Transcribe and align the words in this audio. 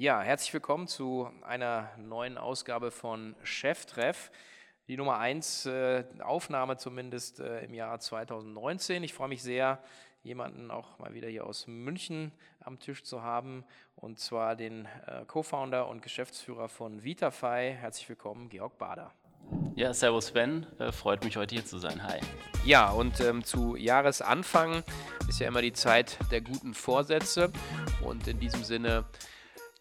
Ja, 0.00 0.20
herzlich 0.20 0.54
willkommen 0.54 0.86
zu 0.86 1.28
einer 1.42 1.90
neuen 1.96 2.38
Ausgabe 2.38 2.92
von 2.92 3.34
Cheftreff. 3.42 4.30
Die 4.86 4.96
Nummer 4.96 5.18
1 5.18 5.66
äh, 5.66 6.04
Aufnahme 6.20 6.76
zumindest 6.76 7.40
äh, 7.40 7.64
im 7.64 7.74
Jahr 7.74 7.98
2019. 7.98 9.02
Ich 9.02 9.12
freue 9.12 9.26
mich 9.26 9.42
sehr, 9.42 9.82
jemanden 10.22 10.70
auch 10.70 11.00
mal 11.00 11.14
wieder 11.14 11.26
hier 11.26 11.44
aus 11.44 11.66
München 11.66 12.30
am 12.60 12.78
Tisch 12.78 13.02
zu 13.02 13.24
haben, 13.24 13.64
und 13.96 14.20
zwar 14.20 14.54
den 14.54 14.86
äh, 15.08 15.24
Co-Founder 15.26 15.88
und 15.88 16.00
Geschäftsführer 16.00 16.68
von 16.68 17.02
VitaFi. 17.02 17.74
Herzlich 17.76 18.08
willkommen, 18.08 18.50
Georg 18.50 18.78
Bader. 18.78 19.12
Ja, 19.74 19.92
servus 19.92 20.28
Sven, 20.28 20.64
äh, 20.78 20.92
freut 20.92 21.24
mich 21.24 21.36
heute 21.36 21.56
hier 21.56 21.64
zu 21.64 21.78
sein. 21.78 22.04
Hi. 22.04 22.20
Ja, 22.64 22.90
und 22.90 23.18
ähm, 23.18 23.42
zu 23.42 23.74
Jahresanfang 23.74 24.84
ist 25.28 25.40
ja 25.40 25.48
immer 25.48 25.62
die 25.62 25.72
Zeit 25.72 26.18
der 26.30 26.40
guten 26.40 26.74
Vorsätze 26.74 27.52
und 28.04 28.28
in 28.28 28.38
diesem 28.38 28.62
Sinne 28.62 29.04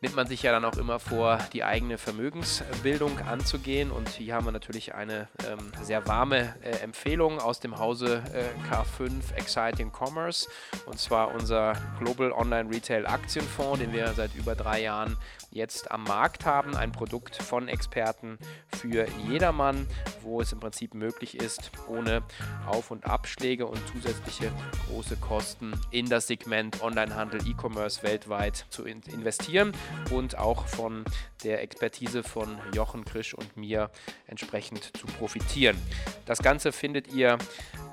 nimmt 0.01 0.15
man 0.15 0.27
sich 0.27 0.43
ja 0.43 0.51
dann 0.51 0.63
auch 0.63 0.77
immer 0.77 0.99
vor, 0.99 1.39
die 1.53 1.63
eigene 1.63 1.97
Vermögensbildung 1.97 3.19
anzugehen. 3.19 3.89
Und 3.89 4.09
hier 4.09 4.35
haben 4.35 4.45
wir 4.45 4.51
natürlich 4.51 4.93
eine 4.93 5.27
ähm, 5.47 5.71
sehr 5.81 6.05
warme 6.07 6.55
äh, 6.61 6.83
Empfehlung 6.83 7.39
aus 7.39 7.59
dem 7.59 7.79
Hause 7.79 8.21
äh, 8.33 8.71
K5 8.71 9.33
Exciting 9.35 9.91
Commerce. 9.91 10.47
Und 10.85 10.99
zwar 10.99 11.33
unser 11.33 11.73
Global 11.99 12.31
Online 12.31 12.69
Retail 12.69 13.07
Aktienfonds, 13.07 13.79
den 13.79 13.91
wir 13.91 14.13
seit 14.13 14.35
über 14.35 14.53
drei 14.53 14.83
Jahren 14.83 15.17
jetzt 15.49 15.89
am 15.89 16.03
Markt 16.03 16.45
haben. 16.45 16.75
Ein 16.75 16.91
Produkt 16.91 17.41
von 17.41 17.67
Experten 17.67 18.37
für 18.67 19.07
jedermann, 19.27 19.87
wo 20.21 20.41
es 20.41 20.51
im 20.51 20.59
Prinzip 20.59 20.93
möglich 20.93 21.35
ist, 21.39 21.71
ohne 21.87 22.21
Auf- 22.67 22.91
und 22.91 23.05
Abschläge 23.05 23.65
und 23.65 23.79
zusätzliche 23.87 24.51
große 24.87 25.17
Kosten 25.17 25.73
in 25.89 26.07
das 26.07 26.27
Segment 26.27 26.83
Onlinehandel, 26.83 27.41
E-Commerce 27.47 28.03
weltweit 28.03 28.67
zu 28.69 28.85
investieren 28.85 29.73
und 30.11 30.37
auch 30.37 30.67
von 30.67 31.05
der 31.43 31.61
Expertise 31.61 32.23
von 32.23 32.57
Jochen 32.73 33.05
Krisch 33.05 33.33
und 33.33 33.57
mir 33.57 33.89
entsprechend 34.27 34.97
zu 34.97 35.07
profitieren. 35.07 35.77
Das 36.25 36.39
Ganze 36.39 36.71
findet 36.71 37.13
ihr 37.13 37.37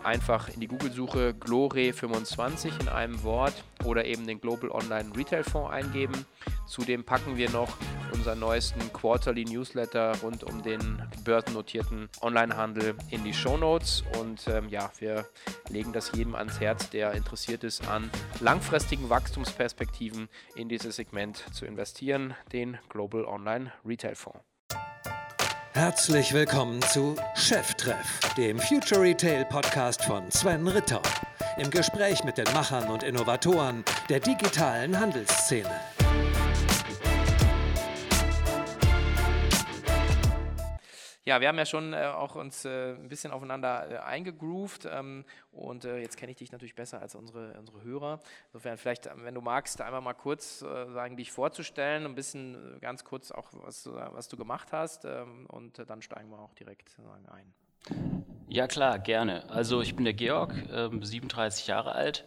einfach 0.02 0.48
in 0.48 0.60
die 0.60 0.68
Google-Suche 0.68 1.34
Glore25 1.41 2.80
in 2.80 2.88
einem 2.88 3.22
Wort 3.22 3.64
oder 3.84 4.05
eben 4.05 4.27
den 4.27 4.41
Global 4.41 4.70
Online 4.70 5.10
Retail 5.16 5.44
Fonds 5.44 5.72
eingeben. 5.72 6.27
Zudem 6.66 7.05
packen 7.05 7.36
wir 7.36 7.50
noch 7.50 7.77
unseren 8.12 8.38
neuesten 8.38 8.92
Quarterly 8.92 9.44
Newsletter 9.44 10.12
rund 10.22 10.44
um 10.44 10.62
den 10.62 11.02
börsennotierten 11.24 12.08
Onlinehandel 12.20 12.94
in 13.11 13.24
die 13.24 13.34
Show 13.34 13.56
Notes. 13.56 14.05
Und 14.18 14.46
ähm, 14.48 14.68
ja, 14.68 14.90
wir 14.98 15.27
legen 15.68 15.92
das 15.92 16.12
jedem 16.12 16.34
ans 16.34 16.61
Herz, 16.61 16.90
der 16.90 17.12
interessiert 17.12 17.64
ist 17.64 17.86
an 17.88 18.11
langfristigen 18.40 19.11
Wachstumsperspektiven 19.11 20.28
in 20.55 20.68
dieses 20.68 20.96
Segment 20.96 21.44
zu 21.52 21.66
investieren, 21.66 21.83
den 22.52 22.78
Global 22.88 23.24
Online 23.27 23.72
Retail 23.84 24.14
Fonds. 24.14 24.40
Herzlich 25.72 26.32
willkommen 26.32 26.80
zu 26.82 27.16
Cheftreff, 27.34 28.20
dem 28.36 28.58
Future 28.58 29.02
Retail 29.02 29.44
Podcast 29.44 30.05
von 30.05 30.30
Sven 30.30 30.66
Ritter. 30.68 31.02
Im 31.58 31.70
Gespräch 31.70 32.24
mit 32.24 32.38
den 32.38 32.50
Machern 32.55 32.88
und 32.88 33.02
Innovatoren 33.02 33.84
der 34.08 34.20
digitalen 34.20 34.98
Handelsszene. 34.98 35.93
Ja, 41.27 41.41
wir 41.41 41.48
haben 41.48 41.56
ja 41.56 41.64
schon 41.64 41.94
äh, 41.94 42.05
auch 42.05 42.34
uns 42.34 42.67
äh, 42.67 42.92
ein 42.92 43.08
bisschen 43.08 43.33
aufeinander 43.33 43.91
äh, 43.91 43.97
eingegroovt 43.98 44.86
ähm, 44.91 45.25
und 45.53 45.86
äh, 45.86 45.98
jetzt 45.98 46.19
kenne 46.19 46.33
ich 46.33 46.36
dich 46.36 46.53
natürlich 46.53 46.75
besser 46.75 47.00
als 47.00 47.14
unsere, 47.14 47.58
unsere 47.58 47.83
Hörer. 47.83 48.20
Insofern 48.48 48.77
vielleicht, 48.77 49.06
ähm, 49.06 49.25
wenn 49.25 49.34
du 49.34 49.41
magst, 49.41 49.80
einmal 49.80 50.02
mal 50.02 50.12
kurz 50.12 50.61
äh, 50.61 50.91
sagen, 50.92 51.17
dich 51.17 51.33
vorzustellen, 51.33 52.05
ein 52.05 52.14
bisschen 52.14 52.77
äh, 52.77 52.78
ganz 52.78 53.05
kurz 53.05 53.30
auch, 53.30 53.48
was, 53.52 53.86
was 53.86 54.28
du 54.28 54.36
gemacht 54.36 54.72
hast 54.72 55.06
ähm, 55.06 55.47
und 55.47 55.83
dann 55.89 56.02
steigen 56.02 56.28
wir 56.28 56.39
auch 56.39 56.52
direkt 56.52 56.91
sagen, 56.91 57.27
ein. 57.30 57.55
Ja 58.48 58.67
klar, 58.67 58.98
gerne. 58.98 59.48
Also 59.48 59.80
ich 59.80 59.96
bin 59.96 60.05
der 60.05 60.14
Georg, 60.14 60.52
37 60.52 61.67
ähm, 61.67 61.70
Jahre 61.70 61.92
alt. 61.92 62.24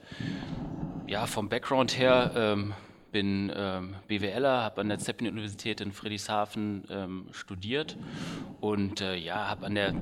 Ja, 1.05 1.27
vom 1.27 1.49
Background 1.49 1.97
her 1.97 2.31
ähm, 2.35 2.73
bin 3.11 3.51
ähm, 3.55 3.95
BWLer, 4.07 4.61
habe 4.63 4.81
an 4.81 4.89
der 4.89 4.99
Zeppelin-Universität 4.99 5.81
in 5.81 5.91
Friedrichshafen 5.91 6.83
ähm, 6.89 7.27
studiert 7.31 7.97
und 8.61 9.01
äh, 9.01 9.15
ja, 9.15 9.47
habe 9.47 9.65
an 9.65 9.75
der 9.75 9.95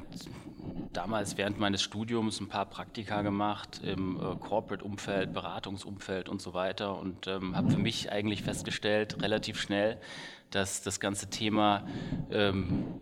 damals 0.94 1.38
während 1.38 1.60
meines 1.60 1.82
Studiums 1.82 2.40
ein 2.40 2.48
paar 2.48 2.66
Praktika 2.66 3.22
gemacht 3.22 3.82
im 3.84 4.18
äh, 4.18 4.36
Corporate-Umfeld, 4.36 5.34
Beratungsumfeld 5.34 6.30
und 6.30 6.42
so 6.42 6.54
weiter 6.54 6.98
und 6.98 7.28
ähm, 7.28 7.56
habe 7.56 7.72
für 7.72 7.78
mich 7.78 8.12
eigentlich 8.12 8.44
festgestellt, 8.44 9.22
relativ 9.22 9.60
schnell, 9.60 9.98
dass 10.52 10.82
das 10.82 11.00
ganze 11.00 11.30
Thema 11.30 11.86
ähm, 12.32 13.02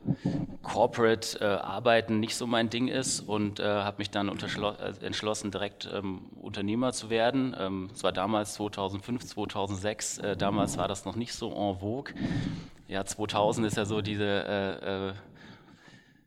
Corporate 0.63 1.39
äh, 1.39 1.45
Arbeiten 1.45 2.19
nicht 2.19 2.35
so 2.35 2.47
mein 2.47 2.69
Ding 2.69 2.87
ist 2.87 3.19
und 3.19 3.59
äh, 3.59 3.63
habe 3.63 3.97
mich 3.99 4.09
dann 4.09 4.27
äh, 4.29 5.05
entschlossen, 5.05 5.51
direkt 5.51 5.87
ähm, 5.93 6.21
Unternehmer 6.41 6.93
zu 6.93 7.09
werden. 7.09 7.55
Ähm, 7.59 7.89
es 7.93 8.03
war 8.03 8.11
damals 8.11 8.55
2005, 8.55 9.25
2006, 9.25 9.92
äh, 10.23 10.35
damals 10.35 10.77
war 10.77 10.87
das 10.87 11.05
noch 11.05 11.15
nicht 11.15 11.33
so 11.33 11.51
en 11.51 11.79
vogue. 11.79 12.13
Ja, 12.87 13.05
2000 13.05 13.67
ist 13.67 13.77
ja 13.77 13.85
so 13.85 14.01
diese 14.01 14.25
äh, 14.25 15.09
äh, 15.09 15.13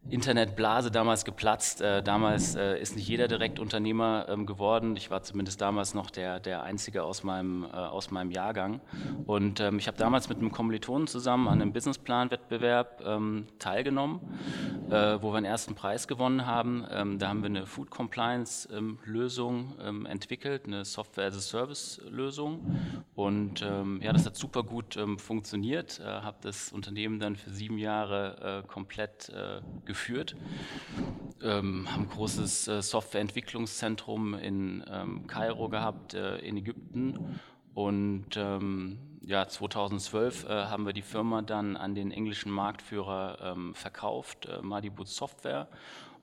Internetblase 0.09 0.91
damals 0.91 1.25
geplatzt. 1.25 1.81
Äh, 1.81 2.03
damals 2.03 2.55
äh, 2.55 2.81
ist 2.81 2.97
nicht 2.97 3.09
jeder 3.09 3.29
direkt 3.29 3.59
Unternehmer 3.59 4.27
ähm, 4.29 4.47
geworden. 4.47 4.97
Ich 4.97 5.11
war 5.11 5.23
zumindest 5.23 5.61
damals 5.61 5.95
noch 5.95 6.11
der, 6.11 6.41
der 6.41 6.63
Einzige 6.63 7.03
aus 7.03 7.25
meinem, 7.25 7.65
äh, 7.65 7.69
aus 7.69 8.11
meinem 8.11 8.31
Jahrgang. 8.31 8.81
Und 9.27 9.61
ähm, 9.61 9.79
ich 9.79 9.89
habe 9.89 9.99
damals 9.99 10.29
mit 10.29 10.39
einem 10.39 10.53
Kommilitonen 10.53 11.07
zusammen 11.07 11.49
an 11.49 11.61
einem 11.61 11.73
Businessplan-Wettbewerb 11.73 13.03
ähm, 13.05 13.47
teilgenommen, 13.59 14.21
äh, 14.91 15.19
wo 15.21 15.33
wir 15.33 15.39
einen 15.39 15.47
ersten 15.47 15.75
Preis 15.75 16.07
gewonnen 16.07 16.47
haben. 16.47 16.87
Ähm, 16.91 17.19
da 17.19 17.29
haben 17.29 17.43
wir 17.43 17.51
eine 17.51 17.67
Food 17.67 17.91
Compliance-Lösung 17.91 19.75
ähm, 19.81 19.87
ähm, 19.87 20.07
entwickelt, 20.07 20.67
eine 20.67 20.85
Software-as-a-Service-Lösung. 20.85 22.79
Und 23.15 23.61
ja, 24.01 24.13
das 24.13 24.27
hat 24.27 24.37
super 24.37 24.63
gut 24.63 24.99
funktioniert. 25.19 26.01
Äh, 26.01 26.05
habe 26.05 26.39
das 26.43 26.73
Unternehmen 26.73 27.19
dann 27.19 27.37
für 27.37 27.51
sieben 27.51 27.79
Jahre 27.79 28.63
äh, 28.65 28.67
komplett 28.67 29.29
äh, 29.31 29.61
geführt, 29.97 30.37
ähm, 31.43 31.91
haben 31.91 32.03
ein 32.03 32.11
großes 32.11 32.69
äh, 32.69 32.83
Softwareentwicklungszentrum 32.83 34.35
in 34.35 34.85
ähm, 34.91 35.27
Kairo 35.27 35.71
gehabt, 35.71 36.13
äh, 36.13 36.37
in 36.39 36.59
Ägypten. 36.59 37.41
Und 37.73 38.37
ähm, 38.37 38.99
ja, 39.23 39.49
2012 39.49 40.45
äh, 40.45 40.49
haben 40.49 40.85
wir 40.85 40.93
die 40.93 41.03
Firma 41.03 41.41
dann 41.41 41.79
an 41.79 41.95
den 41.95 42.11
englischen 42.11 42.53
Marktführer 42.53 43.39
ähm, 43.41 43.75
verkauft, 43.75 44.47
äh, 44.47 44.61
Madibut 44.61 45.09
Software. 45.09 45.67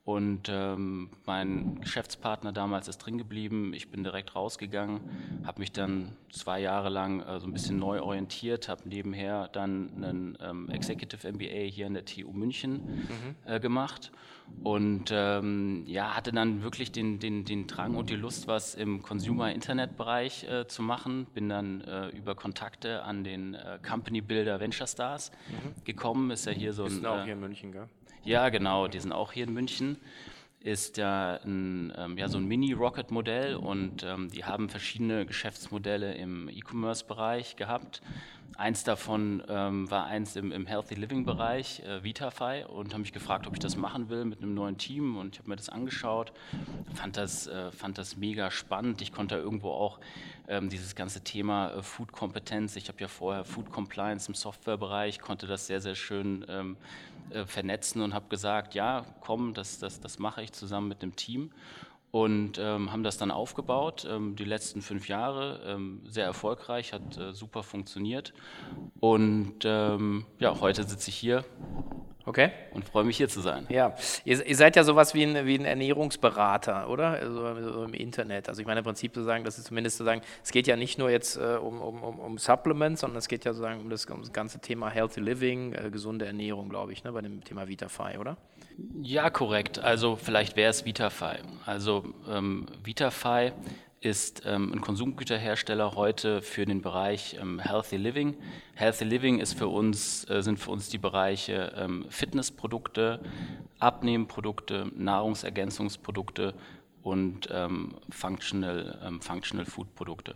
Und 0.04 0.50
ähm, 0.50 1.08
mein 1.24 1.80
Geschäftspartner 1.80 2.52
damals 2.52 2.88
ist 2.88 2.98
drin 2.98 3.16
geblieben. 3.16 3.72
Ich 3.72 3.90
bin 3.90 4.04
direkt 4.04 4.34
rausgegangen, 4.36 5.00
habe 5.46 5.60
mich 5.60 5.72
dann 5.72 6.14
zwei 6.30 6.60
Jahre 6.60 6.90
lang 6.90 7.20
äh, 7.20 7.40
so 7.40 7.46
ein 7.46 7.54
bisschen 7.54 7.78
neu 7.78 8.02
orientiert, 8.02 8.68
habe 8.68 8.86
nebenher 8.86 9.48
dann 9.48 9.90
einen 9.96 10.38
ähm, 10.42 10.68
Executive 10.68 11.26
MBA 11.32 11.70
hier 11.70 11.86
an 11.86 11.94
der 11.94 12.04
TU 12.04 12.32
München 12.32 12.84
mhm. 12.84 13.36
äh, 13.46 13.60
gemacht 13.60 14.12
und 14.62 15.10
ähm, 15.10 15.84
ja, 15.86 16.14
hatte 16.14 16.32
dann 16.32 16.62
wirklich 16.62 16.92
den, 16.92 17.18
den, 17.18 17.44
den 17.44 17.66
Drang 17.66 17.96
und 17.96 18.10
die 18.10 18.16
Lust, 18.16 18.46
was 18.46 18.74
im 18.74 19.02
Consumer-Internet-Bereich 19.02 20.44
äh, 20.44 20.66
zu 20.66 20.82
machen. 20.82 21.26
Bin 21.34 21.48
dann 21.48 21.80
äh, 21.80 22.08
über 22.08 22.34
Kontakte 22.34 23.02
an 23.04 23.24
den 23.24 23.54
äh, 23.54 23.78
Company 23.86 24.20
Builder 24.20 24.60
Venture 24.60 24.86
Stars 24.86 25.32
mhm. 25.48 25.84
gekommen. 25.84 26.30
Ist 26.30 26.46
ja 26.46 26.52
hier 26.52 26.72
so 26.72 26.84
ein. 26.84 26.92
Ist 26.92 27.06
auch 27.06 27.20
äh, 27.20 27.24
hier 27.24 27.32
in 27.34 27.40
München, 27.40 27.72
gell? 27.72 27.88
Ja, 28.24 28.48
genau, 28.48 28.88
die 28.88 29.00
sind 29.00 29.12
auch 29.12 29.32
hier 29.32 29.44
in 29.44 29.52
München. 29.52 29.98
Ist 30.60 30.96
ja, 30.96 31.38
ein, 31.44 31.92
ähm, 31.94 32.16
ja 32.16 32.26
so 32.28 32.38
ein 32.38 32.46
Mini-Rocket-Modell 32.46 33.54
und 33.54 34.02
ähm, 34.02 34.30
die 34.30 34.46
haben 34.46 34.70
verschiedene 34.70 35.26
Geschäftsmodelle 35.26 36.14
im 36.14 36.48
E-Commerce-Bereich 36.48 37.56
gehabt. 37.56 38.00
Eins 38.56 38.82
davon 38.82 39.42
ähm, 39.46 39.90
war 39.90 40.06
eins 40.06 40.36
im, 40.36 40.52
im 40.52 40.64
Healthy 40.64 40.94
Living-Bereich, 40.94 41.80
äh, 41.80 42.02
Vitafy, 42.02 42.64
und 42.64 42.92
habe 42.92 43.00
mich 43.00 43.12
gefragt, 43.12 43.46
ob 43.46 43.52
ich 43.52 43.58
das 43.58 43.76
machen 43.76 44.08
will 44.08 44.24
mit 44.24 44.40
einem 44.40 44.54
neuen 44.54 44.78
Team. 44.78 45.18
Und 45.18 45.34
ich 45.34 45.40
habe 45.40 45.50
mir 45.50 45.56
das 45.56 45.68
angeschaut, 45.68 46.32
fand 46.94 47.18
das, 47.18 47.46
äh, 47.46 47.72
fand 47.72 47.98
das 47.98 48.16
mega 48.16 48.50
spannend. 48.50 49.02
Ich 49.02 49.12
konnte 49.12 49.34
da 49.34 49.42
irgendwo 49.42 49.68
auch 49.68 49.98
ähm, 50.48 50.70
dieses 50.70 50.94
ganze 50.94 51.22
Thema 51.22 51.74
äh, 51.74 51.82
Food-Kompetenz, 51.82 52.76
ich 52.76 52.88
habe 52.88 53.00
ja 53.00 53.08
vorher 53.08 53.44
Food 53.44 53.70
Compliance 53.70 54.28
im 54.28 54.34
Softwarebereich, 54.34 55.20
konnte 55.20 55.46
das 55.46 55.66
sehr, 55.66 55.82
sehr 55.82 55.94
schön 55.94 56.46
ähm, 56.48 56.78
äh, 57.30 57.44
vernetzen 57.44 58.02
und 58.02 58.14
habe 58.14 58.28
gesagt, 58.28 58.74
ja, 58.74 59.04
komm, 59.20 59.54
das, 59.54 59.78
das, 59.78 60.00
das 60.00 60.18
mache 60.18 60.42
ich 60.42 60.52
zusammen 60.52 60.88
mit 60.88 61.02
dem 61.02 61.16
Team. 61.16 61.50
Und 62.10 62.58
ähm, 62.60 62.92
haben 62.92 63.02
das 63.02 63.18
dann 63.18 63.32
aufgebaut, 63.32 64.06
ähm, 64.08 64.36
die 64.36 64.44
letzten 64.44 64.82
fünf 64.82 65.08
Jahre, 65.08 65.60
ähm, 65.66 66.00
sehr 66.06 66.24
erfolgreich, 66.24 66.92
hat 66.92 67.18
äh, 67.18 67.32
super 67.32 67.64
funktioniert. 67.64 68.32
Und 69.00 69.64
ähm, 69.64 70.24
ja, 70.38 70.60
heute 70.60 70.84
sitze 70.84 71.10
ich 71.10 71.16
hier 71.16 71.44
Okay. 72.26 72.50
Und 72.72 72.88
freue 72.88 73.04
mich 73.04 73.18
hier 73.18 73.28
zu 73.28 73.40
sein. 73.40 73.66
Ja, 73.68 73.94
ihr, 74.24 74.44
ihr 74.46 74.56
seid 74.56 74.76
ja 74.76 74.84
sowas 74.84 75.14
wie 75.14 75.24
ein, 75.24 75.46
wie 75.46 75.58
ein 75.58 75.66
Ernährungsberater, 75.66 76.88
oder? 76.88 77.10
Also, 77.10 77.72
so 77.72 77.84
im 77.84 77.92
Internet. 77.92 78.48
Also 78.48 78.62
ich 78.62 78.66
meine 78.66 78.80
im 78.80 78.84
Prinzip 78.84 79.14
sozusagen, 79.14 79.44
das 79.44 79.58
ist 79.58 79.66
zumindest 79.66 79.98
sozusagen, 79.98 80.22
es 80.42 80.50
geht 80.50 80.66
ja 80.66 80.76
nicht 80.76 80.98
nur 80.98 81.10
jetzt 81.10 81.36
äh, 81.36 81.58
um, 81.60 81.80
um, 81.80 82.02
um, 82.02 82.18
um, 82.18 82.38
Supplements, 82.38 83.02
sondern 83.02 83.18
es 83.18 83.28
geht 83.28 83.44
ja 83.44 83.52
sozusagen 83.52 83.80
um 83.80 83.90
das, 83.90 84.06
um 84.06 84.20
das 84.20 84.32
ganze 84.32 84.58
Thema 84.58 84.88
Healthy 84.88 85.20
Living, 85.20 85.74
äh, 85.74 85.90
gesunde 85.90 86.24
Ernährung, 86.24 86.70
glaube 86.70 86.92
ich, 86.92 87.04
ne, 87.04 87.12
bei 87.12 87.20
dem 87.20 87.44
Thema 87.44 87.68
VitaFi, 87.68 88.18
oder? 88.18 88.38
Ja, 89.02 89.28
korrekt. 89.30 89.78
Also 89.78 90.16
vielleicht 90.16 90.56
wäre 90.56 90.70
es 90.70 90.84
VitaFi. 90.84 91.36
Also 91.66 92.04
ähm, 92.28 92.66
VitaFi 92.82 93.52
ist 94.04 94.42
ähm, 94.44 94.72
ein 94.72 94.80
Konsumgüterhersteller 94.80 95.94
heute 95.94 96.42
für 96.42 96.66
den 96.66 96.82
Bereich 96.82 97.36
ähm, 97.40 97.58
Healthy 97.58 97.96
Living. 97.96 98.36
Healthy 98.74 99.04
Living 99.04 99.38
ist 99.38 99.54
für 99.54 99.68
uns, 99.68 100.28
äh, 100.28 100.42
sind 100.42 100.58
für 100.58 100.70
uns 100.70 100.88
die 100.88 100.98
Bereiche 100.98 101.72
ähm, 101.76 102.04
Fitnessprodukte, 102.10 103.20
Abnehmprodukte, 103.78 104.90
Nahrungsergänzungsprodukte 104.94 106.54
und 107.02 107.48
ähm, 107.50 107.94
Functional, 108.10 108.98
ähm, 109.04 109.20
Functional 109.20 109.64
Food 109.64 109.94
Produkte. 109.94 110.34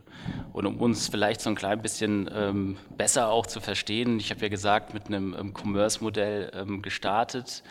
Und 0.53 0.67
um 0.67 0.79
uns 0.79 1.09
vielleicht 1.09 1.41
so 1.41 1.51
ein 1.51 1.57
klein 1.57 1.83
bisschen 1.83 2.31
ähm, 2.33 2.77
besser 2.97 3.29
auch 3.31 3.47
zu 3.47 3.61
verstehen, 3.61 4.19
ich 4.19 4.31
habe 4.31 4.41
ja 4.41 4.49
gesagt, 4.49 4.95
mit 4.95 5.07
einem 5.07 5.55
Commerce-Modell 5.55 6.81
gestartet, 6.83 7.63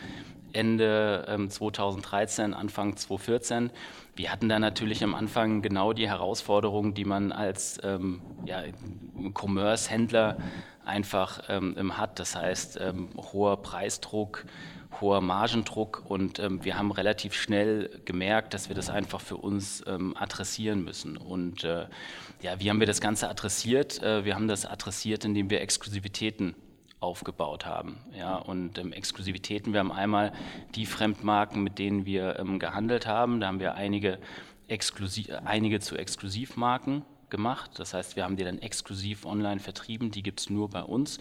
Ende 0.58 1.48
2013, 1.50 2.54
Anfang 2.54 2.98
2014 2.98 3.72
wir 4.18 4.32
hatten 4.32 4.50
da 4.50 4.58
natürlich 4.58 5.04
am 5.04 5.14
Anfang 5.14 5.62
genau 5.62 5.94
die 5.94 6.10
Herausforderungen, 6.10 6.96
die 6.96 7.06
man 7.06 7.32
als 7.32 7.80
ähm, 7.84 8.22
ja, 8.46 8.64
Commerce-Händler 9.34 10.38
einfach 10.84 11.44
ähm, 11.50 11.98
hat. 11.98 12.20
Das 12.20 12.36
heißt, 12.36 12.80
ähm, 12.82 13.10
hoher 13.16 13.62
Preisdruck, 13.62 14.46
hoher 15.00 15.22
Margendruck 15.22 16.04
und 16.08 16.40
ähm, 16.40 16.66
wir 16.66 16.80
haben 16.80 16.92
relativ 16.92 17.36
schnell 17.36 18.02
gemerkt, 18.06 18.56
dass 18.56 18.70
wir 18.70 18.76
das 18.76 18.90
einfach 18.90 19.22
für 19.22 19.38
uns 19.38 19.84
ähm, 19.86 20.18
adressieren 20.18 20.84
müssen. 20.84 21.18
Und 21.18 21.64
äh, 21.64 21.86
ja, 22.42 22.60
wie 22.60 22.72
haben 22.72 22.80
wir 22.80 22.88
das 22.88 23.02
Ganze 23.02 23.30
adressiert? 23.30 24.02
Äh, 24.02 24.26
wir 24.26 24.34
haben 24.34 24.48
das 24.48 24.66
adressiert, 24.66 25.26
indem 25.26 25.52
wir 25.52 25.62
Exklusivitäten 25.62 26.56
aufgebaut 27.00 27.66
haben. 27.66 27.98
Ja, 28.18 28.36
und 28.38 28.78
ähm, 28.78 28.92
Exklusivitäten, 28.92 29.74
wir 29.74 29.80
haben 29.80 29.92
einmal 29.92 30.34
die 30.76 30.86
Fremdmarken, 30.86 31.64
mit 31.64 31.78
denen 31.80 32.06
wir 32.06 32.40
ähm, 32.40 32.60
gehandelt 32.60 33.06
haben. 33.06 33.40
Da 33.40 33.48
haben 33.48 33.60
wir 33.60 33.76
einige, 33.76 34.20
Exklusiv, 34.68 35.30
einige 35.46 35.80
zu 35.80 35.96
Exklusivmarken 35.96 37.04
gemacht. 37.30 37.72
Das 37.78 37.94
heißt, 37.94 38.16
wir 38.16 38.24
haben 38.24 38.36
die 38.36 38.44
dann 38.44 38.60
exklusiv 38.60 39.26
online 39.26 39.60
vertrieben, 39.60 40.12
die 40.12 40.24
gibt 40.24 40.40
es 40.40 40.50
nur 40.50 40.70
bei 40.70 40.82
uns. 40.82 41.20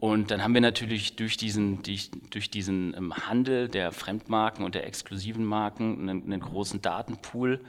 Und 0.00 0.30
dann 0.30 0.44
haben 0.44 0.54
wir 0.54 0.60
natürlich 0.60 1.16
durch 1.16 1.36
diesen, 1.36 1.82
durch, 1.82 2.50
diesen 2.50 2.94
ähm, 2.96 3.14
Handel 3.14 3.68
der 3.68 3.90
Fremdmarken 3.90 4.64
und 4.64 4.74
der 4.74 4.86
exklusiven 4.86 5.44
Marken 5.44 6.08
einen, 6.08 6.22
einen 6.24 6.40
großen 6.40 6.80
Datenpool 6.80 7.60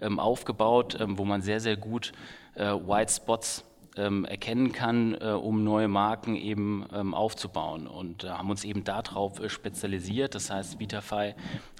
ähm, 0.00 0.18
aufgebaut, 0.18 0.98
ähm, 0.98 1.18
wo 1.18 1.26
man 1.26 1.42
sehr, 1.42 1.60
sehr 1.60 1.76
gut 1.76 2.12
äh, 2.54 2.72
White 2.72 3.12
Spots 3.12 3.64
ähm, 3.96 4.24
erkennen 4.24 4.72
kann, 4.72 5.14
äh, 5.14 5.28
um 5.30 5.64
neue 5.64 5.88
Marken 5.88 6.36
eben 6.36 6.84
ähm, 6.92 7.14
aufzubauen. 7.14 7.86
Und 7.86 8.24
äh, 8.24 8.30
haben 8.30 8.50
uns 8.50 8.64
eben 8.64 8.84
darauf 8.84 9.40
äh, 9.40 9.48
spezialisiert. 9.48 10.34
Das 10.34 10.50
heißt, 10.50 10.80
Vitafy 10.80 11.34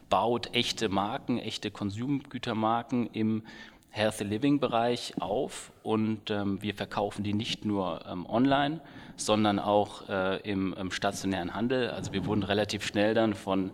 baut 0.08 0.54
echte 0.54 0.88
Marken, 0.88 1.38
echte 1.38 1.70
Konsumgütermarken 1.70 3.08
im 3.12 3.42
Healthy 3.90 4.24
Living 4.24 4.58
Bereich 4.58 5.14
auf 5.20 5.70
und 5.84 6.28
ähm, 6.28 6.60
wir 6.60 6.74
verkaufen 6.74 7.22
die 7.22 7.32
nicht 7.32 7.64
nur 7.64 8.04
ähm, 8.08 8.26
online, 8.26 8.80
sondern 9.16 9.58
auch 9.58 10.08
äh, 10.08 10.40
im, 10.40 10.74
im, 10.74 10.90
stationären 10.90 11.54
Handel. 11.54 11.90
Also 11.90 12.12
wir 12.12 12.26
wurden 12.26 12.42
relativ 12.42 12.84
schnell 12.84 13.14
dann 13.14 13.34
von 13.34 13.70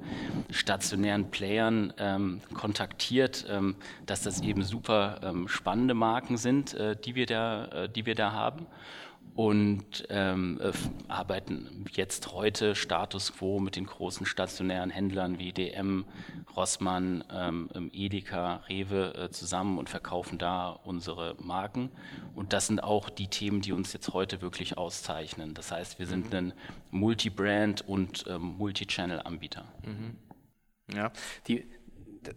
stationären 0.51 1.31
Playern 1.31 1.93
ähm, 1.99 2.41
kontaktiert, 2.55 3.47
ähm, 3.49 3.77
dass 4.07 4.23
das 4.23 4.41
eben 4.43 4.63
super 4.63 5.21
ähm, 5.23 5.49
spannende 5.49 5.95
Marken 5.95 6.37
sind, 6.37 6.75
äh, 6.75 6.97
die, 6.97 7.15
wir 7.15 7.27
da, 7.27 7.65
äh, 7.67 7.89
die 7.89 8.07
wir 8.07 8.15
da 8.15 8.33
haben 8.33 8.67
und 9.35 10.07
ähm, 10.09 10.61
äh, 10.61 10.73
arbeiten 11.09 11.85
jetzt 11.93 12.33
heute 12.33 12.75
Status 12.75 13.33
quo 13.33 13.61
mit 13.61 13.77
den 13.77 13.87
großen 13.87 14.27
stationären 14.27 14.91
Händlern 14.91 15.39
wie 15.39 15.53
DM, 15.53 16.05
Rossmann, 16.57 17.25
ähm, 17.33 17.91
Edeka, 17.93 18.57
Rewe 18.69 19.15
äh, 19.15 19.31
zusammen 19.31 19.79
und 19.79 19.89
verkaufen 19.89 20.39
da 20.39 20.71
unsere 20.71 21.37
Marken. 21.39 21.91
Und 22.35 22.53
das 22.53 22.67
sind 22.67 22.83
auch 22.83 23.09
die 23.09 23.29
Themen, 23.29 23.61
die 23.61 23.73
uns 23.73 23.93
jetzt 23.93 24.13
heute 24.13 24.43
wirklich 24.43 24.77
auszeichnen. 24.77 25.55
Das 25.55 25.73
heißt, 25.73 25.99
wir 25.99 26.07
sind 26.07 26.31
mhm. 26.31 26.37
ein 26.37 26.53
Multi-Brand 26.91 27.87
und 27.87 28.25
ähm, 28.29 28.57
Multi-Channel-Anbieter. 28.59 29.65
Mhm. 29.85 30.17
Ja, 30.95 31.13
die, 31.47 31.67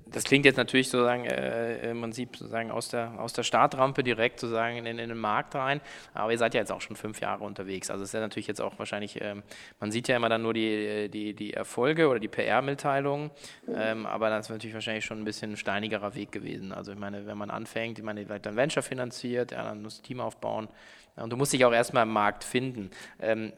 das 0.05 0.23
klingt 0.23 0.45
jetzt 0.45 0.57
natürlich 0.57 0.89
sozusagen 0.89 1.25
äh, 1.25 1.89
im 1.91 2.01
Prinzip 2.01 2.37
sozusagen 2.37 2.71
aus 2.71 2.89
der, 2.89 3.19
aus 3.19 3.33
der 3.33 3.43
Startrampe 3.43 4.03
direkt 4.03 4.39
sozusagen 4.39 4.77
in, 4.77 4.85
in, 4.85 4.97
den 4.97 5.17
Markt 5.17 5.55
rein. 5.55 5.81
Aber 6.13 6.31
ihr 6.31 6.37
seid 6.37 6.53
ja 6.53 6.61
jetzt 6.61 6.71
auch 6.71 6.81
schon 6.81 6.95
fünf 6.95 7.19
Jahre 7.19 7.43
unterwegs. 7.43 7.89
Also 7.89 8.03
es 8.03 8.09
ist 8.09 8.13
ja 8.13 8.21
natürlich 8.21 8.47
jetzt 8.47 8.61
auch 8.61 8.79
wahrscheinlich, 8.79 9.21
ähm, 9.21 9.43
man 9.79 9.91
sieht 9.91 10.07
ja 10.07 10.15
immer 10.15 10.29
dann 10.29 10.41
nur 10.41 10.53
die, 10.53 11.09
die, 11.09 11.33
die 11.33 11.53
Erfolge 11.53 12.07
oder 12.07 12.19
die 12.19 12.29
PR-Mitteilungen, 12.29 13.31
ähm, 13.67 14.05
aber 14.05 14.29
das 14.29 14.45
ist 14.45 14.49
natürlich 14.49 14.73
wahrscheinlich 14.73 15.05
schon 15.05 15.19
ein 15.19 15.25
bisschen 15.25 15.51
ein 15.51 15.57
steinigerer 15.57 16.15
Weg 16.15 16.31
gewesen. 16.31 16.71
Also 16.71 16.93
ich 16.93 16.99
meine, 16.99 17.25
wenn 17.25 17.37
man 17.37 17.49
anfängt, 17.49 17.99
ich 17.99 18.05
meine, 18.05 18.25
vielleicht 18.25 18.45
dann 18.45 18.55
Venture 18.55 18.83
finanziert, 18.83 19.51
ja, 19.51 19.63
dann 19.63 19.81
muss 19.81 20.01
Team 20.01 20.21
aufbauen 20.21 20.69
und 21.15 21.29
du 21.29 21.37
musst 21.37 21.53
dich 21.53 21.63
auch 21.65 21.73
erstmal 21.73 22.03
im 22.03 22.13
Markt 22.13 22.43
finden. 22.43 22.89
Ähm, 23.21 23.53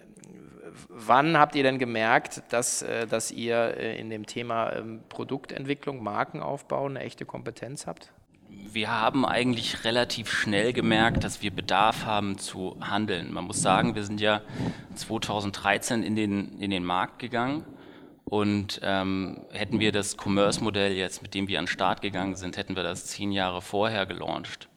wann 0.89 1.37
habt 1.37 1.55
ihr 1.55 1.63
denn 1.63 1.79
gemerkt, 1.79 2.43
dass, 2.49 2.81
äh, 2.81 3.07
dass 3.07 3.31
ihr 3.31 3.77
äh, 3.77 3.99
in 3.99 4.09
dem 4.09 4.25
Thema 4.25 4.73
ähm, 4.73 5.01
Produktentwicklung, 5.09 6.03
Markenaufbau 6.03 6.85
eine 6.85 7.01
echte 7.01 7.25
Kompetenz 7.25 7.87
habt? 7.87 8.11
Wir 8.47 8.91
haben 8.91 9.25
eigentlich 9.25 9.83
relativ 9.83 10.31
schnell 10.31 10.73
gemerkt, 10.73 11.23
dass 11.23 11.41
wir 11.41 11.51
Bedarf 11.51 12.05
haben 12.05 12.37
zu 12.37 12.77
handeln. 12.81 13.33
Man 13.33 13.45
muss 13.45 13.61
sagen, 13.61 13.95
wir 13.95 14.03
sind 14.03 14.21
ja 14.21 14.41
2013 14.95 16.03
in 16.03 16.15
den, 16.15 16.59
in 16.59 16.71
den 16.71 16.85
Markt 16.85 17.19
gegangen 17.19 17.65
und 18.23 18.79
ähm, 18.83 19.45
hätten 19.51 19.79
wir 19.79 19.91
das 19.91 20.17
Commerce-Modell 20.17 20.93
jetzt, 20.93 21.21
mit 21.21 21.33
dem 21.33 21.47
wir 21.47 21.59
an 21.59 21.65
den 21.65 21.71
Start 21.71 22.01
gegangen 22.01 22.35
sind, 22.35 22.57
hätten 22.57 22.75
wir 22.75 22.83
das 22.83 23.05
zehn 23.05 23.31
Jahre 23.31 23.61
vorher 23.61 24.05
gelauncht, 24.05 24.67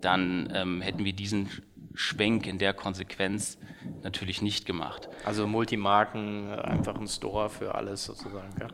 dann 0.00 0.52
ähm, 0.54 0.82
hätten 0.82 1.04
wir 1.04 1.12
diesen 1.12 1.48
Schwenk 1.94 2.46
in 2.46 2.58
der 2.58 2.74
Konsequenz 2.74 3.58
natürlich 4.02 4.42
nicht 4.42 4.66
gemacht. 4.66 5.08
Also 5.24 5.46
Multimarken, 5.46 6.50
einfach 6.50 6.96
ein 6.96 7.08
Store 7.08 7.50
für 7.50 7.74
alles 7.74 8.04
sozusagen. 8.04 8.52
Ja? 8.60 8.68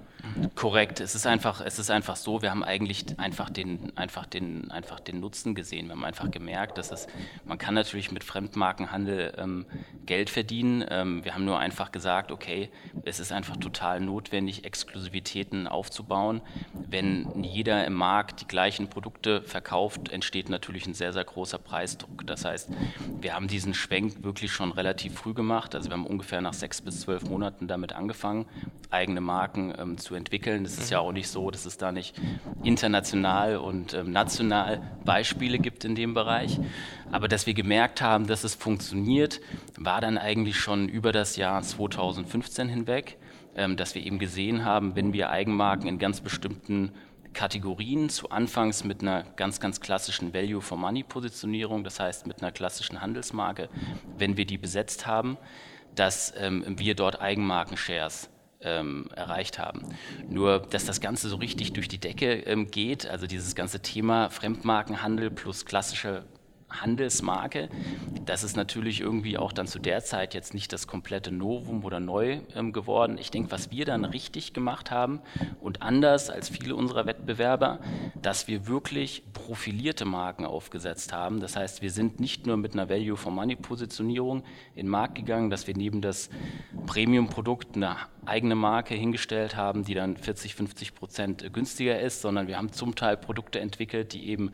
Korrekt. 0.54 1.00
Es 1.00 1.14
ist 1.14 1.26
einfach, 1.26 1.60
es 1.60 1.78
ist 1.78 1.90
einfach 1.90 2.16
so. 2.16 2.42
Wir 2.42 2.50
haben 2.50 2.64
eigentlich 2.64 3.04
einfach 3.18 3.50
den, 3.50 3.96
einfach 3.96 4.26
den, 4.26 4.70
einfach 4.70 5.00
den 5.00 5.20
Nutzen 5.20 5.54
gesehen. 5.54 5.86
Wir 5.86 5.92
haben 5.92 6.04
einfach 6.04 6.30
gemerkt, 6.30 6.78
dass 6.78 6.90
es, 6.90 7.06
man 7.44 7.58
kann 7.58 7.74
natürlich 7.74 8.10
mit 8.10 8.24
Fremdmarkenhandel 8.24 9.34
ähm, 9.38 9.66
Geld 10.06 10.30
verdienen. 10.30 10.84
Ähm, 10.88 11.24
wir 11.24 11.34
haben 11.34 11.44
nur 11.44 11.58
einfach 11.58 11.92
gesagt, 11.92 12.32
okay, 12.32 12.70
es 13.04 13.20
ist 13.20 13.32
einfach 13.32 13.56
total 13.56 14.00
notwendig, 14.00 14.64
Exklusivitäten 14.64 15.66
aufzubauen. 15.66 16.40
Wenn 16.72 17.44
jeder 17.44 17.86
im 17.86 17.94
Markt 17.94 18.40
die 18.40 18.48
gleichen 18.48 18.88
Produkte 18.88 19.42
verkauft, 19.42 20.10
entsteht 20.10 20.48
natürlich 20.50 20.86
ein 20.86 20.94
sehr, 20.94 21.12
sehr 21.12 21.24
großer 21.24 21.58
Preisdruck. 21.58 22.26
Das 22.26 22.44
heißt, 22.44 22.70
wir 23.20 23.34
haben 23.34 23.48
diesen 23.48 23.74
Schwenk 23.74 24.22
wirklich 24.24 24.52
schon 24.52 24.72
relativ 24.72 25.14
früh 25.14 25.34
gemacht. 25.34 25.74
Also 25.74 25.90
wir 25.90 25.94
haben 25.94 26.06
ungefähr 26.06 26.40
nach 26.40 26.54
sechs 26.54 26.80
bis 26.80 27.00
zwölf 27.00 27.22
Monaten 27.24 27.68
damit 27.68 27.92
angefangen, 27.92 28.46
eigene 28.90 29.20
Marken 29.20 29.74
ähm, 29.78 29.98
zu 29.98 30.07
entwickeln. 30.14 30.64
Es 30.64 30.78
ist 30.78 30.90
ja 30.90 31.00
auch 31.00 31.12
nicht 31.12 31.28
so, 31.28 31.50
dass 31.50 31.66
es 31.66 31.78
da 31.78 31.92
nicht 31.92 32.14
international 32.62 33.56
und 33.56 33.94
ähm, 33.94 34.10
national 34.10 34.80
Beispiele 35.04 35.58
gibt 35.58 35.84
in 35.84 35.94
dem 35.94 36.14
Bereich. 36.14 36.58
Aber 37.10 37.28
dass 37.28 37.46
wir 37.46 37.54
gemerkt 37.54 38.02
haben, 38.02 38.26
dass 38.26 38.44
es 38.44 38.54
funktioniert, 38.54 39.40
war 39.76 40.00
dann 40.00 40.18
eigentlich 40.18 40.56
schon 40.56 40.88
über 40.88 41.12
das 41.12 41.36
Jahr 41.36 41.62
2015 41.62 42.68
hinweg, 42.68 43.18
ähm, 43.56 43.76
dass 43.76 43.94
wir 43.94 44.04
eben 44.04 44.18
gesehen 44.18 44.64
haben, 44.64 44.96
wenn 44.96 45.12
wir 45.12 45.30
Eigenmarken 45.30 45.88
in 45.88 45.98
ganz 45.98 46.20
bestimmten 46.20 46.92
Kategorien, 47.32 48.08
zu 48.08 48.30
Anfangs 48.30 48.84
mit 48.84 49.02
einer 49.02 49.22
ganz, 49.22 49.60
ganz 49.60 49.80
klassischen 49.80 50.34
Value-for-Money-Positionierung, 50.34 51.84
das 51.84 52.00
heißt 52.00 52.26
mit 52.26 52.42
einer 52.42 52.52
klassischen 52.52 53.00
Handelsmarke, 53.00 53.68
wenn 54.16 54.36
wir 54.36 54.44
die 54.44 54.58
besetzt 54.58 55.06
haben, 55.06 55.36
dass 55.94 56.32
ähm, 56.36 56.64
wir 56.78 56.94
dort 56.94 57.20
Eigenmarken-Shares 57.20 58.30
ähm, 58.60 59.06
erreicht 59.14 59.58
haben. 59.58 59.82
Nur, 60.28 60.60
dass 60.60 60.84
das 60.84 61.00
Ganze 61.00 61.28
so 61.28 61.36
richtig 61.36 61.72
durch 61.72 61.88
die 61.88 61.98
Decke 61.98 62.32
ähm, 62.40 62.70
geht, 62.70 63.06
also 63.06 63.26
dieses 63.26 63.54
ganze 63.54 63.80
Thema 63.80 64.30
Fremdmarkenhandel 64.30 65.30
plus 65.30 65.64
klassische 65.64 66.24
Handelsmarke. 66.70 67.68
Das 68.26 68.44
ist 68.44 68.56
natürlich 68.56 69.00
irgendwie 69.00 69.38
auch 69.38 69.52
dann 69.52 69.66
zu 69.66 69.78
der 69.78 70.04
Zeit 70.04 70.34
jetzt 70.34 70.54
nicht 70.54 70.72
das 70.72 70.86
komplette 70.86 71.32
Novum 71.32 71.84
oder 71.84 72.00
neu 72.00 72.40
ähm, 72.54 72.72
geworden. 72.72 73.16
Ich 73.18 73.30
denke, 73.30 73.50
was 73.50 73.70
wir 73.70 73.84
dann 73.84 74.04
richtig 74.04 74.52
gemacht 74.52 74.90
haben 74.90 75.20
und 75.60 75.82
anders 75.82 76.30
als 76.30 76.48
viele 76.48 76.76
unserer 76.76 77.06
Wettbewerber, 77.06 77.80
dass 78.20 78.48
wir 78.48 78.66
wirklich 78.66 79.22
profilierte 79.32 80.04
Marken 80.04 80.44
aufgesetzt 80.44 81.12
haben. 81.12 81.40
Das 81.40 81.56
heißt, 81.56 81.82
wir 81.82 81.90
sind 81.90 82.20
nicht 82.20 82.46
nur 82.46 82.56
mit 82.56 82.74
einer 82.74 82.88
Value 82.88 83.16
for 83.16 83.32
Money 83.32 83.56
Positionierung 83.56 84.44
in 84.74 84.86
den 84.86 84.90
Markt 84.90 85.14
gegangen, 85.14 85.50
dass 85.50 85.66
wir 85.66 85.76
neben 85.76 86.00
das 86.00 86.28
Premium-Produkt 86.86 87.76
eine 87.76 87.96
eigene 88.26 88.54
Marke 88.54 88.94
hingestellt 88.94 89.56
haben, 89.56 89.84
die 89.84 89.94
dann 89.94 90.16
40, 90.16 90.54
50 90.54 90.94
Prozent 90.94 91.52
günstiger 91.52 91.98
ist, 91.98 92.20
sondern 92.20 92.46
wir 92.46 92.58
haben 92.58 92.72
zum 92.72 92.94
Teil 92.94 93.16
Produkte 93.16 93.60
entwickelt, 93.60 94.12
die 94.12 94.28
eben 94.28 94.52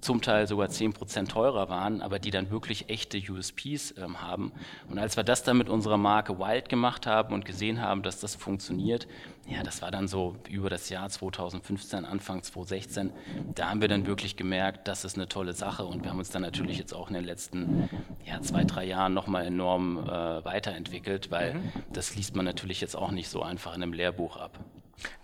zum 0.00 0.20
Teil 0.22 0.46
sogar 0.46 0.68
10% 0.68 1.28
teurer 1.28 1.68
waren, 1.68 2.02
aber 2.02 2.18
die 2.18 2.30
dann 2.30 2.50
wirklich 2.50 2.88
echte 2.88 3.18
USPs 3.18 3.94
ähm, 3.98 4.20
haben. 4.22 4.52
Und 4.88 4.98
als 4.98 5.16
wir 5.16 5.24
das 5.24 5.42
dann 5.42 5.58
mit 5.58 5.68
unserer 5.68 5.96
Marke 5.96 6.38
Wild 6.38 6.68
gemacht 6.68 7.06
haben 7.06 7.34
und 7.34 7.44
gesehen 7.44 7.80
haben, 7.82 8.02
dass 8.02 8.20
das 8.20 8.34
funktioniert, 8.34 9.06
ja, 9.48 9.62
das 9.62 9.82
war 9.82 9.90
dann 9.90 10.08
so 10.08 10.36
über 10.48 10.70
das 10.70 10.88
Jahr 10.88 11.08
2015, 11.08 12.04
Anfang 12.04 12.42
2016, 12.42 13.12
da 13.54 13.70
haben 13.70 13.80
wir 13.80 13.88
dann 13.88 14.06
wirklich 14.06 14.36
gemerkt, 14.36 14.86
das 14.88 15.04
ist 15.04 15.16
eine 15.16 15.28
tolle 15.28 15.52
Sache 15.52 15.84
und 15.84 16.04
wir 16.04 16.10
haben 16.10 16.18
uns 16.18 16.30
dann 16.30 16.42
natürlich 16.42 16.78
jetzt 16.78 16.94
auch 16.94 17.08
in 17.08 17.14
den 17.14 17.24
letzten 17.24 17.88
ja, 18.24 18.40
zwei, 18.40 18.64
drei 18.64 18.84
Jahren 18.84 19.12
nochmal 19.12 19.46
enorm 19.46 19.98
äh, 19.98 20.44
weiterentwickelt, 20.44 21.30
weil 21.30 21.54
mhm. 21.54 21.72
das 21.92 22.14
liest 22.16 22.36
man 22.36 22.44
natürlich 22.44 22.80
jetzt 22.80 22.96
auch 22.96 23.10
nicht 23.10 23.28
so 23.28 23.42
einfach 23.42 23.74
in 23.74 23.82
einem 23.82 23.92
Lehrbuch 23.92 24.36
ab. 24.36 24.58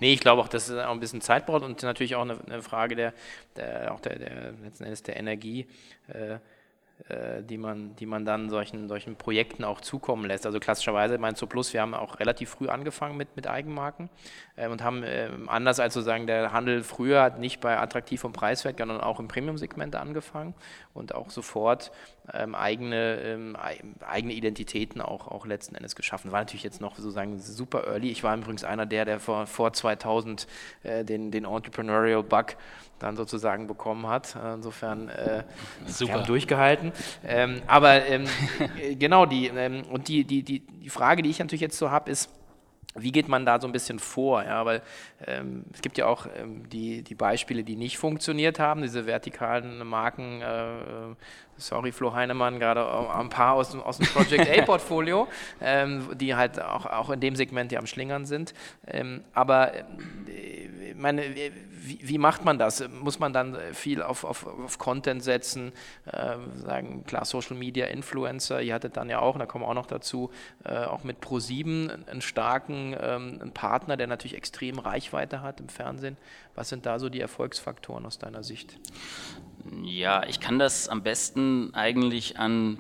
Nee, 0.01 0.13
ich 0.13 0.21
glaube 0.21 0.43
auch, 0.43 0.49
dass 0.49 0.69
es 0.69 0.79
auch 0.79 0.91
ein 0.91 1.01
bisschen 1.01 1.21
Zeit 1.21 1.47
braucht 1.47 1.63
und 1.63 1.83
natürlich 1.83 2.15
auch 2.17 2.23
eine, 2.23 2.39
eine 2.47 2.63
Frage 2.63 2.97
der, 2.97 3.13
der, 3.57 3.93
auch 3.93 4.01
der, 4.01 4.19
der, 4.19 4.53
letzten 4.63 4.85
Endes 4.85 5.03
der 5.03 5.17
Energie. 5.17 5.67
Äh, 6.09 6.39
äh, 7.11 7.43
die 7.43 7.59
man, 7.59 7.95
die 7.97 8.07
man 8.07 8.25
dann 8.25 8.49
solchen, 8.49 8.89
solchen 8.89 9.17
Projekten 9.17 9.65
auch 9.65 9.83
zukommen 9.83 10.25
lässt. 10.25 10.47
Also 10.47 10.59
klassischerweise 10.59 11.19
meinst 11.19 11.43
du 11.43 11.47
Plus, 11.47 11.75
wir 11.75 11.83
haben 11.83 11.93
auch 11.93 12.21
relativ 12.21 12.49
früh 12.49 12.69
angefangen 12.69 13.19
mit, 13.19 13.37
mit 13.37 13.47
Eigenmarken 13.47 14.09
äh, 14.57 14.67
und 14.67 14.83
haben 14.83 15.03
äh, 15.03 15.29
anders 15.47 15.79
als 15.79 15.93
sozusagen 15.93 16.27
der 16.27 16.53
Handel 16.53 16.83
früher 16.83 17.21
hat 17.23 17.39
nicht 17.39 17.61
bei 17.61 17.79
attraktiv 17.79 18.25
und 18.25 18.33
preiswert, 18.33 18.79
sondern 18.79 19.03
auch 19.03 19.21
im 19.21 19.29
Premium-Segment 19.29 19.95
angefangen 19.95 20.55
und 20.95 21.15
auch 21.15 21.29
sofort 21.29 21.93
ähm, 22.33 22.55
eigene, 22.55 23.21
ähm, 23.21 23.57
eigene 24.07 24.33
Identitäten 24.33 25.01
auch, 25.01 25.29
auch 25.29 25.47
letzten 25.47 25.75
Endes 25.75 25.97
geschaffen. 25.97 26.33
War 26.33 26.41
natürlich 26.41 26.63
jetzt 26.63 26.81
noch 26.81 26.97
sozusagen 26.97 27.39
super 27.39 27.87
early. 27.87 28.11
Ich 28.11 28.23
war 28.23 28.37
übrigens 28.37 28.65
einer 28.65 28.87
der, 28.87 29.05
der 29.05 29.21
vor, 29.21 29.47
vor 29.47 29.73
2000 29.73 30.47
äh, 30.83 31.05
den, 31.05 31.31
den 31.31 31.45
Entrepreneurial 31.45 32.23
Bug 32.23 32.57
dann 32.99 33.17
sozusagen 33.17 33.67
bekommen 33.67 34.07
hat. 34.07 34.37
Insofern 34.55 35.09
äh, 35.09 35.45
Super. 35.87 36.13
Wir 36.13 36.19
haben 36.19 36.27
durchgehalten. 36.27 36.93
Ähm, 37.25 37.63
aber 37.67 38.07
ähm, 38.07 38.25
genau 38.99 39.27
die 39.27 39.49
ähm, 39.49 39.83
und 39.91 40.09
die, 40.09 40.25
die, 40.25 40.43
die, 40.43 40.61
die 40.61 40.89
Frage, 40.89 41.23
die 41.23 41.31
ich 41.31 41.39
natürlich 41.39 41.61
jetzt 41.61 41.79
so 41.79 41.91
habe, 41.91 42.11
ist, 42.11 42.31
wie 42.99 43.13
geht 43.13 43.29
man 43.29 43.45
da 43.45 43.61
so 43.61 43.67
ein 43.67 43.73
bisschen 43.73 43.99
vor? 43.99 44.43
Ja, 44.43 44.65
weil 44.65 44.83
ähm, 45.27 45.65
es 45.73 45.83
gibt 45.83 45.99
ja 45.99 46.07
auch 46.07 46.27
ähm, 46.35 46.69
die, 46.69 47.03
die 47.03 47.15
Beispiele, 47.15 47.63
die 47.63 47.77
nicht 47.77 47.99
funktioniert 47.99 48.59
haben, 48.59 48.83
diese 48.83 49.07
vertikalen 49.07 49.87
Marken, 49.87 50.41
äh, 50.41 51.15
sorry 51.57 51.93
Flo 51.93 52.13
Heinemann, 52.15 52.59
gerade 52.59 52.87
ein 53.15 53.29
paar 53.29 53.55
aus, 53.55 53.75
aus 53.75 53.99
dem 53.99 54.07
Project 54.07 54.49
A-Portfolio, 54.59 55.29
ähm, 55.61 56.09
die 56.15 56.35
halt 56.35 56.61
auch, 56.61 56.87
auch 56.87 57.11
in 57.11 57.21
dem 57.21 57.37
Segment 57.37 57.73
ja 57.73 57.79
am 57.79 57.87
Schlingern 57.87 58.27
sind. 58.27 58.55
Ähm, 58.87 59.25
aber 59.33 59.75
äh, 59.75 59.85
meine, 60.95 61.23
wie, 61.87 62.01
wie, 62.03 62.19
macht 62.19 62.45
man 62.45 62.59
das? 62.59 62.87
Muss 62.89 63.19
man 63.19 63.33
dann 63.33 63.57
viel 63.73 64.03
auf, 64.03 64.25
auf, 64.25 64.47
auf 64.47 64.79
Content 64.79 65.23
setzen, 65.23 65.73
äh, 66.07 66.37
sagen, 66.55 67.05
klar, 67.05 67.25
Social 67.25 67.57
Media 67.57 67.87
Influencer, 67.87 68.61
ihr 68.61 68.75
hattet 68.75 68.97
dann 68.97 69.09
ja 69.09 69.21
auch, 69.21 69.35
und 69.35 69.41
da 69.41 69.47
kommen 69.47 69.65
wir 69.65 69.69
auch 69.69 69.75
noch 69.75 69.87
dazu, 69.87 70.31
äh, 70.65 70.85
auch 70.85 71.05
mit 71.05 71.19
Pro7 71.23 72.09
einen 72.09 72.23
starken 72.23 72.97
ähm, 73.01 73.39
einen 73.41 73.53
Partner, 73.53 73.97
der 73.97 74.07
natürlich 74.07 74.37
extrem 74.37 74.79
Reichweite 74.79 75.43
hat 75.43 75.61
im 75.61 75.69
Fernsehen. 75.69 76.17
Was 76.55 76.71
sind 76.71 76.87
da 76.87 76.99
so 76.99 77.09
die 77.09 77.21
Erfolgsfaktoren 77.21 78.07
aus 78.07 78.19
deiner 78.19 78.43
Sicht? 78.43 78.79
Ja, 79.83 80.25
ich 80.27 80.41
kann 80.41 80.59
das 80.59 80.89
am 80.89 81.03
besten 81.03 81.75
eigentlich 81.75 82.39
an 82.39 82.79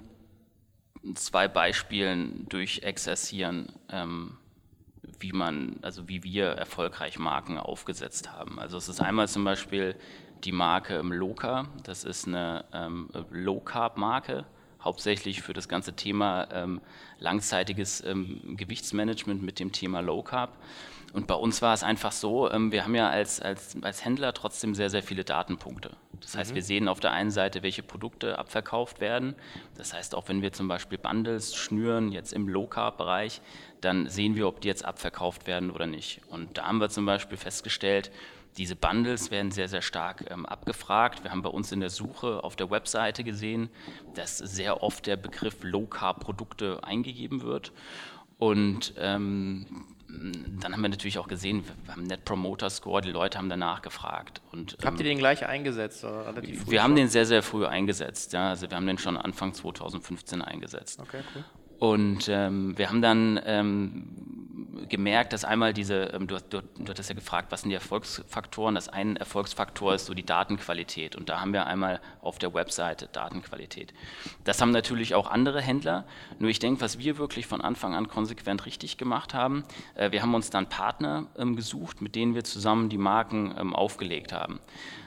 zwei 1.14 1.49
Beispielen 1.49 2.47
durchexerzieren. 2.49 3.73
Ähm, 3.88 4.38
wie 5.21 5.33
man, 5.33 5.76
also 5.83 6.09
wie 6.09 6.23
wir 6.23 6.47
erfolgreich 6.47 7.19
Marken 7.19 7.59
aufgesetzt 7.59 8.33
haben. 8.33 8.59
Also 8.59 8.76
es 8.76 8.88
ist 8.88 9.00
einmal 9.00 9.28
zum 9.28 9.45
Beispiel 9.45 9.97
die 10.45 10.52
Marke 10.52 11.00
Loka, 11.00 11.66
das 11.83 12.05
ist 12.05 12.26
eine 12.26 12.64
ähm, 12.73 13.09
Low-Carb-Marke, 13.31 14.45
hauptsächlich 14.83 15.43
für 15.43 15.52
das 15.52 15.69
ganze 15.69 15.95
Thema 15.95 16.49
ähm, 16.52 16.81
langzeitiges 17.19 18.05
ähm, 18.05 18.57
Gewichtsmanagement 18.57 19.43
mit 19.43 19.59
dem 19.59 19.73
Thema 19.73 20.00
Low 20.00 20.23
Carb. 20.23 20.57
Und 21.17 21.27
bei 21.27 21.35
uns 21.35 21.63
war 21.63 21.73
es 21.73 21.83
einfach 21.83 22.13
so, 22.13 22.51
ähm, 22.51 22.73
wir 22.73 22.85
haben 22.85 22.95
ja 22.95 23.09
als, 23.09 23.41
als, 23.41 23.75
als 23.81 24.05
Händler 24.05 24.35
trotzdem 24.35 24.75
sehr, 24.75 24.91
sehr 24.91 25.03
viele 25.03 25.25
Datenpunkte. 25.25 25.97
Das 26.21 26.37
heißt, 26.37 26.51
mhm. 26.51 26.57
wir 26.57 26.63
sehen 26.63 26.89
auf 26.89 27.01
der 27.01 27.13
einen 27.13 27.31
Seite, 27.31 27.63
welche 27.63 27.83
Produkte 27.83 28.39
abverkauft 28.39 29.01
werden. 29.01 29.35
Das 29.79 29.95
heißt, 29.95 30.15
auch 30.15 30.29
wenn 30.29 30.43
wir 30.43 30.53
zum 30.53 30.69
Beispiel 30.69 30.99
Bundles 30.99 31.57
schnüren, 31.57 32.13
jetzt 32.13 32.35
im 32.35 32.51
Low-Carb-Bereich, 32.51 33.41
dann 33.81 34.11
sehen 34.11 34.37
wir, 34.37 34.47
ob 34.47 34.61
die 34.61 34.69
jetzt 34.69 34.85
abverkauft 34.85 35.47
werden 35.47 35.71
oder 35.71 35.87
nicht. 35.87 36.21
Und 36.29 36.59
da 36.59 36.67
haben 36.67 36.83
wir 36.83 36.91
zum 36.91 37.07
Beispiel 37.07 37.39
festgestellt, 37.39 38.11
diese 38.59 38.77
Bundles 38.77 39.31
werden 39.31 39.51
sehr, 39.53 39.69
sehr 39.69 39.83
stark 39.83 40.31
ähm, 40.31 40.45
abgefragt. 40.45 41.25
Wir 41.25 41.31
haben 41.31 41.41
bei 41.41 41.49
uns 41.49 41.73
in 41.73 41.81
der 41.81 41.89
Suche 41.89 42.45
auf 42.45 42.57
der 42.57 42.71
Webseite 42.71 43.25
gesehen, 43.25 43.71
dass 44.13 44.37
sehr 44.37 44.83
oft 44.83 45.07
der 45.07 45.17
Begriff 45.17 45.63
Low-Carb-Produkte 45.63 46.85
eingegeben 46.85 47.41
wird. 47.41 47.73
Und 48.37 48.93
ähm, 48.99 49.96
dann 50.61 50.73
haben 50.73 50.83
wir 50.83 50.89
natürlich 50.89 51.19
auch 51.19 51.29
gesehen, 51.29 51.65
wir 51.85 51.93
haben 51.93 52.05
Net 52.05 52.25
Promoter 52.25 52.71
Score, 52.71 53.01
die 53.01 53.11
Leute 53.11 53.39
haben 53.39 53.49
danach 53.49 53.83
gefragt. 53.83 54.41
Und, 54.53 54.77
Habt 54.85 54.99
ihr 54.99 55.07
ähm, 55.07 55.11
den 55.11 55.19
gleich 55.19 55.47
eingesetzt? 55.47 56.05
wir 56.05 56.83
haben 56.83 56.97
den 56.97 57.09
sehr, 57.09 57.27
sehr 57.27 57.43
früh 57.43 57.67
eingesetzt. 57.67 58.33
Ja. 58.33 58.51
Also 58.51 58.71
wir 58.71 58.77
haben 58.77 58.87
den 58.87 58.99
schon 58.99 59.17
Anfang 59.17 59.55
2015 59.55 60.43
eingesetzt. 60.43 61.01
Okay, 61.01 61.23
cool. 61.35 61.45
Und 61.78 62.28
ähm, 62.28 62.76
wir 62.78 62.88
haben 62.88 63.02
dann 63.02 63.40
ähm, 63.45 64.26
gemerkt, 64.88 65.33
dass 65.33 65.45
einmal 65.45 65.73
diese, 65.73 66.12
ähm, 66.14 66.26
du, 66.26 66.38
du, 66.38 66.62
du 66.62 66.88
hattest 66.88 67.09
ja 67.09 67.14
gefragt, 67.14 67.50
was 67.50 67.62
sind 67.62 67.71
die 67.71 67.75
Erfolgsfaktoren? 67.75 68.75
Das 68.75 68.88
ein 68.88 69.16
Erfolgsfaktor 69.16 69.95
ist 69.95 70.06
so 70.06 70.14
die 70.14 70.25
Datenqualität. 70.25 71.16
Und 71.16 71.28
da 71.28 71.40
haben 71.40 71.52
wir 71.52 71.66
einmal 71.66 72.00
auf 72.21 72.38
der 72.38 72.54
Webseite 72.54 73.09
Datenqualität. 73.12 73.92
Das 74.45 74.61
haben 74.61 74.71
natürlich 74.71 75.14
auch 75.14 75.30
andere 75.30 75.61
Händler. 75.61 76.04
Nur 76.38 76.50
ich 76.50 76.59
denke, 76.59 76.80
was 76.80 76.99
wir 76.99 77.18
wirklich 77.18 77.47
von 77.47 77.61
Anfang 77.61 77.95
an 77.95 78.09
konsequent 78.09 78.66
richtig 78.66 78.97
gemacht 78.97 79.35
haben, 79.35 79.64
äh, 79.95 80.11
wir 80.12 80.23
haben 80.23 80.35
uns 80.35 80.50
dann 80.50 80.68
Partner 80.68 81.26
ähm, 81.37 81.56
gesucht, 81.56 82.00
mit 82.00 82.14
denen 82.14 82.35
wir 82.35 82.45
zusammen 82.45 82.88
die 82.88 82.99
Marken 82.99 83.54
ähm, 83.59 83.75
aufgelegt 83.75 84.33
haben. 84.33 84.61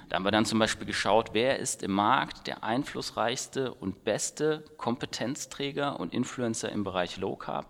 Da 0.10 0.16
haben 0.16 0.24
wir 0.24 0.32
dann 0.32 0.46
zum 0.46 0.58
Beispiel 0.58 0.88
geschaut, 0.88 1.30
wer 1.34 1.60
ist 1.60 1.84
im 1.84 1.92
Markt 1.92 2.48
der 2.48 2.64
einflussreichste 2.64 3.72
und 3.76 4.04
beste 4.04 4.66
Kompetenzträger 4.78 6.00
und 6.00 6.16
Influencer 6.16 6.72
im 6.72 6.84
Bereich 6.84 7.18
Low 7.18 7.36
Carb. 7.36 7.68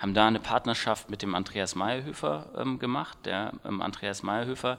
Haben 0.00 0.12
da 0.12 0.26
eine 0.26 0.40
Partnerschaft 0.40 1.10
mit 1.10 1.22
dem 1.22 1.36
Andreas 1.36 1.76
Meyerhöfer 1.76 2.50
ähm, 2.58 2.80
gemacht. 2.80 3.18
Der 3.24 3.52
ähm, 3.64 3.80
Andreas 3.80 4.24
Meyerhöfer, 4.24 4.78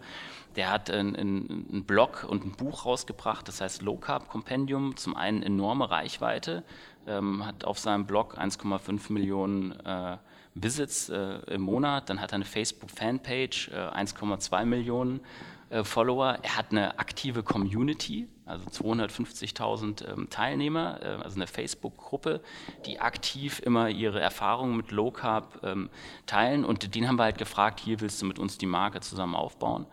der 0.57 0.69
hat 0.69 0.91
einen 0.91 1.85
Blog 1.87 2.25
und 2.27 2.45
ein 2.45 2.51
Buch 2.51 2.85
rausgebracht, 2.85 3.47
das 3.47 3.61
heißt 3.61 3.83
Low 3.83 3.95
Carb 3.95 4.27
Compendium. 4.27 4.97
Zum 4.97 5.15
einen 5.15 5.43
enorme 5.43 5.89
Reichweite, 5.89 6.63
ähm, 7.07 7.45
hat 7.45 7.63
auf 7.63 7.79
seinem 7.79 8.05
Blog 8.05 8.37
1,5 8.37 9.13
Millionen 9.13 9.79
äh, 9.79 10.17
Visits 10.55 11.07
äh, 11.07 11.39
im 11.47 11.61
Monat. 11.61 12.09
Dann 12.09 12.19
hat 12.19 12.33
er 12.33 12.35
eine 12.35 12.45
Facebook-Fanpage, 12.45 13.69
äh, 13.69 13.75
1,2 13.75 14.65
Millionen 14.65 15.21
äh, 15.69 15.83
Follower. 15.83 16.39
Er 16.41 16.57
hat 16.57 16.71
eine 16.71 16.99
aktive 16.99 17.43
Community, 17.43 18.27
also 18.45 18.65
250.000 18.65 20.07
ähm, 20.07 20.29
Teilnehmer, 20.29 20.99
äh, 21.01 21.05
also 21.23 21.35
eine 21.35 21.47
Facebook-Gruppe, 21.47 22.41
die 22.85 22.99
aktiv 22.99 23.61
immer 23.63 23.89
ihre 23.89 24.19
Erfahrungen 24.19 24.77
mit 24.77 24.91
Low 24.91 25.11
Carb 25.11 25.59
ähm, 25.63 25.89
teilen. 26.25 26.65
Und 26.65 26.95
den 26.95 27.07
haben 27.07 27.17
wir 27.17 27.23
halt 27.23 27.37
gefragt, 27.37 27.79
hier 27.79 28.01
willst 28.01 28.21
du 28.21 28.25
mit 28.25 28.39
uns 28.39 28.57
die 28.57 28.65
Marke 28.65 28.99
zusammen 29.01 29.35
aufbauen 29.35 29.85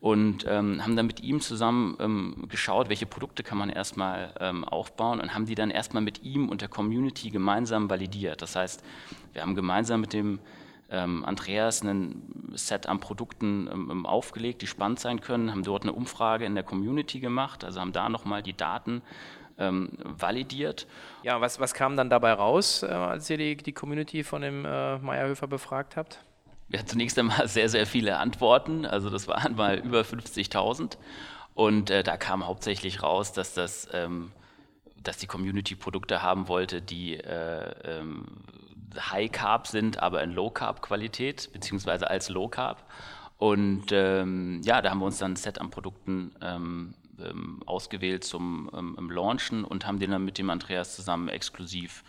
und 0.00 0.44
ähm, 0.46 0.82
haben 0.82 0.94
dann 0.94 1.06
mit 1.06 1.20
ihm 1.20 1.40
zusammen 1.40 1.96
ähm, 1.98 2.46
geschaut, 2.48 2.88
welche 2.88 3.06
Produkte 3.06 3.42
kann 3.42 3.58
man 3.58 3.68
erstmal 3.68 4.32
ähm, 4.38 4.64
aufbauen 4.64 5.20
und 5.20 5.34
haben 5.34 5.46
die 5.46 5.56
dann 5.56 5.70
erstmal 5.70 6.02
mit 6.02 6.22
ihm 6.22 6.48
und 6.48 6.60
der 6.60 6.68
Community 6.68 7.30
gemeinsam 7.30 7.90
validiert. 7.90 8.40
Das 8.40 8.54
heißt, 8.54 8.84
wir 9.32 9.42
haben 9.42 9.56
gemeinsam 9.56 10.00
mit 10.00 10.12
dem 10.12 10.38
ähm, 10.90 11.24
Andreas 11.24 11.82
ein 11.82 12.52
Set 12.54 12.86
an 12.86 13.00
Produkten 13.00 13.68
ähm, 13.70 14.06
aufgelegt, 14.06 14.62
die 14.62 14.66
spannend 14.66 15.00
sein 15.00 15.20
können, 15.20 15.50
haben 15.50 15.62
dort 15.62 15.82
eine 15.82 15.92
Umfrage 15.92 16.44
in 16.44 16.54
der 16.54 16.64
Community 16.64 17.20
gemacht, 17.20 17.64
also 17.64 17.80
haben 17.80 17.92
da 17.92 18.08
nochmal 18.08 18.42
die 18.42 18.56
Daten 18.56 19.02
ähm, 19.58 19.90
validiert. 20.02 20.86
Ja, 21.22 21.40
was, 21.40 21.60
was 21.60 21.74
kam 21.74 21.96
dann 21.96 22.10
dabei 22.10 22.32
raus, 22.32 22.82
äh, 22.82 22.86
als 22.86 23.28
ihr 23.28 23.36
die, 23.36 23.56
die 23.56 23.72
Community 23.72 24.24
von 24.24 24.42
dem 24.42 24.64
äh, 24.64 24.98
Meyerhöfer 24.98 25.46
befragt 25.46 25.96
habt? 25.96 26.20
Wir 26.68 26.78
hatten 26.78 26.88
zunächst 26.88 27.18
einmal 27.18 27.48
sehr, 27.48 27.68
sehr 27.68 27.86
viele 27.86 28.18
Antworten, 28.18 28.86
also 28.86 29.10
das 29.10 29.28
waren 29.28 29.56
mal 29.56 29.78
über 29.84 30.02
50.000 30.02 30.96
und 31.54 31.90
äh, 31.90 32.02
da 32.02 32.16
kam 32.16 32.46
hauptsächlich 32.46 33.02
raus, 33.02 33.32
dass 33.32 33.52
das 33.52 33.88
ähm, 33.92 34.32
dass 35.02 35.16
die 35.16 35.26
Community 35.26 35.74
Produkte 35.74 36.22
haben 36.22 36.48
wollte, 36.48 36.82
die 36.82 37.14
äh, 37.14 37.74
ähm, 37.84 38.26
High 38.96 39.30
Carb 39.30 39.66
sind, 39.66 40.02
aber 40.02 40.22
in 40.22 40.32
Low 40.32 40.50
Carb 40.50 40.82
Qualität, 40.82 41.50
beziehungsweise 41.52 42.08
als 42.08 42.28
Low 42.28 42.48
Carb. 42.48 42.84
Und 43.38 43.86
ähm, 43.92 44.60
ja, 44.64 44.82
da 44.82 44.90
haben 44.90 44.98
wir 44.98 45.06
uns 45.06 45.18
dann 45.18 45.32
ein 45.32 45.36
Set 45.36 45.60
an 45.60 45.70
Produkten 45.70 46.34
ähm, 46.42 46.94
ähm, 47.20 47.62
ausgewählt 47.66 48.24
zum 48.24 48.70
ähm, 48.74 49.10
Launchen 49.10 49.64
und 49.64 49.86
haben 49.86 49.98
den 49.98 50.10
dann 50.10 50.24
mit 50.24 50.38
dem 50.38 50.50
Andreas 50.50 50.96
zusammen 50.96 51.28
exklusiv 51.28 52.02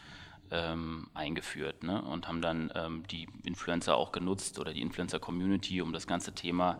ähm, 0.51 1.07
eingeführt 1.13 1.83
ne? 1.83 2.01
und 2.01 2.27
haben 2.27 2.41
dann 2.41 2.71
die 3.11 3.27
Influencer 3.43 3.95
auch 3.95 4.11
genutzt 4.11 4.57
oder 4.57 4.73
die 4.73 4.81
Influencer-Community, 4.81 5.81
um 5.81 5.93
das 5.93 6.07
ganze 6.07 6.33
Thema 6.33 6.79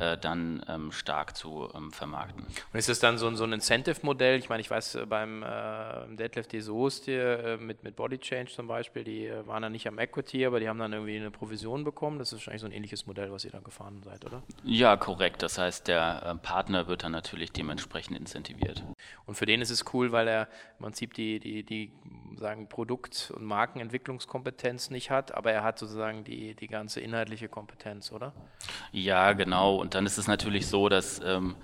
äh, 0.00 0.18
dann 0.18 0.64
ähm, 0.68 0.92
stark 0.92 1.36
zu 1.36 1.68
ähm, 1.74 1.92
vermarkten. 1.92 2.44
Und 2.44 2.78
ist 2.78 2.88
das 2.88 3.00
dann 3.00 3.18
so, 3.18 3.32
so 3.34 3.44
ein 3.44 3.52
Incentive-Modell? 3.52 4.38
Ich 4.38 4.48
meine, 4.48 4.60
ich 4.60 4.70
weiß, 4.70 4.94
äh, 4.96 5.06
beim 5.06 5.42
äh, 5.42 6.16
Deadlift 6.16 6.52
die 6.52 6.60
Soest 6.60 7.04
hier 7.04 7.44
äh, 7.44 7.56
mit, 7.58 7.84
mit 7.84 7.96
Body 7.96 8.18
Change 8.18 8.50
zum 8.50 8.66
Beispiel, 8.66 9.04
die 9.04 9.30
waren 9.44 9.62
dann 9.62 9.72
nicht 9.72 9.86
am 9.86 9.98
Equity, 9.98 10.46
aber 10.46 10.58
die 10.58 10.68
haben 10.68 10.78
dann 10.78 10.92
irgendwie 10.92 11.16
eine 11.16 11.30
Provision 11.30 11.84
bekommen. 11.84 12.18
Das 12.18 12.28
ist 12.28 12.38
wahrscheinlich 12.38 12.62
so 12.62 12.66
ein 12.66 12.72
ähnliches 12.72 13.06
Modell, 13.06 13.30
was 13.30 13.44
ihr 13.44 13.50
dann 13.50 13.62
gefahren 13.62 14.02
seid, 14.02 14.24
oder? 14.24 14.42
Ja, 14.64 14.96
korrekt. 14.96 15.42
Das 15.42 15.58
heißt, 15.58 15.86
der 15.86 16.38
Partner 16.42 16.88
wird 16.88 17.04
dann 17.04 17.12
natürlich 17.12 17.52
dementsprechend 17.52 18.18
incentiviert. 18.18 18.82
Und 19.26 19.34
für 19.34 19.46
den 19.46 19.60
ist 19.60 19.70
es 19.70 19.84
cool, 19.92 20.12
weil 20.12 20.28
er 20.28 20.48
im 20.78 20.84
Prinzip 20.84 21.14
die, 21.14 21.38
die, 21.38 21.62
die 21.62 21.92
sagen, 22.36 22.68
Produkt- 22.68 23.32
und 23.36 23.44
Markenentwicklungskompetenz 23.44 24.90
nicht 24.90 25.10
hat, 25.10 25.34
aber 25.34 25.52
er 25.52 25.62
hat 25.62 25.78
sozusagen 25.78 26.24
die, 26.24 26.54
die 26.54 26.68
ganze 26.68 27.00
inhaltliche 27.00 27.48
Kompetenz, 27.48 28.12
oder? 28.12 28.32
Ja, 28.92 29.32
genau. 29.32 29.76
Und 29.76 29.89
und 29.90 29.96
dann 29.96 30.06
ist 30.06 30.18
es 30.18 30.28
natürlich 30.28 30.68
so, 30.68 30.88
dass 30.88 31.20
ähm, 31.24 31.56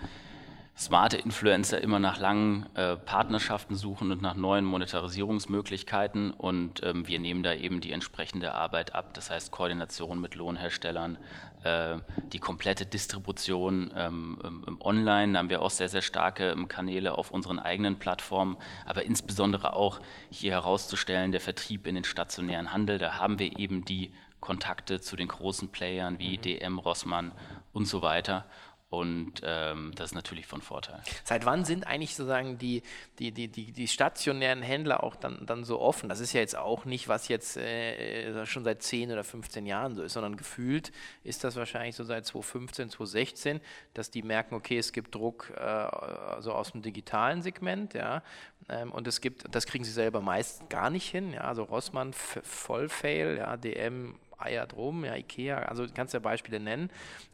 smarte 0.76 1.16
Influencer 1.16 1.80
immer 1.80 2.00
nach 2.00 2.18
langen 2.18 2.66
äh, 2.74 2.96
Partnerschaften 2.96 3.76
suchen 3.76 4.10
und 4.10 4.20
nach 4.20 4.34
neuen 4.34 4.64
Monetarisierungsmöglichkeiten. 4.64 6.32
Und 6.32 6.82
ähm, 6.82 7.06
wir 7.06 7.20
nehmen 7.20 7.44
da 7.44 7.54
eben 7.54 7.80
die 7.80 7.92
entsprechende 7.92 8.52
Arbeit 8.52 8.96
ab. 8.96 9.14
Das 9.14 9.30
heißt 9.30 9.52
Koordination 9.52 10.20
mit 10.20 10.34
Lohnherstellern, 10.34 11.18
äh, 11.62 11.98
die 12.32 12.40
komplette 12.40 12.84
Distribution 12.84 13.92
ähm, 13.94 14.76
online. 14.80 15.34
Da 15.34 15.38
haben 15.38 15.48
wir 15.50 15.62
auch 15.62 15.70
sehr, 15.70 15.88
sehr 15.88 16.02
starke 16.02 16.50
ähm, 16.50 16.66
Kanäle 16.66 17.16
auf 17.16 17.30
unseren 17.30 17.60
eigenen 17.60 18.00
Plattformen. 18.00 18.56
Aber 18.86 19.04
insbesondere 19.04 19.74
auch 19.76 20.00
hier 20.30 20.50
herauszustellen, 20.50 21.30
der 21.30 21.40
Vertrieb 21.40 21.86
in 21.86 21.94
den 21.94 22.02
stationären 22.02 22.72
Handel. 22.72 22.98
Da 22.98 23.20
haben 23.20 23.38
wir 23.38 23.56
eben 23.56 23.84
die 23.84 24.10
Kontakte 24.40 25.00
zu 25.00 25.16
den 25.16 25.28
großen 25.28 25.68
Playern 25.68 26.18
wie 26.18 26.36
mhm. 26.36 26.42
DM, 26.42 26.78
Rossmann 26.78 27.32
und 27.76 27.84
so 27.84 28.02
weiter. 28.02 28.46
Und 28.88 29.42
ähm, 29.42 29.92
das 29.96 30.10
ist 30.10 30.14
natürlich 30.14 30.46
von 30.46 30.62
Vorteil. 30.62 31.02
Seit 31.24 31.44
wann 31.44 31.64
sind 31.64 31.88
eigentlich 31.88 32.14
sozusagen 32.14 32.56
die, 32.56 32.82
die, 33.18 33.32
die, 33.32 33.48
die, 33.48 33.72
die 33.72 33.88
stationären 33.88 34.62
Händler 34.62 35.02
auch 35.02 35.16
dann, 35.16 35.44
dann 35.44 35.64
so 35.64 35.80
offen? 35.80 36.08
Das 36.08 36.20
ist 36.20 36.32
ja 36.32 36.40
jetzt 36.40 36.56
auch 36.56 36.84
nicht, 36.84 37.08
was 37.08 37.26
jetzt 37.26 37.56
äh, 37.56 38.46
schon 38.46 38.62
seit 38.62 38.82
10 38.82 39.10
oder 39.10 39.24
15 39.24 39.66
Jahren 39.66 39.96
so 39.96 40.02
ist, 40.04 40.12
sondern 40.12 40.36
gefühlt 40.36 40.92
ist 41.24 41.42
das 41.42 41.56
wahrscheinlich 41.56 41.96
so 41.96 42.04
seit 42.04 42.26
2015, 42.26 42.90
2016, 42.90 43.60
dass 43.92 44.12
die 44.12 44.22
merken, 44.22 44.54
okay, 44.54 44.78
es 44.78 44.92
gibt 44.92 45.16
Druck 45.16 45.52
äh, 45.56 45.60
also 45.60 46.52
aus 46.52 46.70
dem 46.70 46.80
digitalen 46.80 47.42
Segment, 47.42 47.92
ja, 47.92 48.22
ähm, 48.68 48.92
und 48.92 49.08
es 49.08 49.20
gibt, 49.20 49.52
das 49.52 49.66
kriegen 49.66 49.84
sie 49.84 49.92
selber 49.92 50.20
meist 50.20 50.70
gar 50.70 50.90
nicht 50.90 51.10
hin, 51.10 51.32
ja, 51.32 51.42
also 51.42 51.64
Rossmann 51.64 52.12
Vollfail, 52.12 53.36
ja, 53.38 53.56
DM 53.56 54.14
Eier 54.38 54.66
drum, 54.66 55.04
ja, 55.04 55.14
Ikea, 55.14 55.58
also 55.60 55.86
kannst 55.92 56.14
ja 56.14 56.20
Beispiele 56.20 56.60
nennen. 56.60 56.90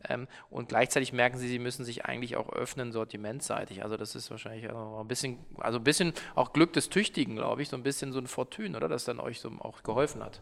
Ähm, 0.08 0.28
und 0.50 0.68
gleichzeitig 0.68 1.12
merken 1.12 1.38
sie, 1.38 1.48
sie 1.48 1.58
müssen 1.58 1.84
sich 1.84 2.04
eigentlich 2.04 2.36
auch 2.36 2.50
öffnen 2.52 2.92
sortimentseitig. 2.92 3.82
Also 3.82 3.96
das 3.96 4.14
ist 4.14 4.30
wahrscheinlich 4.30 4.70
auch 4.70 5.00
ein 5.00 5.08
bisschen, 5.08 5.38
also 5.58 5.78
ein 5.78 5.84
bisschen 5.84 6.12
auch 6.34 6.52
Glück 6.52 6.72
des 6.72 6.88
Tüchtigen, 6.88 7.36
glaube 7.36 7.62
ich, 7.62 7.68
so 7.68 7.76
ein 7.76 7.82
bisschen 7.82 8.12
so 8.12 8.18
ein 8.18 8.26
Fortune, 8.26 8.76
oder? 8.76 8.88
Das 8.88 9.04
dann 9.04 9.20
euch 9.20 9.40
so 9.40 9.50
auch 9.60 9.82
geholfen 9.82 10.22
hat. 10.22 10.40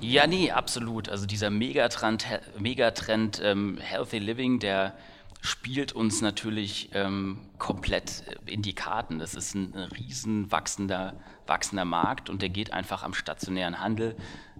Ja, 0.00 0.26
nee, 0.26 0.50
absolut. 0.50 1.08
Also 1.08 1.26
dieser 1.26 1.50
Megatrend, 1.50 2.26
Megatrend 2.58 3.40
ähm, 3.42 3.78
Healthy 3.78 4.18
Living, 4.18 4.58
der 4.58 4.94
spielt 5.42 5.92
uns 5.92 6.22
natürlich 6.22 6.90
ähm, 6.94 7.38
komplett 7.58 8.22
in 8.46 8.62
die 8.62 8.74
Karten. 8.74 9.18
Das 9.18 9.34
ist 9.34 9.54
ein 9.54 9.74
riesen 9.74 10.50
wachsender, 10.52 11.14
wachsender 11.46 11.84
Markt 11.84 12.30
und 12.30 12.42
der 12.42 12.48
geht 12.48 12.72
einfach 12.72 13.02
am 13.02 13.12
stationären 13.12 13.80
Handel 13.80 14.16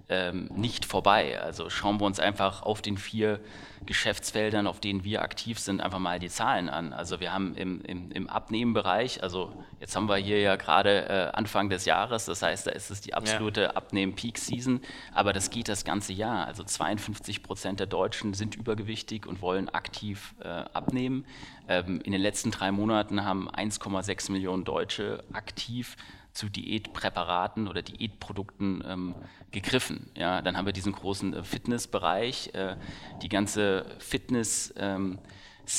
ähm, 0.09 0.49
nicht 0.55 0.85
vorbei. 0.85 1.39
Also 1.41 1.69
schauen 1.69 1.99
wir 1.99 2.05
uns 2.05 2.19
einfach 2.19 2.61
auf 2.63 2.81
den 2.81 2.97
vier 2.97 3.39
Geschäftsfeldern, 3.85 4.67
auf 4.67 4.79
denen 4.79 5.03
wir 5.03 5.21
aktiv 5.21 5.59
sind, 5.59 5.81
einfach 5.81 5.99
mal 5.99 6.19
die 6.19 6.29
Zahlen 6.29 6.69
an. 6.69 6.93
Also 6.93 7.19
wir 7.19 7.33
haben 7.33 7.55
im, 7.55 7.81
im, 7.81 8.11
im 8.11 8.29
Abnehmenbereich, 8.29 9.21
also 9.23 9.51
jetzt 9.79 9.95
haben 9.95 10.07
wir 10.07 10.15
hier 10.17 10.39
ja 10.39 10.55
gerade 10.55 11.09
äh, 11.09 11.35
Anfang 11.35 11.69
des 11.69 11.85
Jahres, 11.85 12.25
das 12.25 12.41
heißt, 12.41 12.67
da 12.67 12.71
ist 12.71 12.91
es 12.91 13.01
die 13.01 13.13
absolute 13.13 13.61
ja. 13.63 13.71
Abnehmen-Peak-Season, 13.71 14.81
aber 15.13 15.33
das 15.33 15.49
geht 15.49 15.67
das 15.67 15.83
ganze 15.83 16.13
Jahr. 16.13 16.47
Also 16.47 16.63
52 16.63 17.43
Prozent 17.43 17.79
der 17.79 17.87
Deutschen 17.87 18.33
sind 18.33 18.55
übergewichtig 18.55 19.25
und 19.25 19.41
wollen 19.41 19.69
aktiv 19.69 20.33
äh, 20.41 20.47
abnehmen. 20.47 21.25
Ähm, 21.67 22.01
in 22.01 22.11
den 22.11 22.21
letzten 22.21 22.51
drei 22.51 22.71
Monaten 22.71 23.25
haben 23.25 23.49
1,6 23.49 24.31
Millionen 24.31 24.63
Deutsche 24.63 25.23
aktiv 25.33 25.95
zu 26.33 26.49
Diätpräparaten 26.49 27.67
oder 27.67 27.81
Diätprodukten 27.81 28.83
ähm, 28.87 29.15
gegriffen. 29.51 30.09
Ja, 30.17 30.41
dann 30.41 30.57
haben 30.57 30.65
wir 30.65 30.73
diesen 30.73 30.93
großen 30.93 31.33
äh, 31.33 31.43
Fitnessbereich. 31.43 32.53
Äh, 32.53 32.75
die 33.21 33.29
ganze 33.29 33.85
Fitness 33.99 34.73
ähm, 34.77 35.19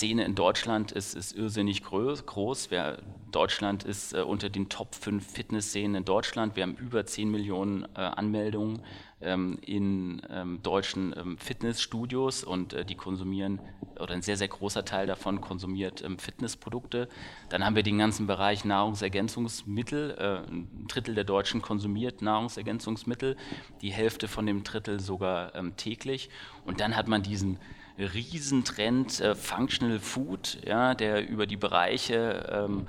in 0.01 0.35
Deutschland 0.35 0.93
ist, 0.93 1.15
ist 1.15 1.33
irrsinnig 1.33 1.83
groß. 1.83 2.71
Wir, 2.71 3.03
Deutschland 3.33 3.85
ist 3.85 4.15
äh, 4.15 4.23
unter 4.23 4.49
den 4.49 4.69
Top 4.69 4.95
5 4.95 5.27
Fitnessszenen 5.27 5.97
in 5.97 6.05
Deutschland. 6.05 6.57
Wir 6.57 6.63
haben 6.63 6.77
über 6.77 7.05
10 7.05 7.31
Millionen 7.31 7.85
äh, 7.95 8.01
Anmeldungen 8.01 8.81
ähm, 9.25 9.59
in 9.63 10.23
ähm, 10.31 10.61
deutschen 10.63 11.15
ähm, 11.17 11.39
Fitnessstudios 11.39 12.45
und 12.45 12.73
äh, 12.73 12.85
die 12.85 12.95
konsumieren, 12.95 13.61
oder 13.99 14.15
ein 14.15 14.23
sehr, 14.23 14.37
sehr 14.37 14.49
großer 14.49 14.85
Teil 14.85 15.07
davon 15.07 15.41
konsumiert 15.41 16.03
ähm, 16.03 16.19
Fitnessprodukte. 16.19 17.09
Dann 17.49 17.65
haben 17.65 17.77
wir 17.77 17.83
den 17.83 17.99
ganzen 17.99 18.27
Bereich 18.27 18.65
Nahrungsergänzungsmittel. 18.65 20.17
Äh, 20.19 20.51
ein 20.51 20.87
Drittel 20.89 21.15
der 21.15 21.25
Deutschen 21.25 21.63
konsumiert 21.63 22.23
Nahrungsergänzungsmittel, 22.23 23.37
die 23.83 23.91
Hälfte 23.91 24.29
von 24.29 24.47
dem 24.47 24.65
Drittel 24.65 25.01
sogar 25.01 25.55
ähm, 25.55 25.77
täglich. 25.77 26.31
Und 26.65 26.81
dann 26.81 26.97
hat 26.97 27.09
man 27.09 27.23
diesen 27.23 27.59
Riesentrend 27.99 29.21
äh, 29.21 29.35
Functional 29.35 30.01
Food, 30.01 30.59
ja, 30.67 30.95
der 30.95 31.29
über 31.29 31.47
die 31.47 31.57
Bereiche 31.57 32.67
ähm, 32.69 32.87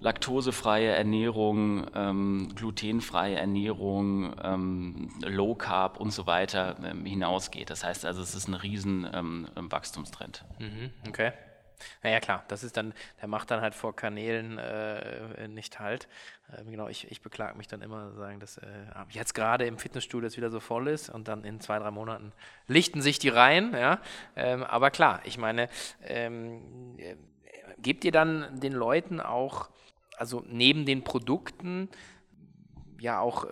laktosefreie 0.00 0.90
Ernährung, 0.90 1.86
ähm, 1.94 2.52
glutenfreie 2.54 3.36
Ernährung, 3.36 4.34
ähm, 4.42 5.10
Low 5.22 5.54
Carb 5.54 5.98
und 5.98 6.10
so 6.10 6.26
weiter 6.26 6.76
ähm, 6.84 7.04
hinausgeht. 7.04 7.70
Das 7.70 7.84
heißt 7.84 8.04
also, 8.04 8.22
es 8.22 8.34
ist 8.34 8.48
ein 8.48 8.54
riesen 8.54 9.08
ähm, 9.12 9.48
Wachstumstrend. 9.54 10.44
Mhm, 10.58 10.90
okay. 11.08 11.32
Naja, 12.02 12.20
klar, 12.20 12.44
das 12.48 12.64
ist 12.64 12.76
dann, 12.76 12.94
der 13.20 13.28
macht 13.28 13.50
dann 13.50 13.60
halt 13.60 13.74
vor 13.74 13.94
Kanälen 13.94 14.58
äh, 14.58 15.48
nicht 15.48 15.78
halt. 15.78 16.08
Äh, 16.52 16.64
genau, 16.64 16.88
ich, 16.88 17.10
ich 17.10 17.20
beklage 17.20 17.56
mich 17.56 17.68
dann 17.68 17.82
immer, 17.82 18.12
sagen, 18.12 18.40
dass 18.40 18.58
äh, 18.58 18.66
jetzt 19.10 19.34
gerade 19.34 19.66
im 19.66 19.78
Fitnessstudio 19.78 20.26
es 20.26 20.36
wieder 20.36 20.50
so 20.50 20.60
voll 20.60 20.88
ist 20.88 21.10
und 21.10 21.28
dann 21.28 21.44
in 21.44 21.60
zwei, 21.60 21.78
drei 21.78 21.90
Monaten 21.90 22.32
lichten 22.66 23.02
sich 23.02 23.18
die 23.18 23.28
Reihen, 23.28 23.72
ja. 23.72 24.00
Ähm, 24.36 24.64
aber 24.64 24.90
klar, 24.90 25.20
ich 25.24 25.38
meine, 25.38 25.68
ähm, 26.02 26.98
äh, 26.98 27.16
gebt 27.78 28.04
ihr 28.04 28.12
dann 28.12 28.60
den 28.60 28.72
Leuten 28.72 29.20
auch, 29.20 29.68
also 30.16 30.44
neben 30.48 30.86
den 30.86 31.04
Produkten, 31.04 31.88
ja 32.98 33.20
auch 33.20 33.44
äh, 33.44 33.48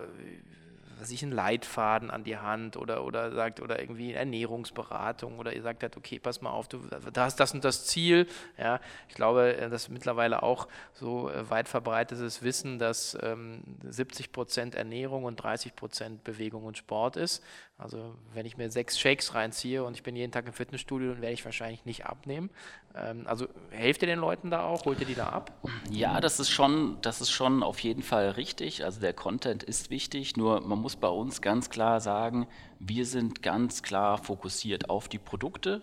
was 0.99 1.11
ich, 1.11 1.23
einen 1.23 1.31
Leitfaden 1.31 2.09
an 2.09 2.23
die 2.23 2.37
Hand 2.37 2.77
oder, 2.77 3.03
oder 3.03 3.31
sagt, 3.31 3.61
oder 3.61 3.79
irgendwie 3.79 4.13
Ernährungsberatung 4.13 5.39
oder 5.39 5.53
ihr 5.53 5.61
sagt 5.61 5.83
halt, 5.83 5.97
okay, 5.97 6.19
pass 6.19 6.41
mal 6.41 6.51
auf, 6.51 6.67
du 6.67 6.79
hast 7.15 7.39
das 7.39 7.53
und 7.53 7.63
das 7.63 7.85
Ziel. 7.85 8.27
Ja, 8.57 8.79
ich 9.07 9.15
glaube, 9.15 9.55
äh, 9.55 9.69
das 9.69 9.83
ist 9.83 9.89
mittlerweile 9.89 10.43
auch 10.43 10.67
so 10.93 11.29
äh, 11.29 11.49
weit 11.49 11.67
verbreitetes 11.67 12.41
Wissen, 12.41 12.79
dass 12.79 13.17
ähm, 13.21 13.61
70 13.83 14.31
Prozent 14.31 14.75
Ernährung 14.75 15.25
und 15.25 15.35
30 15.35 15.75
Prozent 15.75 16.23
Bewegung 16.23 16.63
und 16.63 16.77
Sport 16.77 17.17
ist. 17.17 17.43
Also 17.77 18.15
wenn 18.33 18.45
ich 18.45 18.55
mir 18.55 18.69
sechs 18.69 18.97
Shakes 18.97 19.33
reinziehe 19.33 19.83
und 19.83 19.95
ich 19.95 20.03
bin 20.03 20.15
jeden 20.15 20.31
Tag 20.31 20.47
im 20.47 20.53
Fitnessstudio, 20.53 21.11
dann 21.11 21.21
werde 21.21 21.33
ich 21.33 21.43
wahrscheinlich 21.43 21.83
nicht 21.83 22.05
abnehmen. 22.05 22.49
Ähm, 22.95 23.23
also 23.27 23.47
helft 23.69 24.01
ihr 24.01 24.07
den 24.07 24.19
Leuten 24.19 24.49
da 24.49 24.63
auch? 24.63 24.85
Holt 24.85 25.01
ihr 25.01 25.05
die 25.05 25.15
da 25.15 25.27
ab? 25.27 25.51
Ja, 25.91 26.21
das 26.21 26.39
ist 26.39 26.49
schon, 26.49 26.97
das 27.01 27.19
ist 27.19 27.31
schon 27.31 27.63
auf 27.63 27.79
jeden 27.79 28.01
Fall 28.01 28.29
richtig. 28.29 28.85
Also 28.85 29.01
der 29.01 29.11
Content 29.11 29.61
ist 29.61 29.89
wichtig, 29.89 30.37
nur 30.37 30.61
man 30.61 30.79
muss 30.79 30.95
bei 30.95 31.09
uns 31.09 31.41
ganz 31.41 31.69
klar 31.69 31.99
sagen, 31.99 32.47
wir 32.79 33.05
sind 33.05 33.43
ganz 33.43 33.83
klar 33.83 34.19
fokussiert 34.19 34.89
auf 34.89 35.09
die 35.09 35.19
Produkte 35.19 35.81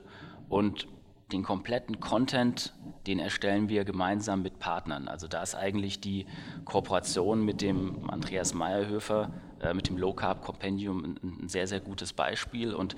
und 0.48 0.88
den 1.32 1.42
kompletten 1.42 2.00
Content, 2.00 2.74
den 3.06 3.18
erstellen 3.18 3.68
wir 3.68 3.84
gemeinsam 3.84 4.42
mit 4.42 4.58
Partnern. 4.58 5.08
Also 5.08 5.28
da 5.28 5.42
ist 5.42 5.54
eigentlich 5.54 6.00
die 6.00 6.26
Kooperation 6.64 7.44
mit 7.44 7.60
dem 7.60 8.08
Andreas 8.08 8.54
Meyerhöfer 8.54 9.32
mit 9.74 9.88
dem 9.88 9.96
Low 9.96 10.12
Carb 10.12 10.42
Compendium 10.42 11.04
ein, 11.04 11.42
ein, 11.42 11.48
sehr, 11.48 11.66
sehr 11.66 11.80
gutes 11.80 12.12
Beispiel. 12.12 12.74
Und 12.74 12.96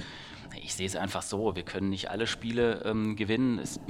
ich 0.62 0.74
sehe 0.74 0.86
es 0.86 0.96
einfach 0.96 1.22
so, 1.22 1.56
wir 1.56 1.62
können 1.62 1.90
nicht 1.90 2.10
alle 2.10 2.26
Spiele 2.26 2.82
ähm, 2.84 3.16
gewinnen. 3.16 3.58
Es 3.58 3.80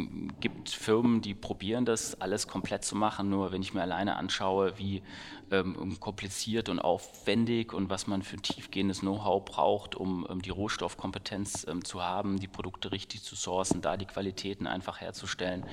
gibt 0.41 0.71
Firmen, 0.71 1.21
die 1.21 1.35
probieren 1.35 1.85
das 1.85 2.21
alles 2.21 2.47
komplett 2.47 2.85
zu 2.85 2.97
machen. 2.97 3.29
Nur 3.29 3.53
wenn 3.53 3.63
ich 3.63 3.75
mir 3.75 3.83
alleine 3.83 4.17
anschaue, 4.17 4.79
wie 4.79 5.03
ähm, 5.51 5.99
kompliziert 6.01 6.69
und 6.69 6.79
aufwendig 6.79 7.73
und 7.73 7.91
was 7.91 8.07
man 8.07 8.23
für 8.23 8.37
tiefgehendes 8.37 9.01
Know-how 9.01 9.45
braucht, 9.45 9.95
um 9.95 10.27
ähm, 10.29 10.43
die 10.43 10.51
Rohstoffkompetenz 10.51 11.67
ähm, 11.69 11.85
zu 11.85 12.03
haben, 12.03 12.39
die 12.39 12.49
Produkte 12.49 12.93
richtig 12.93 13.23
zu 13.23 13.35
sourcen, 13.35 13.81
da 13.81 13.97
die 13.97 14.07
Qualitäten 14.07 14.67
einfach 14.67 15.01
herzustellen, 15.01 15.65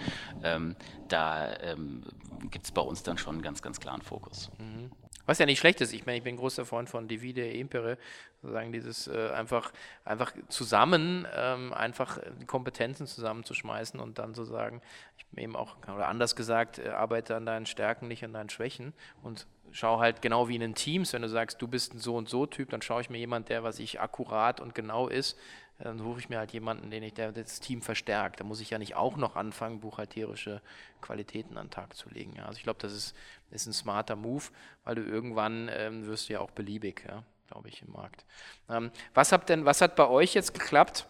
ähm, 0.44 0.76
da 1.08 1.54
ähm, 1.60 2.04
gibt 2.50 2.66
es 2.66 2.72
bei 2.72 2.82
uns 2.82 3.04
dann 3.04 3.18
schon 3.18 3.36
einen 3.36 3.42
ganz, 3.42 3.62
ganz 3.62 3.80
klaren 3.80 4.02
Fokus. 4.02 4.52
Mhm. 4.60 4.92
Was 5.26 5.40
ja 5.40 5.46
nicht 5.46 5.60
schlecht 5.60 5.82
ist. 5.82 5.94
Ich 5.94 6.06
meine, 6.06 6.18
ich 6.18 6.24
bin 6.24 6.38
großer 6.38 6.66
Freund 6.66 6.90
von 6.90 7.08
Divide 7.08 7.50
Impere, 7.52 7.98
sozusagen 8.42 8.72
dieses 8.72 9.08
äh, 9.08 9.30
einfach, 9.32 9.72
einfach 10.04 10.34
zusammen, 10.50 11.28
ähm, 11.36 11.74
einfach 11.74 12.20
Kompetenzen 12.48 13.08
zusammenzuschmeißen 13.08 14.00
und 14.00 14.20
dann 14.20 14.34
zu 14.34 14.44
sagen, 14.46 14.82
ich 15.18 15.26
bin 15.28 15.44
eben 15.44 15.56
auch, 15.56 15.78
oder 15.84 16.08
anders 16.08 16.36
gesagt, 16.36 16.80
äh, 16.80 16.90
arbeite 16.90 17.36
an 17.36 17.46
deinen 17.46 17.66
Stärken, 17.66 18.08
nicht 18.08 18.24
an 18.24 18.34
deinen 18.34 18.50
Schwächen 18.50 18.94
und 19.22 19.48
schau 19.72 20.00
halt 20.00 20.22
genau 20.22 20.48
wie 20.50 20.56
in 20.56 20.62
den 20.62 20.76
Teams, 20.76 21.14
wenn 21.14 21.22
du 21.22 21.30
sagst, 21.30 21.62
du 21.62 21.68
bist 21.68 21.94
ein 21.94 22.00
so 22.00 22.16
und 22.16 22.30
so 22.30 22.46
Typ, 22.46 22.70
dann 22.70 22.82
schaue 22.82 23.02
ich 23.02 23.10
mir 23.10 23.18
jemand, 23.18 23.50
der, 23.50 23.64
was 23.64 23.80
ich 23.80 24.02
akkurat 24.02 24.60
und 24.60 24.76
genau 24.76 25.08
ist, 25.08 25.38
dann 25.84 25.98
suche 25.98 26.20
ich 26.20 26.30
mir 26.30 26.38
halt 26.38 26.54
jemanden, 26.54 26.92
den 26.92 27.04
ich, 27.04 27.14
der 27.14 27.32
das 27.32 27.60
Team 27.60 27.82
verstärkt. 27.82 28.40
Da 28.40 28.44
muss 28.44 28.62
ich 28.62 28.70
ja 28.70 28.78
nicht 28.78 28.96
auch 28.96 29.18
noch 29.18 29.36
anfangen, 29.36 29.80
buchhalterische 29.80 30.62
Qualitäten 31.02 31.58
an 31.58 31.68
den 31.68 31.72
Tag 31.72 31.96
zu 31.96 32.10
legen. 32.10 32.34
Ja. 32.36 32.46
Also 32.46 32.58
ich 32.58 32.64
glaube, 32.64 32.80
das 32.80 32.94
ist, 32.94 33.16
ist 33.52 33.68
ein 33.68 33.74
smarter 33.74 34.16
Move, 34.16 34.46
weil 34.84 34.96
du 34.96 35.04
irgendwann 35.04 35.70
ähm, 35.72 36.06
wirst 36.08 36.30
du 36.30 36.34
ja 36.34 36.40
auch 36.40 36.52
beliebig, 36.52 37.04
ja, 37.08 37.24
glaube 37.48 37.70
ich, 37.70 37.82
im 37.82 37.92
Markt. 37.92 38.26
Ähm, 38.70 38.92
was, 39.14 39.32
habt 39.32 39.50
denn, 39.50 39.66
was 39.66 39.82
hat 39.82 39.96
bei 39.96 40.08
euch 40.08 40.34
jetzt 40.34 40.54
geklappt? 40.54 41.08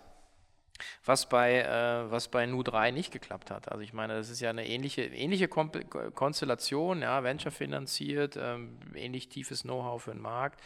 was 1.06 1.28
bei, 1.30 1.62
äh, 1.62 2.12
was 2.12 2.28
bei 2.30 2.44
Nu3 2.46 2.92
nicht 2.92 3.12
geklappt 3.12 3.52
hat. 3.52 3.72
Also 3.72 3.84
ich 3.84 3.94
meine, 3.94 4.16
das 4.16 4.30
ist 4.30 4.40
ja 4.40 4.50
eine 4.50 4.68
ähnliche, 4.68 5.04
ähnliche 5.04 5.48
Konstellation, 5.48 7.02
ja, 7.02 7.24
Venture 7.24 7.52
finanziert, 7.52 8.38
ähm, 8.40 8.80
ähnlich 8.96 9.30
tiefes 9.30 9.64
Know-how 9.64 10.02
für 10.02 10.12
den 10.12 10.22
Markt. 10.22 10.60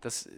Das, 0.00 0.28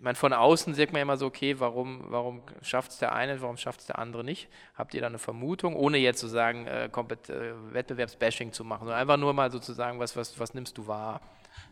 man 0.00 0.16
von 0.16 0.32
außen 0.32 0.74
sagt 0.74 0.92
man 0.92 1.02
immer 1.02 1.16
so, 1.16 1.26
okay, 1.26 1.60
warum, 1.60 2.04
warum 2.08 2.42
schafft 2.62 2.92
es 2.92 2.98
der 2.98 3.14
eine, 3.14 3.40
warum 3.40 3.56
schafft 3.56 3.80
es 3.80 3.86
der 3.86 3.98
andere 3.98 4.24
nicht? 4.24 4.48
Habt 4.74 4.94
ihr 4.94 5.00
da 5.00 5.06
eine 5.06 5.18
Vermutung, 5.18 5.76
ohne 5.76 5.98
jetzt 5.98 6.20
sozusagen 6.20 6.66
äh, 6.66 6.86
äh, 6.86 6.90
Wettbewerbsbashing 7.72 8.52
zu 8.52 8.64
machen, 8.64 8.80
sondern 8.80 9.00
einfach 9.00 9.16
nur 9.16 9.32
mal 9.32 9.50
sozusagen, 9.50 9.98
was, 9.98 10.16
was, 10.16 10.38
was 10.38 10.54
nimmst 10.54 10.76
du 10.78 10.86
wahr? 10.86 11.20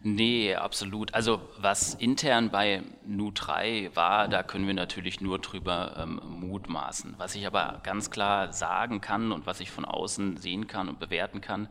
Nee, 0.03 0.55
absolut. 0.55 1.13
Also 1.13 1.43
was 1.59 1.95
intern 1.95 2.51
bei 2.51 2.83
Nu3 3.07 3.95
war, 3.95 4.29
da 4.29 4.43
können 4.43 4.67
wir 4.67 4.75
natürlich 4.75 5.21
nur 5.21 5.39
drüber 5.39 5.97
ähm, 5.99 6.21
mutmaßen. 6.25 7.15
Was 7.19 7.35
ich 7.35 7.47
aber 7.47 7.81
ganz 7.83 8.11
klar 8.11 8.53
sagen 8.53 9.01
kann 9.01 9.33
und 9.33 9.47
was 9.47 9.61
ich 9.61 9.71
von 9.71 9.85
außen 9.85 10.39
sehen 10.39 10.67
kann 10.67 10.89
und 10.89 11.01
bewerten 11.01 11.41
kann, 11.41 11.69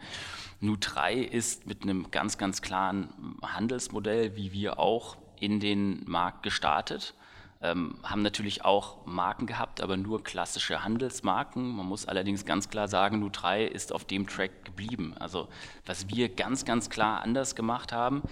Nu3 0.62 1.13
ist 1.13 1.65
mit 1.65 1.84
einem 1.84 2.12
ganz, 2.12 2.38
ganz 2.38 2.62
klaren 2.62 3.38
Handelsmodell, 3.41 4.36
wie 4.36 4.53
wir 4.53 4.77
auch 4.77 5.17
in 5.39 5.60
den 5.60 6.04
Markt 6.06 6.43
gestartet, 6.43 7.13
ähm, 7.62 7.95
haben 8.04 8.21
natürlich 8.21 8.63
auch 8.63 9.06
Marken 9.06 9.45
gehabt, 9.45 9.82
aber 9.82 9.97
nur 9.97 10.23
klassische 10.23 10.84
Handelsmarken. 10.84 11.75
Man 11.75 11.86
muss 11.86 12.08
allerdings 12.08 12.45
ganz 12.45 12.69
klar 12.69 12.88
sagen, 12.88 13.21
Nu3 13.21 13.65
ist 13.65 13.91
auf 13.91 14.06
dem 14.06 14.28
Track 14.28 14.63
geblieben. 14.63 15.13
Also 15.19 15.49
was 15.86 16.08
wir 16.08 16.30
ganz, 16.30 16.63
ganz 16.63 16.89
klar 16.89 17.21
anders 17.21 17.56
gemacht 17.56 17.91
haben, 17.91 18.23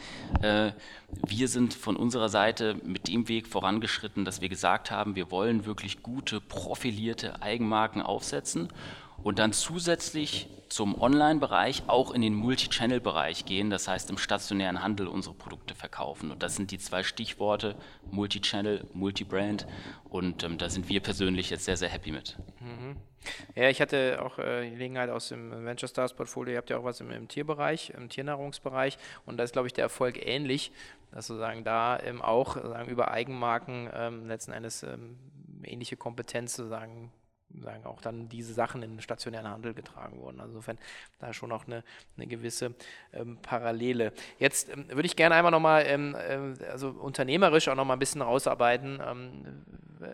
äh, 0.41 0.71
wir 1.27 1.49
sind 1.49 1.73
von 1.73 1.97
unserer 1.97 2.29
Seite 2.29 2.75
mit 2.85 3.09
dem 3.09 3.27
Weg 3.27 3.47
vorangeschritten, 3.47 4.23
dass 4.23 4.39
wir 4.39 4.47
gesagt 4.47 4.91
haben, 4.91 5.15
wir 5.15 5.29
wollen 5.29 5.65
wirklich 5.65 6.01
gute, 6.01 6.39
profilierte 6.39 7.41
Eigenmarken 7.41 8.01
aufsetzen 8.01 8.69
und 9.23 9.39
dann 9.39 9.53
zusätzlich 9.53 10.47
zum 10.69 10.99
Online-Bereich 10.99 11.83
auch 11.87 12.11
in 12.11 12.21
den 12.21 12.33
Multi-Channel-Bereich 12.33 13.45
gehen, 13.45 13.69
das 13.69 13.87
heißt 13.87 14.09
im 14.09 14.17
stationären 14.17 14.83
Handel 14.83 15.07
unsere 15.07 15.33
Produkte 15.33 15.75
verkaufen. 15.75 16.31
Und 16.31 16.43
das 16.43 16.55
sind 16.55 16.71
die 16.71 16.77
zwei 16.77 17.03
Stichworte 17.03 17.75
Multi-Channel, 18.11 18.85
Multi-Brand 18.93 19.67
und 20.09 20.43
ähm, 20.43 20.57
da 20.57 20.69
sind 20.69 20.89
wir 20.89 21.01
persönlich 21.01 21.49
jetzt 21.49 21.65
sehr, 21.65 21.77
sehr 21.77 21.89
happy 21.89 22.11
mit. 22.11 22.37
Mhm. 22.59 22.97
Ja, 23.55 23.69
ich 23.69 23.81
hatte 23.81 24.21
auch 24.21 24.39
äh, 24.39 24.69
Gelegenheit 24.69 25.09
aus 25.09 25.29
dem 25.29 25.65
Venture 25.65 25.89
Stars 25.89 26.13
Portfolio, 26.13 26.53
ihr 26.53 26.57
habt 26.57 26.69
ja 26.69 26.77
auch 26.77 26.83
was 26.83 27.01
im, 27.01 27.11
im 27.11 27.27
Tierbereich, 27.27 27.91
im 27.91 28.09
Tiernahrungsbereich 28.09 28.97
und 29.25 29.37
da 29.37 29.43
ist, 29.43 29.53
glaube 29.53 29.67
ich, 29.67 29.73
der 29.73 29.83
Erfolg 29.83 30.25
ähnlich, 30.25 30.71
dass 31.11 31.27
sozusagen 31.27 31.63
da 31.63 31.99
ähm, 31.99 32.21
auch 32.21 32.55
sozusagen 32.55 32.89
über 32.89 33.11
Eigenmarken 33.11 33.89
ähm, 33.93 34.27
letzten 34.27 34.51
Endes 34.51 34.83
ähm, 34.83 35.17
ähnliche 35.63 35.97
Kompetenz 35.97 36.55
sozusagen 36.55 37.11
sagen, 37.61 37.85
auch 37.85 38.01
dann 38.01 38.29
diese 38.29 38.53
Sachen 38.53 38.83
in 38.83 38.91
den 38.91 39.01
stationären 39.01 39.47
Handel 39.47 39.73
getragen 39.73 40.19
wurden. 40.19 40.39
Also 40.39 40.53
insofern 40.53 40.77
da 41.19 41.33
schon 41.33 41.51
auch 41.51 41.65
eine, 41.65 41.83
eine 42.15 42.27
gewisse 42.27 42.73
ähm, 43.13 43.37
Parallele. 43.41 44.13
Jetzt 44.39 44.69
ähm, 44.69 44.87
würde 44.89 45.05
ich 45.05 45.15
gerne 45.15 45.35
einmal 45.35 45.51
nochmal, 45.51 45.85
ähm, 45.87 46.15
äh, 46.15 46.65
also 46.65 46.89
unternehmerisch 46.89 47.67
auch 47.67 47.75
nochmal 47.75 47.97
ein 47.97 47.99
bisschen 47.99 48.21
rausarbeiten, 48.21 49.01
ähm, 49.05 49.65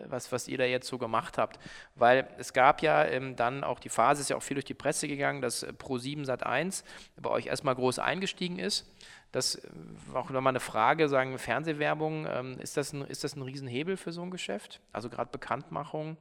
was, 0.08 0.32
was 0.32 0.48
ihr 0.48 0.58
da 0.58 0.64
jetzt 0.64 0.88
so 0.88 0.98
gemacht 0.98 1.38
habt. 1.38 1.58
Weil 1.94 2.28
es 2.38 2.52
gab 2.52 2.82
ja 2.82 3.04
ähm, 3.04 3.36
dann 3.36 3.64
auch 3.64 3.78
die 3.78 3.88
Phase, 3.88 4.22
ist 4.22 4.30
ja 4.30 4.36
auch 4.36 4.42
viel 4.42 4.54
durch 4.54 4.64
die 4.64 4.74
Presse 4.74 5.08
gegangen, 5.08 5.40
dass 5.40 5.62
äh, 5.62 5.72
Pro7 5.72 6.26
Sat1 6.26 6.84
bei 7.16 7.30
euch 7.30 7.46
erstmal 7.46 7.74
groß 7.74 7.98
eingestiegen 7.98 8.58
ist. 8.58 8.90
Das 9.32 9.60
war 10.06 10.22
auch 10.22 10.30
nochmal 10.30 10.52
eine 10.52 10.60
Frage, 10.60 11.08
sagen 11.08 11.38
Fernsehwerbung, 11.38 12.24
ähm, 12.30 12.58
ist, 12.60 12.76
das 12.76 12.92
ein, 12.92 13.02
ist 13.02 13.24
das 13.24 13.34
ein 13.34 13.42
Riesenhebel 13.42 13.96
für 13.96 14.12
so 14.12 14.22
ein 14.22 14.30
Geschäft? 14.30 14.80
Also 14.92 15.10
gerade 15.10 15.28
Bekanntmachung 15.32 16.16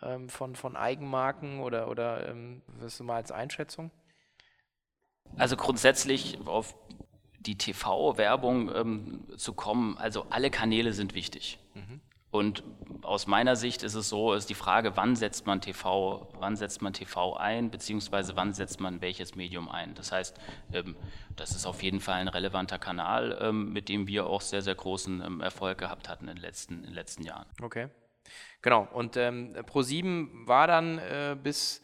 ähm, 0.00 0.28
von, 0.28 0.56
von 0.56 0.76
Eigenmarken 0.76 1.60
oder, 1.60 1.88
oder 1.88 2.28
ähm, 2.28 2.62
was 2.66 2.96
du 2.98 3.04
mal 3.04 3.16
als 3.16 3.32
Einschätzung? 3.32 3.90
Also 5.36 5.56
grundsätzlich 5.56 6.38
auf 6.46 6.74
die 7.38 7.58
TV-Werbung 7.58 8.74
ähm, 8.74 9.24
zu 9.36 9.54
kommen, 9.54 9.96
also 9.98 10.26
alle 10.30 10.50
Kanäle 10.50 10.92
sind 10.92 11.14
wichtig. 11.14 11.58
Mhm. 11.74 12.00
Und 12.30 12.64
aus 13.02 13.26
meiner 13.26 13.56
Sicht 13.56 13.82
ist 13.82 13.94
es 13.94 14.08
so, 14.08 14.32
ist 14.32 14.48
die 14.48 14.54
Frage, 14.54 14.96
wann 14.96 15.16
setzt 15.16 15.46
man 15.46 15.60
TV, 15.60 16.28
wann 16.38 16.56
setzt 16.56 16.80
man 16.80 16.94
TV 16.94 17.36
ein, 17.36 17.70
beziehungsweise 17.70 18.36
wann 18.36 18.54
setzt 18.54 18.80
man 18.80 19.02
welches 19.02 19.34
Medium 19.34 19.68
ein. 19.68 19.94
Das 19.94 20.12
heißt, 20.12 20.40
ähm, 20.72 20.96
das 21.36 21.50
ist 21.50 21.66
auf 21.66 21.82
jeden 21.82 22.00
Fall 22.00 22.14
ein 22.14 22.28
relevanter 22.28 22.78
Kanal, 22.78 23.38
ähm, 23.42 23.72
mit 23.74 23.90
dem 23.90 24.06
wir 24.06 24.26
auch 24.26 24.40
sehr, 24.40 24.62
sehr 24.62 24.74
großen 24.74 25.22
ähm, 25.22 25.40
Erfolg 25.42 25.76
gehabt 25.76 26.08
hatten 26.08 26.26
in 26.26 26.36
den 26.36 26.42
letzten, 26.42 26.76
in 26.76 26.82
den 26.84 26.94
letzten 26.94 27.22
Jahren. 27.22 27.46
Okay. 27.60 27.88
Genau, 28.62 28.88
und 28.92 29.16
ähm, 29.16 29.54
Pro7 29.54 30.46
war 30.46 30.66
dann 30.66 30.98
äh, 30.98 31.36
bis 31.40 31.82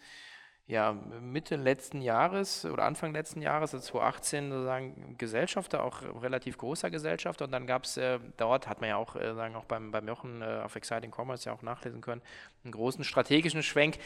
ja, 0.68 0.92
Mitte 0.92 1.56
letzten 1.56 2.02
Jahres 2.02 2.66
oder 2.66 2.84
Anfang 2.84 3.14
letzten 3.14 3.40
Jahres, 3.40 3.72
also 3.72 3.86
2018, 3.86 4.50
sozusagen 4.50 5.16
Gesellschafter, 5.16 5.82
auch 5.82 6.02
relativ 6.22 6.58
großer 6.58 6.90
Gesellschafter. 6.90 7.46
Und 7.46 7.52
dann 7.52 7.66
gab 7.66 7.84
es 7.84 7.96
äh, 7.96 8.20
dort, 8.36 8.68
hat 8.68 8.82
man 8.82 8.90
ja 8.90 8.96
auch, 8.96 9.16
äh, 9.16 9.34
sagen, 9.34 9.56
auch 9.56 9.64
beim, 9.64 9.90
beim 9.90 10.06
Jochen 10.06 10.42
äh, 10.42 10.60
auf 10.62 10.76
Exciting 10.76 11.10
Commerce 11.10 11.48
ja 11.48 11.54
auch 11.54 11.62
nachlesen 11.62 12.02
können, 12.02 12.20
einen 12.64 12.72
großen 12.72 13.02
strategischen 13.02 13.62
Schwenk. 13.62 13.96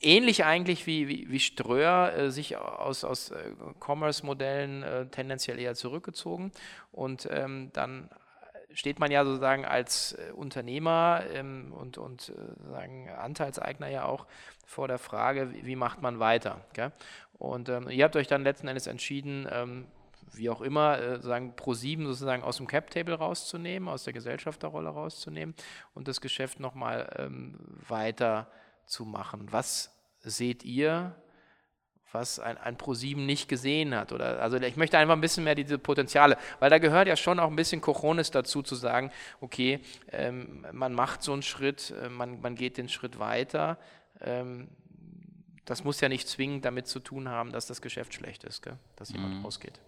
Ähnlich 0.00 0.44
eigentlich 0.44 0.88
wie, 0.88 1.06
wie, 1.06 1.30
wie 1.30 1.38
Ströer 1.38 2.12
äh, 2.16 2.30
sich 2.32 2.56
aus, 2.56 3.04
aus 3.04 3.30
äh, 3.30 3.52
Commerce-Modellen 3.78 4.82
äh, 4.82 5.06
tendenziell 5.06 5.60
eher 5.60 5.76
zurückgezogen 5.76 6.50
und 6.90 7.28
ähm, 7.30 7.70
dann 7.72 8.10
steht 8.74 8.98
man 8.98 9.10
ja 9.10 9.24
sozusagen 9.24 9.64
als 9.64 10.12
äh, 10.12 10.32
Unternehmer 10.32 11.22
ähm, 11.32 11.72
und, 11.72 11.98
und 11.98 12.30
äh, 12.30 12.70
sagen 12.70 13.08
Anteilseigner 13.10 13.88
ja 13.88 14.04
auch 14.04 14.26
vor 14.66 14.88
der 14.88 14.98
Frage, 14.98 15.52
wie, 15.52 15.76
macht 15.76 16.02
man 16.02 16.18
weiter. 16.18 16.64
Gell? 16.72 16.92
Und 17.38 17.68
ähm, 17.68 17.88
ihr 17.90 18.04
habt 18.04 18.16
euch 18.16 18.26
dann 18.26 18.44
letzten 18.44 18.68
Endes 18.68 18.86
entschieden, 18.86 19.48
ähm, 19.50 19.86
wie 20.32 20.48
auch 20.48 20.60
immer, 20.60 20.98
äh, 20.98 21.20
sagen 21.20 21.54
Pro7 21.56 22.06
sozusagen 22.06 22.42
aus 22.42 22.56
dem 22.56 22.66
Cap-Table 22.66 23.14
rauszunehmen, 23.14 23.88
aus 23.88 24.04
der 24.04 24.12
Gesellschafterrolle 24.12 24.88
rauszunehmen 24.88 25.54
und 25.94 26.08
das 26.08 26.20
Geschäft 26.20 26.60
nochmal 26.60 27.10
ähm, 27.18 27.58
weiter 27.88 28.48
zu 28.86 29.04
machen. 29.04 29.48
Was 29.50 29.94
seht 30.20 30.64
ihr 30.64 31.14
was 32.12 32.38
ein, 32.38 32.58
ein 32.58 32.76
ProSieben 32.76 33.26
nicht 33.26 33.48
gesehen 33.48 33.94
hat. 33.94 34.12
Oder, 34.12 34.40
also 34.40 34.56
ich 34.56 34.76
möchte 34.76 34.98
einfach 34.98 35.14
ein 35.14 35.20
bisschen 35.20 35.44
mehr 35.44 35.54
diese 35.54 35.78
Potenziale, 35.78 36.36
weil 36.60 36.70
da 36.70 36.78
gehört 36.78 37.08
ja 37.08 37.16
schon 37.16 37.38
auch 37.38 37.48
ein 37.48 37.56
bisschen 37.56 37.80
Cojones 37.80 38.30
dazu, 38.30 38.62
zu 38.62 38.74
sagen, 38.74 39.10
okay, 39.40 39.80
ähm, 40.10 40.66
man 40.72 40.94
macht 40.94 41.22
so 41.22 41.32
einen 41.32 41.42
Schritt, 41.42 41.94
äh, 42.02 42.08
man, 42.08 42.40
man 42.40 42.54
geht 42.54 42.76
den 42.76 42.88
Schritt 42.88 43.18
weiter. 43.18 43.78
Ähm, 44.20 44.68
das 45.64 45.84
muss 45.84 46.00
ja 46.00 46.08
nicht 46.08 46.28
zwingend 46.28 46.64
damit 46.64 46.86
zu 46.86 47.00
tun 47.00 47.28
haben, 47.28 47.52
dass 47.52 47.66
das 47.66 47.80
Geschäft 47.80 48.14
schlecht 48.14 48.44
ist, 48.44 48.62
gell? 48.62 48.76
dass 48.96 49.10
jemand 49.10 49.36
mhm. 49.36 49.44
rausgeht. 49.44 49.80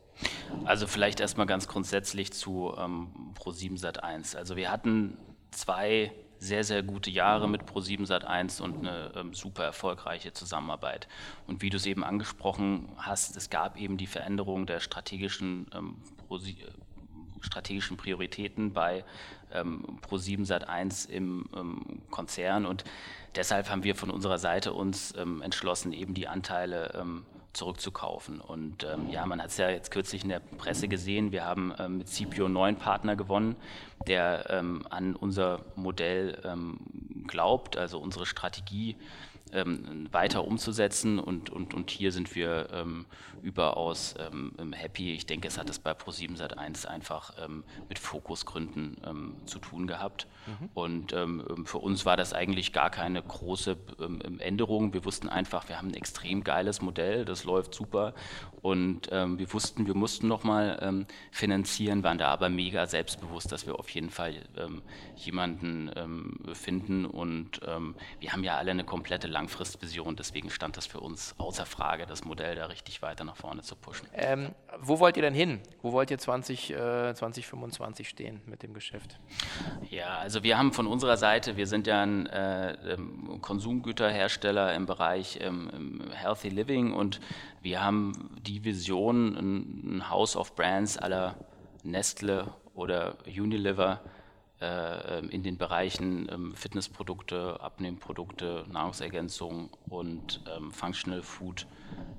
Also 0.65 0.87
vielleicht 0.87 1.21
erstmal 1.21 1.47
ganz 1.47 1.67
grundsätzlich 1.67 2.33
zu 2.33 2.75
ähm, 2.79 3.35
Pro7 3.39 3.81
Sat1. 3.81 4.37
Also 4.37 4.57
wir 4.57 4.71
hatten 4.71 5.19
zwei 5.51 6.13
sehr, 6.39 6.65
sehr 6.65 6.83
gute 6.83 7.11
Jahre 7.11 7.49
mit 7.49 7.63
Pro7 7.63 8.07
Sat1 8.07 8.61
und 8.61 8.79
eine 8.79 9.13
ähm, 9.17 9.35
super 9.35 9.65
erfolgreiche 9.65 10.33
Zusammenarbeit. 10.33 11.09
Und 11.47 11.63
wie 11.63 11.71
du 11.71 11.77
es 11.77 11.87
eben 11.87 12.05
angesprochen 12.05 12.89
hast, 12.97 13.37
es 13.37 13.51
gab 13.51 13.79
eben 13.79 13.97
die 13.97 14.07
Veränderung 14.07 14.67
der 14.67 14.81
strategischen 14.81 15.67
ähm, 15.75 15.97
strategischen 17.41 17.97
Prioritäten 17.97 18.73
bei 18.73 19.05
ähm, 19.53 19.99
Pro7 20.03 20.47
Sat1 20.47 21.09
im 21.09 21.47
ähm, 21.55 22.03
Konzern 22.11 22.67
und 22.67 22.85
deshalb 23.37 23.71
haben 23.71 23.85
wir 23.85 23.95
von 23.95 24.11
unserer 24.11 24.39
Seite 24.39 24.73
uns 24.73 25.15
ähm, 25.17 25.43
entschlossen, 25.43 25.93
eben 25.93 26.15
die 26.15 26.27
Anteile 26.27 26.95
ähm, 26.99 27.25
zurückzukaufen. 27.55 28.41
Und 28.41 28.85
ähm, 28.85 29.09
ja, 29.11 29.25
man 29.27 29.41
hat 29.41 29.51
es 29.51 29.57
ja 29.57 29.71
jetzt 29.71 29.91
kürzlich 29.91 30.23
in 30.23 30.29
der 30.29 30.41
Presse 30.41 30.89
gesehen, 30.89 31.33
wir 31.33 31.45
haben 31.45 31.73
ähm, 31.79 31.99
mit 31.99 32.09
CPO 32.09 32.49
neuen 32.49 32.77
Partner 32.77 33.17
gewonnen, 33.17 33.57
der 34.07 34.51
ähm, 34.51 34.87
an 34.91 35.17
unser 35.17 35.65
Modell 35.77 36.41
ähm, 36.45 36.79
glaubt, 37.27 37.77
also 37.77 37.99
unsere 37.99 38.27
Strategie 38.27 38.97
ähm, 39.53 40.09
weiter 40.11 40.45
umzusetzen. 40.45 41.19
Und, 41.19 41.51
und, 41.51 41.75
und 41.75 41.91
hier 41.91 42.13
sind 42.13 42.35
wir 42.35 42.69
ähm, 42.73 43.07
überaus 43.43 44.15
happy. 44.73 45.13
Ich 45.13 45.27
denke, 45.27 45.49
es 45.49 45.59
hat 45.59 45.69
es 45.69 45.79
bei 45.79 45.93
Pro7 45.93 46.39
Sat1 46.39 46.87
einfach 46.87 47.35
mit 47.91 47.99
Fokusgründen 47.99 48.97
zu 49.45 49.59
tun 49.59 49.87
gehabt. 49.87 50.27
Mhm. 50.47 50.71
Und 50.75 51.13
ähm, 51.13 51.65
für 51.67 51.79
uns 51.79 52.07
war 52.07 52.17
das 52.17 52.33
eigentlich 52.33 52.73
gar 52.73 52.91
keine 52.91 53.23
große 53.23 53.77
Änderung. 54.39 54.93
Wir 54.93 55.05
wussten 55.05 55.29
einfach, 55.29 55.69
wir 55.69 55.79
haben 55.79 55.89
ein 55.89 55.95
extrem 55.95 56.45
geiles 56.45 56.83
Modell, 56.83 57.25
das 57.25 57.45
läuft 57.45 57.75
super. 57.75 58.15
Und 58.63 59.11
wir 59.11 59.53
wussten, 59.53 59.87
wir 59.87 59.95
mussten 59.95 60.27
nochmal 60.27 61.07
finanzieren, 61.31 62.03
waren 62.03 62.17
da 62.19 62.29
aber 62.29 62.49
mega 62.49 62.87
selbstbewusst, 62.87 63.53
dass 63.53 63.67
wir 63.67 63.79
auf 63.79 63.91
jeden 63.91 64.11
Fall 64.11 64.35
jemanden 65.17 65.91
finden. 66.55 67.05
Und 67.05 67.61
wir 68.21 68.33
haben 68.33 68.43
ja 68.43 68.57
alle 68.57 68.71
eine 68.71 68.85
komplette 68.85 69.29
Langfristvision, 69.29 70.17
deswegen 70.17 70.51
stand 70.51 70.77
das 70.77 70.87
für 70.87 71.01
uns 71.01 71.35
außer 71.39 71.67
Frage, 71.67 72.07
das 72.07 72.25
Modell 72.25 72.55
da 72.55 72.67
richtig 72.67 73.03
weiter 73.03 73.25
nach 73.25 73.37
vorne 73.37 73.63
zu 73.63 73.77
pushen. 73.77 74.09
Ähm, 74.15 74.55
wo 74.81 74.99
wollt 74.99 75.17
ihr 75.17 75.23
denn 75.23 75.35
hin? 75.35 75.61
Wo 75.83 75.93
wollt 75.93 76.11
ihr 76.11 76.19
20, 76.19 76.71
äh, 76.71 77.15
2025 77.15 78.09
stehen 78.09 78.41
mit 78.47 78.63
dem 78.63 78.75
Geschäft? 78.75 79.19
Ja, 79.91 80.19
also 80.19 80.34
wir 80.43 80.59
haben 80.59 80.73
von 80.73 80.87
unserer 80.87 81.17
Seite, 81.17 81.57
wir 81.57 81.67
sind 81.67 81.87
ja 81.87 82.03
ein 82.03 82.27
äh, 82.27 82.73
ähm, 82.95 83.39
Konsumgüterhersteller 83.41 84.75
im 84.75 84.87
Bereich 84.87 85.39
ähm, 85.41 86.01
Healthy 86.13 86.49
Living 86.49 86.93
und 86.93 87.21
wir 87.63 87.83
haben 87.83 88.31
die 88.43 88.65
Vision, 88.65 89.37
ein, 89.37 90.11
House 90.11 90.37
of 90.37 90.55
Brands 90.57 90.99
aller 90.99 91.37
Nestle 91.83 92.53
oder 92.75 93.17
Unilever 93.27 94.01
äh, 94.61 95.27
in 95.27 95.43
den 95.43 95.59
Bereichen 95.59 96.29
ähm, 96.33 96.55
Fitnessprodukte, 96.55 97.61
Abnehmprodukte, 97.61 98.65
Nahrungsergänzung 98.71 99.71
und 99.89 100.43
ähm, 100.57 100.73
Functional 100.73 101.23
Food 101.23 101.67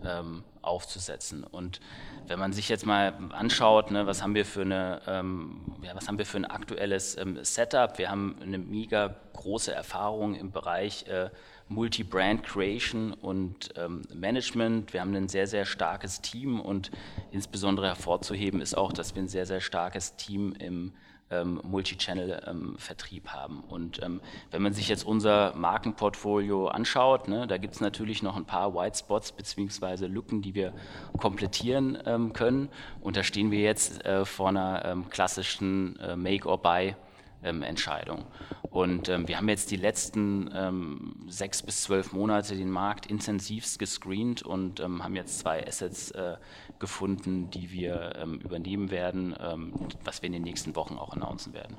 ähm, 0.04 0.44
aufzusetzen. 0.66 1.44
Und 1.44 1.80
wenn 2.28 2.40
man 2.40 2.54
sich 2.54 2.70
jetzt 2.70 2.86
mal 2.86 3.14
anschaut, 3.32 3.92
ne, 3.92 4.08
was 4.08 4.22
haben 4.22 4.36
wir 4.36 4.46
für 4.46 4.62
eine, 4.62 5.02
ähm, 5.08 5.62
ja, 5.82 5.96
was 5.96 6.08
haben 6.08 6.18
wir 6.18 6.26
für 6.26 6.38
ein 6.38 6.46
aktuelles 6.46 7.18
ähm, 7.18 7.38
Setup? 7.44 7.98
Wir 7.98 8.10
haben 8.10 8.38
eine 8.42 8.58
mega 8.58 9.16
große 9.34 9.74
Erfahrung 9.74 10.36
im 10.36 10.52
Bereich 10.52 11.08
äh, 11.08 11.30
Multi-Brand 11.68 12.44
Creation 12.44 13.14
und 13.14 13.72
ähm, 13.76 14.04
Management. 14.14 14.94
Wir 14.94 15.02
haben 15.02 15.16
ein 15.16 15.28
sehr, 15.28 15.48
sehr 15.48 15.66
starkes 15.66 16.22
Team 16.22 16.60
und 16.60 16.92
insbesondere 17.32 17.88
hervorzuheben 17.88 18.62
ist 18.62 18.78
auch, 18.78 18.94
dass 18.94 19.16
wir 19.16 19.24
ein 19.24 19.28
sehr, 19.28 19.46
sehr 19.46 19.62
starkes 19.62 20.16
Team 20.16 20.54
im 20.60 20.94
ähm, 21.32 21.60
Multi-Channel-Vertrieb 21.64 23.26
ähm, 23.26 23.34
haben. 23.34 23.60
Und 23.62 24.02
ähm, 24.04 24.22
wenn 24.52 24.62
man 24.62 24.74
sich 24.74 24.88
jetzt 24.88 25.06
unser 25.06 25.56
Markenportfolio 25.56 26.68
anschaut, 26.68 27.28
ne, 27.28 27.48
da 27.48 27.58
gibt 27.58 27.74
es 27.74 27.82
natürlich 27.82 28.22
noch 28.22 28.36
ein 28.36 28.46
paar 28.46 28.76
White 28.76 28.98
Spots 29.00 29.32
bzw. 29.32 30.06
Lücken, 30.08 30.42
die 30.42 30.54
wir 30.56 30.74
komplettieren 31.18 31.98
ähm, 32.06 32.34
können. 32.34 32.70
Und 33.02 33.18
da 33.18 33.24
stehen 33.24 33.52
wir 33.52 33.62
jetzt 33.62 34.06
äh, 34.06 34.26
vor 34.26 34.50
einer 34.50 34.86
ähm, 34.86 35.10
klassischen 35.10 36.00
äh, 36.00 36.16
Make-or-Buy 36.16 36.96
Entscheidung. 37.42 38.26
Und 38.72 39.08
ähm, 39.08 39.28
wir 39.28 39.38
haben 39.38 39.48
jetzt 39.50 39.70
die 39.70 39.76
letzten 39.76 40.50
ähm, 40.52 41.16
sechs 41.28 41.62
bis 41.62 41.84
zwölf 41.84 42.12
Monate 42.12 42.56
den 42.56 42.72
Markt 42.72 43.06
intensivst 43.06 43.78
gescreent 43.78 44.42
und 44.42 44.80
haben 44.80 45.16
jetzt 45.16 45.38
zwei 45.38 45.64
Assets 45.68 46.10
äh, 46.12 46.38
gefunden, 46.80 47.50
die 47.50 47.72
wir 47.72 48.16
ähm, 48.16 48.40
übernehmen 48.40 48.92
werden, 48.92 49.36
ähm, 49.40 49.74
was 50.04 50.22
wir 50.22 50.28
in 50.28 50.34
den 50.34 50.44
nächsten 50.44 50.76
Wochen 50.76 50.98
auch 50.98 51.14
announcen 51.14 51.54
werden. 51.54 51.78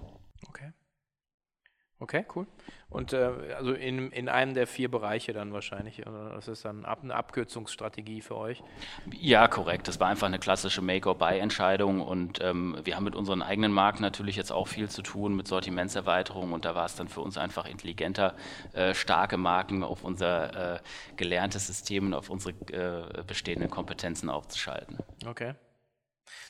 Okay. 0.48 0.72
Okay, 1.98 2.24
cool. 2.34 2.46
Und 2.88 3.12
äh, 3.12 3.30
also 3.56 3.72
in, 3.72 4.10
in 4.12 4.28
einem 4.28 4.54
der 4.54 4.66
vier 4.66 4.90
Bereiche 4.90 5.32
dann 5.32 5.52
wahrscheinlich. 5.52 6.02
Das 6.04 6.46
ist 6.46 6.64
dann 6.64 6.84
eine 6.84 7.14
Abkürzungsstrategie 7.14 8.20
für 8.20 8.36
euch? 8.36 8.62
Ja, 9.12 9.48
korrekt. 9.48 9.88
Das 9.88 9.98
war 9.98 10.08
einfach 10.08 10.28
eine 10.28 10.38
klassische 10.38 10.82
Make-or-Buy-Entscheidung. 10.82 12.00
Und 12.00 12.40
ähm, 12.40 12.78
wir 12.84 12.94
haben 12.96 13.04
mit 13.04 13.16
unseren 13.16 13.42
eigenen 13.42 13.72
Marken 13.72 14.02
natürlich 14.02 14.36
jetzt 14.36 14.52
auch 14.52 14.68
viel 14.68 14.88
zu 14.88 15.02
tun 15.02 15.34
mit 15.34 15.48
Sortimentserweiterung. 15.48 16.52
Und 16.52 16.64
da 16.64 16.74
war 16.74 16.86
es 16.86 16.94
dann 16.94 17.08
für 17.08 17.22
uns 17.22 17.36
einfach 17.36 17.66
intelligenter, 17.66 18.34
äh, 18.72 18.94
starke 18.94 19.36
Marken 19.36 19.82
auf 19.82 20.04
unser 20.04 20.76
äh, 20.76 20.78
gelerntes 21.16 21.66
System 21.66 22.06
und 22.06 22.14
auf 22.14 22.30
unsere 22.30 22.54
äh, 22.72 23.22
bestehenden 23.26 23.68
Kompetenzen 23.68 24.30
aufzuschalten. 24.30 24.98
Okay. 25.26 25.54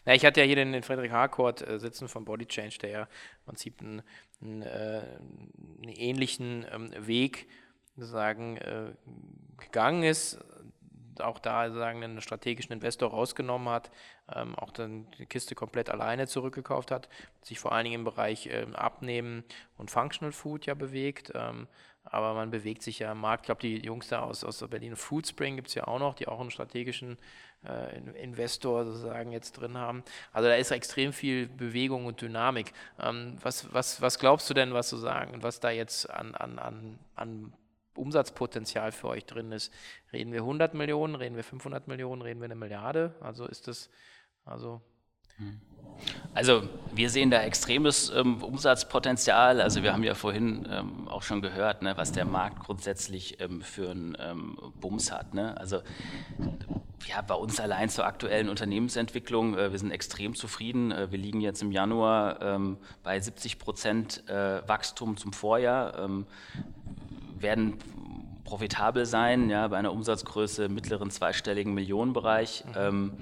Na, 0.05 0.15
ich 0.15 0.25
hatte 0.25 0.41
ja 0.41 0.47
hier 0.47 0.57
den, 0.57 0.73
den 0.73 0.83
Frederik 0.83 1.13
Harcourt 1.13 1.67
äh, 1.67 1.79
sitzen 1.79 2.09
von 2.09 2.25
Body 2.25 2.47
Change, 2.47 2.79
der 2.81 2.91
ja 2.91 3.03
im 3.03 3.45
Prinzip 3.47 3.81
einen, 3.81 4.03
einen, 4.41 4.63
äh, 4.63 5.03
einen 5.83 5.93
ähnlichen 5.95 6.67
ähm, 6.73 6.91
Weg 7.07 7.49
sozusagen 7.97 8.57
äh, 8.59 8.93
gegangen 9.59 10.03
ist, 10.03 10.39
auch 11.21 11.39
da 11.39 11.67
sozusagen 11.69 12.05
einen 12.05 12.21
strategischen 12.21 12.73
Investor 12.73 13.11
rausgenommen 13.11 13.69
hat, 13.69 13.91
ähm, 14.35 14.55
auch 14.55 14.71
dann 14.71 15.11
die 15.19 15.27
Kiste 15.27 15.55
komplett 15.55 15.91
alleine 15.91 16.27
zurückgekauft 16.27 16.91
hat, 16.91 17.09
sich 17.43 17.59
vor 17.59 17.73
allen 17.73 17.85
Dingen 17.85 18.01
im 18.01 18.05
Bereich 18.05 18.49
ähm, 18.53 18.75
Abnehmen 18.77 19.45
und 19.79 19.91
Functional 19.91 20.33
Food 20.33 20.67
ja 20.67 20.75
bewegt. 20.75 21.33
Ähm, 21.35 21.69
aber 22.09 22.35
man 22.35 22.51
bewegt 22.51 22.83
sich 22.83 23.01
ja 23.01 23.13
im 23.13 23.19
Markt. 23.19 23.43
Ich 23.43 23.47
glaube, 23.47 23.61
die 23.63 23.85
Jungs 23.85 24.09
da 24.09 24.21
aus, 24.21 24.45
aus 24.45 24.65
Berlin 24.69 24.95
Foodspring 24.95 25.57
gibt 25.57 25.69
es 25.69 25.75
ja 25.75 25.89
auch 25.89 25.99
noch, 25.99 26.15
die 26.15 26.29
auch 26.29 26.41
einen 26.41 26.53
strategischen 26.53 27.19
äh, 27.65 27.99
Investor 28.23 28.85
sozusagen 28.85 29.33
jetzt 29.33 29.53
drin 29.53 29.77
haben. 29.77 30.03
Also 30.33 30.49
da 30.49 30.55
ist 30.55 30.71
extrem 30.71 31.13
viel 31.13 31.49
Bewegung 31.49 32.07
und 32.07 32.21
Dynamik. 32.21 32.73
Ähm, 33.01 33.37
was, 33.43 33.73
was, 33.73 34.01
was 34.01 34.19
glaubst 34.19 34.49
du 34.51 34.55
denn, 34.55 34.73
was 34.73 34.91
du 34.91 34.97
sagen, 34.97 35.43
was 35.43 35.61
da 35.61 35.71
jetzt 35.71 36.09
an, 36.11 36.35
an, 36.35 36.59
an, 36.59 36.99
an 37.15 37.53
Umsatzpotenzial 37.95 38.93
für 38.93 39.09
euch 39.09 39.27
drin 39.27 39.53
ist? 39.53 39.73
Reden 40.13 40.33
wir 40.33 40.41
100 40.41 40.75
Millionen, 40.75 41.15
reden 41.15 41.37
wir 41.37 41.45
500 41.45 41.89
Millionen, 41.89 42.23
reden 42.23 42.41
wir 42.41 42.47
eine 42.47 42.55
Milliarde? 42.55 43.15
Also 43.21 43.47
ist 43.47 43.69
das, 43.69 43.91
also 44.45 44.81
also 46.35 46.69
wir 46.95 47.09
sehen 47.09 47.31
da 47.31 47.43
extremes 47.43 48.11
ähm, 48.11 48.43
Umsatzpotenzial. 48.43 49.61
Also 49.61 49.83
wir 49.83 49.93
haben 49.93 50.05
ja 50.05 50.15
vorhin 50.15 50.69
ähm, 50.71 51.09
auch 51.09 51.23
schon 51.23 51.41
gehört, 51.41 51.83
ne, 51.83 51.97
was 51.97 52.13
der 52.13 52.27
Markt 52.27 52.61
grundsätzlich 52.61 53.41
ähm, 53.41 53.63
für 53.63 53.91
einen 53.91 54.17
ähm, 54.21 54.59
Bums 54.81 55.11
hat. 55.13 55.35
Ne? 55.35 55.57
Also 55.59 55.81
ja, 57.05 57.21
bei 57.21 57.35
uns 57.35 57.61
allein 57.61 57.89
zur 57.89 58.07
aktuellen 58.07 58.49
Unternehmensentwicklung, 58.49 59.57
äh, 59.57 59.71
wir 59.71 59.79
sind 59.79 59.91
extrem 59.91 60.35
zufrieden. 60.35 60.93
Äh, 60.93 61.11
wir 61.11 61.19
liegen 61.19 61.41
jetzt 61.41 61.63
im 61.63 61.73
Januar 61.73 62.41
ähm, 62.41 62.79
bei 63.03 63.19
70 63.21 63.59
Prozent 63.59 64.29
äh, 64.29 64.67
Wachstum 64.67 65.17
zum 65.17 65.33
Vorjahr, 65.33 65.99
ähm, 65.99 66.27
werden 67.39 67.79
profitabel 68.45 69.07
sein, 69.07 69.51
ja, 69.51 69.67
bei 69.69 69.77
einer 69.77 69.93
Umsatzgröße 69.93 70.65
im 70.67 70.75
mittleren 70.75 71.11
zweistelligen 71.11 71.75
Millionenbereich. 71.75 72.65
Mhm. 72.65 72.73
Ähm, 72.77 73.13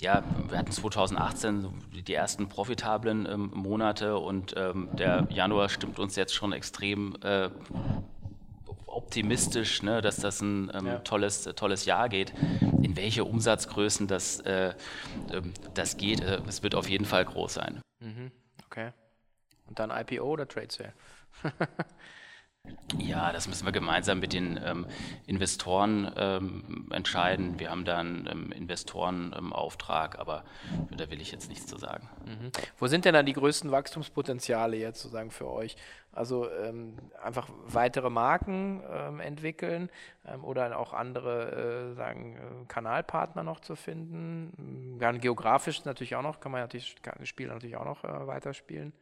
ja, 0.00 0.22
wir 0.48 0.58
hatten 0.58 0.72
2018 0.72 1.68
die 2.06 2.14
ersten 2.14 2.48
profitablen 2.48 3.50
Monate 3.54 4.18
und 4.18 4.56
der 4.56 5.28
Januar 5.30 5.68
stimmt 5.68 6.00
uns 6.00 6.16
jetzt 6.16 6.34
schon 6.34 6.52
extrem 6.52 7.14
optimistisch, 9.12 9.82
ne, 9.82 10.00
dass 10.00 10.16
das 10.16 10.40
ein 10.40 10.72
ähm, 10.72 10.86
ja. 10.86 10.98
tolles, 11.00 11.44
tolles 11.54 11.84
Jahr 11.84 12.08
geht. 12.08 12.32
In 12.82 12.96
welche 12.96 13.24
Umsatzgrößen 13.24 14.06
das, 14.06 14.40
äh, 14.40 14.74
ähm, 15.30 15.52
das 15.74 15.98
geht, 15.98 16.22
äh, 16.22 16.40
es 16.48 16.62
wird 16.62 16.74
auf 16.74 16.88
jeden 16.88 17.04
Fall 17.04 17.26
groß 17.26 17.52
sein. 17.52 17.82
Mhm. 18.00 18.32
Okay. 18.64 18.92
Und 19.68 19.78
dann 19.78 19.90
IPO 19.90 20.24
oder 20.24 20.48
Trade 20.48 20.68
Sale? 20.70 20.92
Ja, 22.96 23.32
das 23.32 23.48
müssen 23.48 23.66
wir 23.66 23.72
gemeinsam 23.72 24.20
mit 24.20 24.32
den 24.32 24.60
ähm, 24.64 24.86
Investoren 25.26 26.12
ähm, 26.16 26.88
entscheiden. 26.92 27.58
Wir 27.58 27.70
haben 27.70 27.84
da 27.84 27.98
einen 27.98 28.28
ähm, 28.30 28.52
Investorenauftrag, 28.52 30.16
aber 30.20 30.44
da 30.96 31.10
will 31.10 31.20
ich 31.20 31.32
jetzt 31.32 31.48
nichts 31.48 31.66
zu 31.66 31.76
sagen. 31.76 32.08
Mhm. 32.24 32.52
Wo 32.78 32.86
sind 32.86 33.04
denn 33.04 33.14
dann 33.14 33.26
die 33.26 33.32
größten 33.32 33.72
Wachstumspotenziale 33.72 34.76
jetzt 34.76 35.02
sozusagen 35.02 35.32
für 35.32 35.50
euch? 35.50 35.76
Also 36.12 36.50
ähm, 36.50 36.96
einfach 37.22 37.48
weitere 37.66 38.10
Marken 38.10 38.82
ähm, 38.90 39.20
entwickeln 39.20 39.88
ähm, 40.26 40.44
oder 40.44 40.78
auch 40.78 40.92
andere 40.92 41.90
äh, 41.90 41.94
sagen, 41.94 42.36
äh, 42.36 42.64
Kanalpartner 42.68 43.42
noch 43.42 43.60
zu 43.60 43.76
finden. 43.76 44.98
Ja, 45.00 45.10
geografisch 45.12 45.84
natürlich 45.84 46.14
auch 46.14 46.22
noch, 46.22 46.40
kann 46.40 46.52
man 46.52 46.60
natürlich, 46.60 46.94
das 47.02 47.28
Spiel 47.28 47.48
natürlich 47.48 47.76
auch 47.76 47.86
noch 47.86 48.04
äh, 48.04 48.26
weiterspielen. 48.26 48.92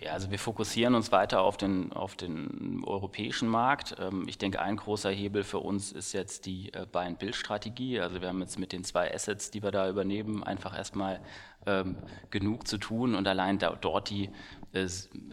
Ja, 0.00 0.12
also 0.12 0.30
wir 0.30 0.38
fokussieren 0.38 0.94
uns 0.94 1.12
weiter 1.12 1.42
auf 1.42 1.56
den, 1.56 1.92
auf 1.92 2.16
den 2.16 2.82
europäischen 2.84 3.48
Markt. 3.48 3.94
Ähm, 3.98 4.26
ich 4.26 4.38
denke, 4.38 4.60
ein 4.60 4.76
großer 4.76 5.10
Hebel 5.10 5.44
für 5.44 5.60
uns 5.60 5.92
ist 5.92 6.12
jetzt 6.12 6.46
die 6.46 6.72
äh, 6.72 6.86
Buy-and-Build-Strategie. 6.90 8.00
Also 8.00 8.20
wir 8.20 8.28
haben 8.28 8.40
jetzt 8.40 8.58
mit 8.58 8.72
den 8.72 8.84
zwei 8.84 9.12
Assets, 9.14 9.50
die 9.50 9.62
wir 9.62 9.70
da 9.70 9.88
übernehmen, 9.88 10.42
einfach 10.42 10.76
erstmal 10.76 11.20
ähm, 11.66 11.96
genug 12.30 12.66
zu 12.66 12.78
tun 12.78 13.14
und 13.14 13.26
allein 13.26 13.58
da, 13.58 13.76
dort 13.80 14.10
die 14.10 14.30
äh, 14.72 14.86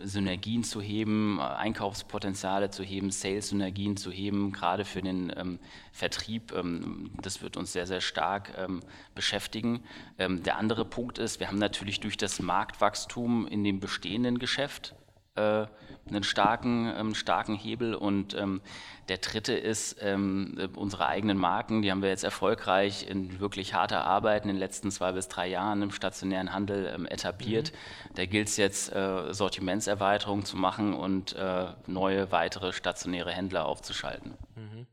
Synergien 0.03 0.63
zu 0.63 0.81
heben, 0.81 1.39
Einkaufspotenziale 1.41 2.69
zu 2.69 2.83
heben, 2.83 3.09
Sales-Synergien 3.09 3.97
zu 3.97 4.11
heben, 4.11 4.51
gerade 4.51 4.85
für 4.85 5.01
den 5.01 5.33
ähm, 5.35 5.59
Vertrieb. 5.91 6.53
Ähm, 6.53 7.11
das 7.21 7.41
wird 7.41 7.57
uns 7.57 7.73
sehr, 7.73 7.87
sehr 7.87 8.01
stark 8.01 8.53
ähm, 8.57 8.81
beschäftigen. 9.15 9.83
Ähm, 10.19 10.43
der 10.43 10.57
andere 10.57 10.85
Punkt 10.85 11.17
ist, 11.17 11.39
wir 11.39 11.47
haben 11.47 11.57
natürlich 11.57 11.99
durch 11.99 12.17
das 12.17 12.39
Marktwachstum 12.39 13.47
in 13.47 13.63
dem 13.63 13.79
bestehenden 13.79 14.37
Geschäft 14.37 14.95
äh, 15.35 15.65
einen 16.09 16.23
starken, 16.23 16.91
ähm, 16.97 17.15
starken 17.15 17.55
Hebel. 17.55 17.95
Und 17.95 18.33
ähm, 18.33 18.61
der 19.07 19.17
dritte 19.17 19.53
ist 19.53 19.97
ähm, 20.01 20.69
unsere 20.75 21.07
eigenen 21.07 21.37
Marken. 21.37 21.81
Die 21.81 21.91
haben 21.91 22.01
wir 22.01 22.09
jetzt 22.09 22.23
erfolgreich 22.23 23.09
in 23.09 23.39
wirklich 23.39 23.73
harter 23.73 24.05
Arbeit 24.05 24.43
in 24.43 24.49
den 24.49 24.57
letzten 24.57 24.91
zwei 24.91 25.11
bis 25.11 25.27
drei 25.27 25.47
Jahren 25.47 25.81
im 25.81 25.91
stationären 25.91 26.53
Handel 26.53 26.91
ähm, 26.93 27.05
etabliert. 27.05 27.71
Mhm. 27.71 28.15
Da 28.15 28.25
gilt 28.25 28.47
es 28.49 28.57
jetzt, 28.57 28.93
äh, 28.93 29.33
Sortimentserweiterung 29.33 30.45
zu 30.45 30.57
machen 30.57 30.93
und 30.93 31.33
äh, 31.33 31.67
neue 31.87 32.31
weitere 32.31 32.73
stationäre 32.73 33.31
Händler 33.31 33.65
aufzuschalten. 33.65 34.33
Mhm. 34.55 34.87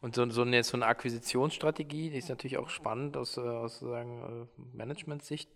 Und 0.00 0.14
so, 0.14 0.28
so, 0.30 0.42
eine, 0.42 0.62
so 0.62 0.76
eine 0.76 0.86
Akquisitionsstrategie, 0.86 2.10
die 2.10 2.18
ist 2.18 2.28
natürlich 2.28 2.58
auch 2.58 2.68
spannend 2.68 3.16
aus, 3.16 3.36
äh, 3.36 3.40
aus 3.40 3.82
äh, 3.82 4.04
Management-Sicht. 4.72 5.50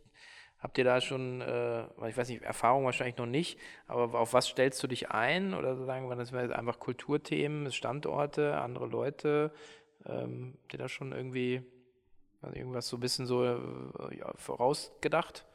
Habt 0.60 0.76
ihr 0.76 0.84
da 0.84 1.00
schon, 1.00 1.40
äh, 1.40 1.84
ich 2.08 2.16
weiß 2.16 2.28
nicht, 2.28 2.42
Erfahrung 2.42 2.84
wahrscheinlich 2.84 3.16
noch 3.16 3.26
nicht, 3.26 3.58
aber 3.86 4.18
auf 4.18 4.34
was 4.34 4.46
stellst 4.46 4.82
du 4.82 4.86
dich 4.86 5.10
ein? 5.10 5.54
Oder 5.54 5.74
sozusagen, 5.74 6.08
das 6.18 6.32
wäre 6.32 6.54
einfach 6.56 6.78
Kulturthemen, 6.78 7.72
Standorte, 7.72 8.58
andere 8.58 8.86
Leute? 8.86 9.52
Ähm, 10.06 10.58
habt 10.62 10.72
ihr 10.74 10.78
da 10.78 10.88
schon 10.88 11.12
irgendwie 11.12 11.62
also 12.42 12.56
irgendwas 12.56 12.88
so 12.88 12.96
ein 12.96 13.00
bisschen 13.00 13.26
so 13.26 13.44
äh, 13.44 14.18
ja, 14.18 14.32
vorausgedacht? 14.36 15.46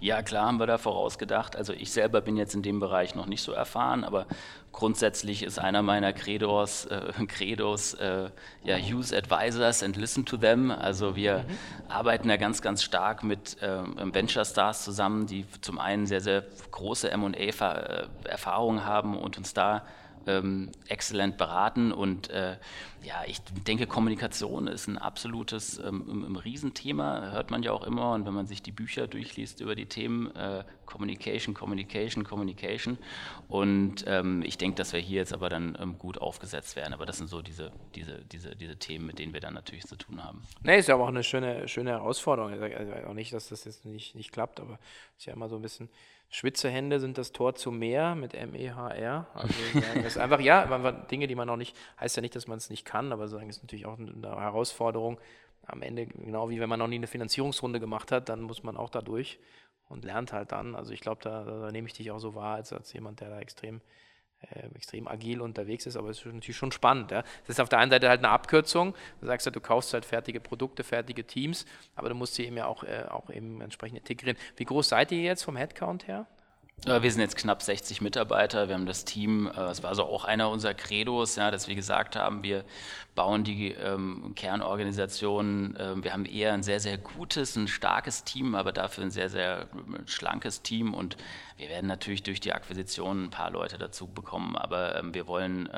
Ja, 0.00 0.22
klar 0.22 0.46
haben 0.46 0.58
wir 0.58 0.66
da 0.66 0.78
vorausgedacht. 0.78 1.56
Also 1.56 1.72
ich 1.72 1.92
selber 1.92 2.20
bin 2.20 2.36
jetzt 2.36 2.54
in 2.54 2.62
dem 2.62 2.80
Bereich 2.80 3.14
noch 3.14 3.26
nicht 3.26 3.42
so 3.42 3.52
erfahren, 3.52 4.04
aber 4.04 4.26
grundsätzlich 4.72 5.42
ist 5.42 5.58
einer 5.58 5.82
meiner 5.82 6.12
Credos, 6.12 6.86
äh, 6.86 7.12
Credos 7.28 7.94
äh, 7.94 8.30
ja, 8.64 8.76
use 8.76 9.16
advisors 9.16 9.82
and 9.82 9.96
listen 9.96 10.24
to 10.24 10.36
them. 10.36 10.70
Also 10.70 11.16
wir 11.16 11.38
mhm. 11.38 11.90
arbeiten 11.90 12.28
ja 12.30 12.36
ganz, 12.36 12.62
ganz 12.62 12.82
stark 12.82 13.22
mit 13.22 13.60
äh, 13.62 13.82
Venture 14.14 14.44
Stars 14.44 14.84
zusammen, 14.84 15.26
die 15.26 15.44
zum 15.60 15.78
einen 15.78 16.06
sehr, 16.06 16.20
sehr 16.20 16.44
große 16.70 17.10
M&A-Erfahrungen 17.10 18.84
haben 18.84 19.16
und 19.16 19.38
uns 19.38 19.54
da 19.54 19.84
ähm, 20.26 20.70
exzellent 20.88 21.36
beraten. 21.38 21.92
Und 21.92 22.30
äh, 22.30 22.56
ja, 23.02 23.22
ich 23.26 23.40
denke, 23.66 23.86
Kommunikation 23.86 24.66
ist 24.66 24.86
ein 24.86 24.98
absolutes 24.98 25.78
ähm, 25.78 26.26
ein, 26.28 26.36
Riesenthema, 26.36 27.30
hört 27.32 27.50
man 27.50 27.62
ja 27.62 27.72
auch 27.72 27.84
immer. 27.84 28.12
Und 28.12 28.26
wenn 28.26 28.34
man 28.34 28.46
sich 28.46 28.62
die 28.62 28.72
Bücher 28.72 29.06
durchliest 29.06 29.60
über 29.60 29.74
die 29.74 29.86
Themen 29.86 30.34
äh, 30.34 30.64
Communication, 30.86 31.54
Communication, 31.54 32.24
Communication. 32.24 32.98
Und 33.48 34.04
ähm, 34.06 34.42
ich 34.42 34.58
denke, 34.58 34.76
dass 34.76 34.92
wir 34.92 35.00
hier 35.00 35.18
jetzt 35.18 35.32
aber 35.32 35.48
dann 35.48 35.76
ähm, 35.80 35.98
gut 35.98 36.18
aufgesetzt 36.18 36.76
werden. 36.76 36.92
Aber 36.92 37.06
das 37.06 37.18
sind 37.18 37.28
so 37.28 37.42
diese, 37.42 37.72
diese, 37.94 38.18
diese, 38.26 38.54
diese 38.54 38.76
Themen, 38.76 39.06
mit 39.06 39.18
denen 39.18 39.32
wir 39.32 39.40
dann 39.40 39.54
natürlich 39.54 39.86
zu 39.86 39.96
tun 39.96 40.22
haben. 40.22 40.42
Nee, 40.62 40.78
ist 40.78 40.88
ja 40.88 40.96
auch 40.96 41.08
eine 41.08 41.24
schöne, 41.24 41.66
schöne 41.68 41.90
Herausforderung. 41.90 42.52
Also 42.52 42.92
auch 43.08 43.14
nicht, 43.14 43.32
dass 43.32 43.48
das 43.48 43.64
jetzt 43.64 43.84
nicht, 43.84 44.14
nicht 44.14 44.32
klappt, 44.32 44.60
aber 44.60 44.78
es 45.16 45.22
ist 45.22 45.26
ja 45.26 45.32
immer 45.32 45.48
so 45.48 45.56
ein 45.56 45.62
bisschen 45.62 45.88
Schwitzehände 46.34 46.98
sind 46.98 47.18
das 47.18 47.32
Tor 47.32 47.54
zum 47.56 47.78
Meer 47.78 48.14
mit 48.14 48.32
M-E-H-R. 48.32 49.26
Also 49.34 49.54
das 49.96 50.04
ist 50.06 50.18
einfach, 50.18 50.40
ja, 50.40 50.92
Dinge, 51.10 51.26
die 51.26 51.34
man 51.34 51.46
noch 51.46 51.58
nicht, 51.58 51.76
heißt 52.00 52.16
ja 52.16 52.22
nicht, 52.22 52.34
dass 52.34 52.46
man 52.46 52.56
es 52.56 52.70
nicht 52.70 52.86
kann, 52.86 53.12
aber 53.12 53.28
sagen 53.28 53.50
ist 53.50 53.62
natürlich 53.62 53.84
auch 53.84 53.98
eine 53.98 54.40
Herausforderung. 54.40 55.20
Am 55.66 55.82
Ende, 55.82 56.06
genau 56.06 56.48
wie 56.48 56.58
wenn 56.58 56.70
man 56.70 56.78
noch 56.78 56.88
nie 56.88 56.96
eine 56.96 57.06
Finanzierungsrunde 57.06 57.80
gemacht 57.80 58.10
hat, 58.10 58.30
dann 58.30 58.40
muss 58.40 58.62
man 58.62 58.78
auch 58.78 58.88
da 58.88 59.02
durch 59.02 59.40
und 59.90 60.06
lernt 60.06 60.32
halt 60.32 60.52
dann. 60.52 60.74
Also 60.74 60.94
ich 60.94 61.00
glaube, 61.00 61.20
da, 61.22 61.44
da, 61.44 61.70
nehme 61.70 61.86
ich 61.86 61.92
dich 61.92 62.10
auch 62.10 62.18
so 62.18 62.34
wahr, 62.34 62.54
als, 62.54 62.72
als 62.72 62.94
jemand, 62.94 63.20
der 63.20 63.28
da 63.28 63.38
extrem 63.38 63.82
extrem 64.74 65.08
agil 65.08 65.40
unterwegs 65.40 65.86
ist, 65.86 65.96
aber 65.96 66.10
es 66.10 66.18
ist 66.18 66.26
natürlich 66.26 66.56
schon 66.56 66.72
spannend. 66.72 67.10
Ja. 67.10 67.22
Das 67.22 67.56
ist 67.56 67.60
auf 67.60 67.68
der 67.68 67.78
einen 67.78 67.90
Seite 67.90 68.08
halt 68.08 68.20
eine 68.20 68.30
Abkürzung. 68.30 68.94
Du 69.20 69.26
sagst 69.26 69.46
ja, 69.46 69.52
du 69.52 69.60
kaufst 69.60 69.94
halt 69.94 70.04
fertige 70.04 70.40
Produkte, 70.40 70.84
fertige 70.84 71.24
Teams, 71.24 71.66
aber 71.96 72.08
du 72.08 72.14
musst 72.14 72.34
sie 72.34 72.46
eben 72.46 72.56
ja 72.56 72.66
auch, 72.66 72.84
äh, 72.84 73.04
auch 73.08 73.30
eben 73.30 73.60
entsprechend 73.60 73.98
integrieren. 73.98 74.36
Wie 74.56 74.64
groß 74.64 74.88
seid 74.88 75.12
ihr 75.12 75.22
jetzt 75.22 75.42
vom 75.42 75.56
Headcount 75.56 76.08
her? 76.08 76.26
Wir 76.84 77.12
sind 77.12 77.20
jetzt 77.20 77.36
knapp 77.36 77.62
60 77.62 78.00
Mitarbeiter. 78.00 78.66
Wir 78.66 78.74
haben 78.74 78.86
das 78.86 79.04
Team, 79.04 79.46
äh, 79.46 79.60
es 79.70 79.84
war 79.84 79.90
also 79.90 80.02
auch 80.02 80.24
einer 80.24 80.50
unserer 80.50 80.74
Credos, 80.74 81.36
ja, 81.36 81.52
dass 81.52 81.68
wir 81.68 81.76
gesagt 81.76 82.16
haben, 82.16 82.42
wir 82.42 82.64
bauen 83.14 83.44
die 83.44 83.68
ähm, 83.70 84.32
Kernorganisation. 84.34 85.76
Ähm, 85.78 86.02
wir 86.02 86.12
haben 86.12 86.24
eher 86.24 86.52
ein 86.52 86.64
sehr, 86.64 86.80
sehr 86.80 86.98
gutes, 86.98 87.54
ein 87.54 87.68
starkes 87.68 88.24
Team, 88.24 88.56
aber 88.56 88.72
dafür 88.72 89.04
ein 89.04 89.12
sehr, 89.12 89.28
sehr 89.28 89.68
schlankes 90.06 90.62
Team. 90.62 90.92
Und 90.92 91.16
wir 91.56 91.68
werden 91.68 91.86
natürlich 91.86 92.24
durch 92.24 92.40
die 92.40 92.52
Akquisition 92.52 93.24
ein 93.26 93.30
paar 93.30 93.52
Leute 93.52 93.78
dazu 93.78 94.08
bekommen, 94.08 94.56
aber 94.56 94.96
ähm, 94.96 95.14
wir 95.14 95.28
wollen. 95.28 95.68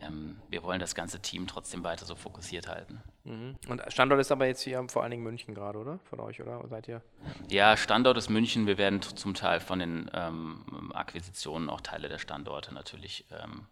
Ähm, 0.00 0.40
wir 0.48 0.62
wollen 0.62 0.80
das 0.80 0.94
ganze 0.94 1.20
Team 1.20 1.46
trotzdem 1.46 1.84
weiter 1.84 2.04
so 2.04 2.14
fokussiert 2.14 2.68
halten. 2.68 3.02
Mhm. 3.24 3.56
Und 3.68 3.82
Standort 3.88 4.20
ist 4.20 4.30
aber 4.30 4.46
jetzt 4.46 4.62
hier 4.62 4.84
vor 4.88 5.02
allen 5.02 5.10
Dingen 5.10 5.22
München 5.22 5.54
gerade, 5.54 5.78
oder? 5.78 5.98
Von 6.04 6.20
euch, 6.20 6.40
oder? 6.40 6.66
Seid 6.68 6.88
ihr? 6.88 7.02
Ja, 7.48 7.76
Standort 7.76 8.16
ist 8.16 8.28
München. 8.28 8.66
Wir 8.66 8.78
werden 8.78 9.02
zum 9.02 9.34
Teil 9.34 9.60
von 9.60 9.78
den 9.78 10.10
ähm, 10.12 10.92
Akquisitionen 10.94 11.68
auch 11.68 11.80
Teile 11.80 12.08
der 12.08 12.18
Standorte 12.18 12.72
natürlich 12.74 13.26
ähm, 13.30 13.66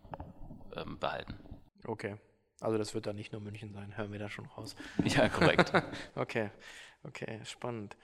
ähm, 0.76 0.98
behalten. 0.98 1.34
Okay. 1.86 2.16
Also 2.60 2.78
das 2.78 2.94
wird 2.94 3.06
dann 3.06 3.16
nicht 3.16 3.32
nur 3.32 3.40
München 3.40 3.72
sein, 3.72 3.96
hören 3.96 4.12
wir 4.12 4.18
da 4.18 4.30
schon 4.30 4.46
raus. 4.46 4.74
Ja, 5.04 5.28
korrekt. 5.28 5.72
okay, 6.14 6.50
okay, 7.02 7.40
spannend. 7.44 7.96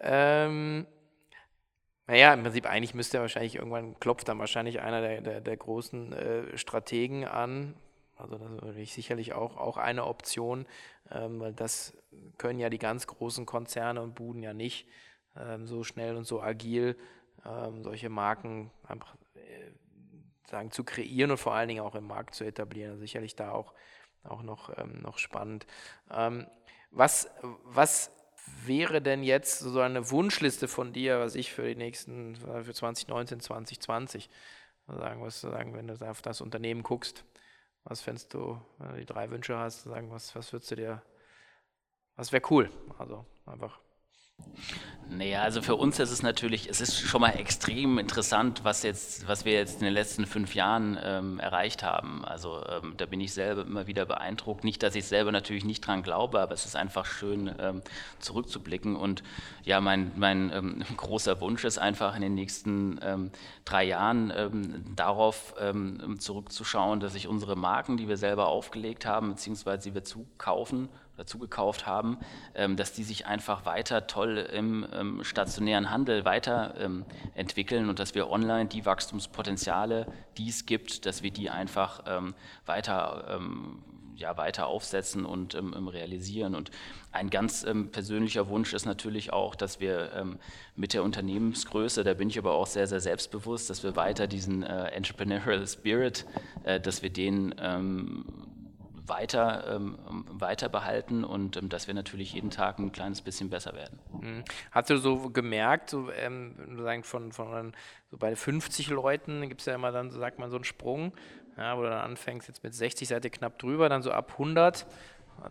Ähm, 0.00 0.86
naja, 2.06 2.34
im 2.34 2.42
Prinzip 2.42 2.66
eigentlich 2.66 2.94
müsste 2.94 3.18
er 3.18 3.22
wahrscheinlich 3.22 3.56
irgendwann, 3.56 3.98
klopft 3.98 4.28
dann 4.28 4.38
wahrscheinlich 4.38 4.80
einer 4.80 5.00
der, 5.00 5.20
der, 5.20 5.40
der 5.40 5.56
großen 5.56 6.12
äh, 6.12 6.58
Strategen 6.58 7.24
an. 7.24 7.74
Also 8.16 8.38
das 8.38 8.76
ist 8.76 8.94
sicherlich 8.94 9.32
auch, 9.32 9.56
auch 9.56 9.76
eine 9.76 10.04
Option, 10.04 10.66
ähm, 11.10 11.40
weil 11.40 11.52
das 11.52 11.96
können 12.38 12.60
ja 12.60 12.70
die 12.70 12.78
ganz 12.78 13.06
großen 13.06 13.46
Konzerne 13.46 14.02
und 14.02 14.14
Buden 14.14 14.42
ja 14.42 14.52
nicht 14.52 14.86
ähm, 15.36 15.66
so 15.66 15.82
schnell 15.82 16.16
und 16.16 16.24
so 16.24 16.40
agil 16.40 16.96
ähm, 17.44 17.82
solche 17.82 18.08
Marken 18.08 18.70
einfach 18.86 19.14
äh, 19.34 19.70
sagen, 20.48 20.70
zu 20.70 20.84
kreieren 20.84 21.30
und 21.30 21.38
vor 21.38 21.54
allen 21.54 21.68
Dingen 21.68 21.82
auch 21.82 21.94
im 21.94 22.06
Markt 22.06 22.34
zu 22.34 22.44
etablieren. 22.44 22.92
Also 22.92 23.00
sicherlich 23.00 23.36
da 23.36 23.52
auch, 23.52 23.74
auch 24.22 24.42
noch, 24.42 24.76
ähm, 24.78 25.00
noch 25.02 25.18
spannend. 25.18 25.66
Ähm, 26.10 26.46
was, 26.90 27.28
was 27.64 28.13
wäre 28.64 29.00
denn 29.00 29.22
jetzt 29.22 29.58
so 29.58 29.80
eine 29.80 30.10
Wunschliste 30.10 30.68
von 30.68 30.92
dir, 30.92 31.20
was 31.20 31.34
ich 31.34 31.52
für 31.52 31.66
die 31.66 31.76
nächsten, 31.76 32.36
für 32.36 32.74
2019, 32.74 33.40
2020 33.40 34.30
sagen, 34.86 35.22
was 35.22 35.40
sagen, 35.40 35.74
wenn 35.74 35.86
du 35.86 35.94
auf 36.08 36.22
das 36.22 36.40
Unternehmen 36.40 36.82
guckst, 36.82 37.24
was 37.84 38.00
fändest 38.00 38.34
du, 38.34 38.60
wenn 38.78 38.90
du 38.90 38.96
die 38.96 39.06
drei 39.06 39.30
Wünsche 39.30 39.56
hast, 39.58 39.82
sagen, 39.84 40.10
was, 40.10 40.34
was 40.34 40.52
würdest 40.52 40.70
du 40.70 40.76
dir, 40.76 41.02
was 42.16 42.32
wäre 42.32 42.42
cool? 42.50 42.70
Also 42.98 43.24
einfach 43.46 43.78
naja, 45.10 45.42
also 45.42 45.62
für 45.62 45.76
uns 45.76 45.98
ist 45.98 46.10
es 46.10 46.22
natürlich, 46.22 46.68
es 46.68 46.80
ist 46.80 46.98
schon 46.98 47.20
mal 47.20 47.30
extrem 47.30 47.98
interessant, 47.98 48.64
was, 48.64 48.82
jetzt, 48.82 49.28
was 49.28 49.44
wir 49.44 49.52
jetzt 49.52 49.80
in 49.80 49.84
den 49.84 49.92
letzten 49.92 50.26
fünf 50.26 50.54
Jahren 50.54 50.98
ähm, 51.02 51.38
erreicht 51.38 51.82
haben. 51.82 52.24
Also 52.24 52.64
ähm, 52.66 52.94
da 52.96 53.06
bin 53.06 53.20
ich 53.20 53.32
selber 53.32 53.62
immer 53.62 53.86
wieder 53.86 54.06
beeindruckt. 54.06 54.64
Nicht, 54.64 54.82
dass 54.82 54.94
ich 54.94 55.04
selber 55.04 55.30
natürlich 55.30 55.64
nicht 55.64 55.86
dran 55.86 56.02
glaube, 56.02 56.40
aber 56.40 56.54
es 56.54 56.64
ist 56.64 56.74
einfach 56.74 57.06
schön 57.06 57.54
ähm, 57.58 57.82
zurückzublicken. 58.18 58.96
Und 58.96 59.22
ja, 59.62 59.80
mein, 59.80 60.10
mein 60.16 60.50
ähm, 60.52 60.84
großer 60.96 61.40
Wunsch 61.40 61.64
ist 61.64 61.78
einfach 61.78 62.16
in 62.16 62.22
den 62.22 62.34
nächsten 62.34 62.98
ähm, 63.02 63.30
drei 63.64 63.84
Jahren 63.84 64.32
ähm, 64.34 64.84
darauf 64.96 65.54
zurückzuschauen, 66.18 67.00
dass 67.00 67.12
sich 67.12 67.28
unsere 67.28 67.56
Marken, 67.56 67.96
die 67.96 68.08
wir 68.08 68.16
selber 68.16 68.48
aufgelegt 68.48 69.06
haben, 69.06 69.30
beziehungsweise 69.30 69.88
die 69.88 69.94
wir 69.94 70.04
zukaufen, 70.04 70.88
dazu 71.16 71.38
gekauft 71.38 71.86
haben, 71.86 72.18
ähm, 72.54 72.76
dass 72.76 72.92
die 72.92 73.04
sich 73.04 73.26
einfach 73.26 73.64
weiter 73.64 74.06
toll 74.06 74.38
im 74.38 74.86
ähm, 74.92 75.24
stationären 75.24 75.90
Handel 75.90 76.24
weiterentwickeln 76.24 77.84
ähm, 77.84 77.88
und 77.90 77.98
dass 77.98 78.14
wir 78.14 78.30
online 78.30 78.66
die 78.66 78.84
Wachstumspotenziale, 78.84 80.06
die 80.38 80.48
es 80.48 80.66
gibt, 80.66 81.06
dass 81.06 81.22
wir 81.22 81.30
die 81.30 81.50
einfach 81.50 82.02
weiter 82.66 83.40
ja, 84.16 84.36
weiter 84.36 84.66
aufsetzen 84.66 85.24
und 85.24 85.54
realisieren. 85.54 86.54
Und 86.54 86.70
ein 87.12 87.30
ganz 87.30 87.66
persönlicher 87.92 88.48
Wunsch 88.48 88.72
ist 88.72 88.84
natürlich 88.84 89.32
auch, 89.32 89.54
dass 89.54 89.80
wir 89.80 90.36
mit 90.76 90.92
der 90.92 91.02
Unternehmensgröße, 91.02 92.04
da 92.04 92.14
bin 92.14 92.28
ich 92.28 92.38
aber 92.38 92.52
auch 92.52 92.66
sehr, 92.66 92.86
sehr 92.86 93.00
selbstbewusst, 93.00 93.70
dass 93.70 93.82
wir 93.82 93.96
weiter 93.96 94.26
diesen 94.26 94.62
äh, 94.62 94.86
Entrepreneurial 94.88 95.66
Spirit, 95.66 96.26
äh, 96.64 96.80
dass 96.80 97.02
wir 97.02 97.10
den 97.10 97.54
weiter, 99.06 99.74
ähm, 99.74 99.98
weiter 100.28 100.68
behalten 100.68 101.24
und 101.24 101.56
ähm, 101.56 101.68
dass 101.68 101.86
wir 101.86 101.94
natürlich 101.94 102.32
jeden 102.32 102.50
Tag 102.50 102.78
ein 102.78 102.92
kleines 102.92 103.20
bisschen 103.20 103.50
besser 103.50 103.74
werden. 103.74 103.98
Mhm. 104.12 104.44
Hast 104.70 104.90
du 104.90 104.96
so 104.96 105.30
gemerkt, 105.30 105.90
so, 105.90 106.10
ähm, 106.10 106.54
von, 107.02 107.32
von 107.32 107.72
so 108.10 108.16
bei 108.16 108.34
50 108.34 108.88
Leuten 108.88 109.48
gibt 109.48 109.60
es 109.60 109.66
ja 109.66 109.74
immer 109.74 109.92
dann, 109.92 110.10
so 110.10 110.18
sagt 110.18 110.38
man, 110.38 110.50
so 110.50 110.56
einen 110.56 110.64
Sprung, 110.64 111.12
ja, 111.56 111.76
wo 111.76 111.82
du 111.82 111.88
dann 111.88 112.00
anfängst 112.00 112.48
jetzt 112.48 112.64
mit 112.64 112.74
60 112.74 113.08
Seite 113.08 113.30
knapp 113.30 113.58
drüber, 113.58 113.88
dann 113.88 114.02
so 114.02 114.10
ab 114.10 114.32
100 114.32 114.86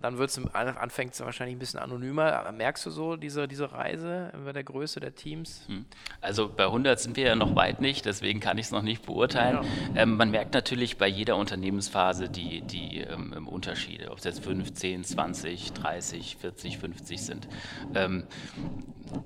dann 0.01 0.17
wird 0.17 0.29
es 0.29 0.55
anfängt 0.55 1.13
es 1.13 1.19
wahrscheinlich 1.21 1.55
ein 1.55 1.59
bisschen 1.59 1.79
anonymer. 1.79 2.51
Merkst 2.51 2.85
du 2.85 2.89
so 2.89 3.15
diese, 3.15 3.47
diese 3.47 3.71
Reise 3.71 4.31
bei 4.43 4.51
der 4.51 4.63
Größe 4.63 4.99
der 4.99 5.15
Teams? 5.15 5.63
Hm. 5.67 5.85
Also 6.21 6.49
bei 6.49 6.65
100 6.65 6.99
sind 6.99 7.15
wir 7.15 7.25
ja 7.25 7.35
noch 7.35 7.55
weit 7.55 7.81
nicht, 7.81 8.05
deswegen 8.05 8.39
kann 8.39 8.57
ich 8.57 8.67
es 8.67 8.71
noch 8.71 8.81
nicht 8.81 9.05
beurteilen. 9.05 9.59
Ja. 9.95 10.01
Ähm, 10.01 10.17
man 10.17 10.31
merkt 10.31 10.53
natürlich 10.53 10.97
bei 10.97 11.07
jeder 11.07 11.37
Unternehmensphase 11.37 12.29
die, 12.29 12.61
die 12.61 13.01
ähm, 13.01 13.47
Unterschiede, 13.47 14.11
ob 14.11 14.17
es 14.17 14.23
jetzt 14.23 14.43
15, 14.43 15.03
20, 15.03 15.73
30, 15.73 16.37
40, 16.37 16.77
50 16.77 17.21
sind. 17.21 17.47
Ähm, 17.95 18.23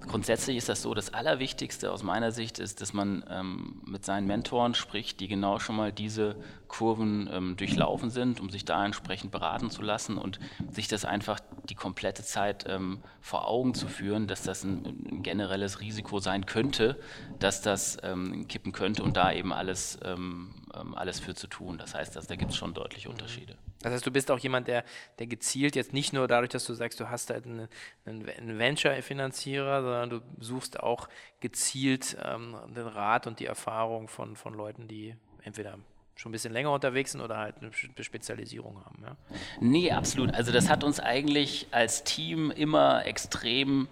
grundsätzlich 0.07 0.57
ist 0.57 0.69
das 0.69 0.81
so, 0.81 0.93
das 0.93 1.13
Allerwichtigste 1.13 1.91
aus 1.91 2.03
meiner 2.03 2.31
Sicht 2.31 2.59
ist, 2.59 2.81
dass 2.81 2.93
man 2.93 3.23
ähm, 3.29 3.81
mit 3.85 4.05
seinen 4.05 4.27
Mentoren 4.27 4.73
spricht, 4.73 5.19
die 5.19 5.27
genau 5.27 5.59
schon 5.59 5.75
mal 5.75 5.91
diese 5.91 6.35
Kurven 6.67 7.29
ähm, 7.31 7.57
durchlaufen 7.57 8.09
sind, 8.09 8.39
um 8.39 8.49
sich 8.49 8.65
da 8.65 8.85
entsprechend 8.85 9.31
beraten 9.31 9.69
zu 9.69 9.81
lassen 9.81 10.17
und 10.17 10.39
sich 10.71 10.87
das 10.87 11.05
einfach 11.05 11.39
die 11.69 11.75
komplette 11.75 12.23
Zeit 12.23 12.65
ähm, 12.67 12.99
vor 13.21 13.47
Augen 13.47 13.73
zu 13.73 13.87
führen, 13.87 14.27
dass 14.27 14.43
das 14.43 14.63
ein, 14.63 14.85
ein, 14.85 15.23
generelles 15.23 15.81
Risiko 15.81 16.19
sein 16.19 16.45
könnte, 16.45 16.99
dass 17.39 17.61
das 17.61 17.97
ähm, 18.03 18.47
kippen 18.47 18.71
könnte 18.71 19.03
und 19.03 19.17
da 19.17 19.31
eben 19.31 19.53
alles, 19.53 19.99
ähm, 20.03 20.55
ähm, 20.73 20.95
alles 20.95 21.19
für 21.19 21.35
zu 21.35 21.47
tun. 21.47 21.77
Das 21.77 21.95
heißt, 21.95 22.15
dass, 22.15 22.27
da 22.27 22.35
gibt 22.35 22.51
es 22.51 22.57
schon 22.57 22.73
deutliche 22.73 23.09
Unterschiede. 23.09 23.57
Das 23.81 23.93
heißt, 23.93 24.05
du 24.05 24.11
bist 24.11 24.31
auch 24.31 24.39
jemand, 24.39 24.67
der, 24.67 24.83
der 25.19 25.27
gezielt 25.27 25.75
jetzt 25.75 25.93
nicht 25.93 26.11
nur 26.13 26.27
dadurch, 26.27 26.49
dass 26.49 26.65
du 26.65 26.73
sagst, 26.73 26.99
du 26.99 27.09
hast 27.09 27.29
halt 27.29 27.45
einen, 27.45 27.67
einen 28.05 28.57
Venture-Finanzierer, 28.57 29.81
sondern 29.81 30.09
du 30.09 30.21
suchst 30.43 30.79
auch 30.79 31.07
gezielt 31.39 32.17
ähm, 32.23 32.55
den 32.75 32.87
Rat 32.87 33.27
und 33.27 33.39
die 33.39 33.45
Erfahrung 33.45 34.07
von, 34.07 34.35
von 34.35 34.53
Leuten, 34.53 34.87
die 34.87 35.15
entweder 35.43 35.77
schon 36.17 36.31
ein 36.31 36.33
bisschen 36.33 36.51
länger 36.51 36.71
unterwegs 36.71 37.11
sind 37.11 37.21
oder 37.21 37.37
halt 37.37 37.55
eine 37.61 37.71
Spezialisierung 38.03 38.83
haben. 38.83 39.03
Ja? 39.03 39.15
Nee, 39.61 39.91
absolut. 39.91 40.33
Also 40.33 40.51
das 40.51 40.69
hat 40.69 40.83
uns 40.83 40.99
eigentlich 40.99 41.67
als 41.71 42.03
Team 42.03 42.51
immer 42.51 43.05
extrem 43.05 43.87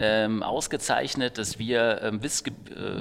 ähm, 0.00 0.42
ausgezeichnet, 0.42 1.38
dass 1.38 1.58
wir 1.58 2.02
ähm, 2.02 2.22
wiss, 2.22 2.42
äh, 2.42 2.52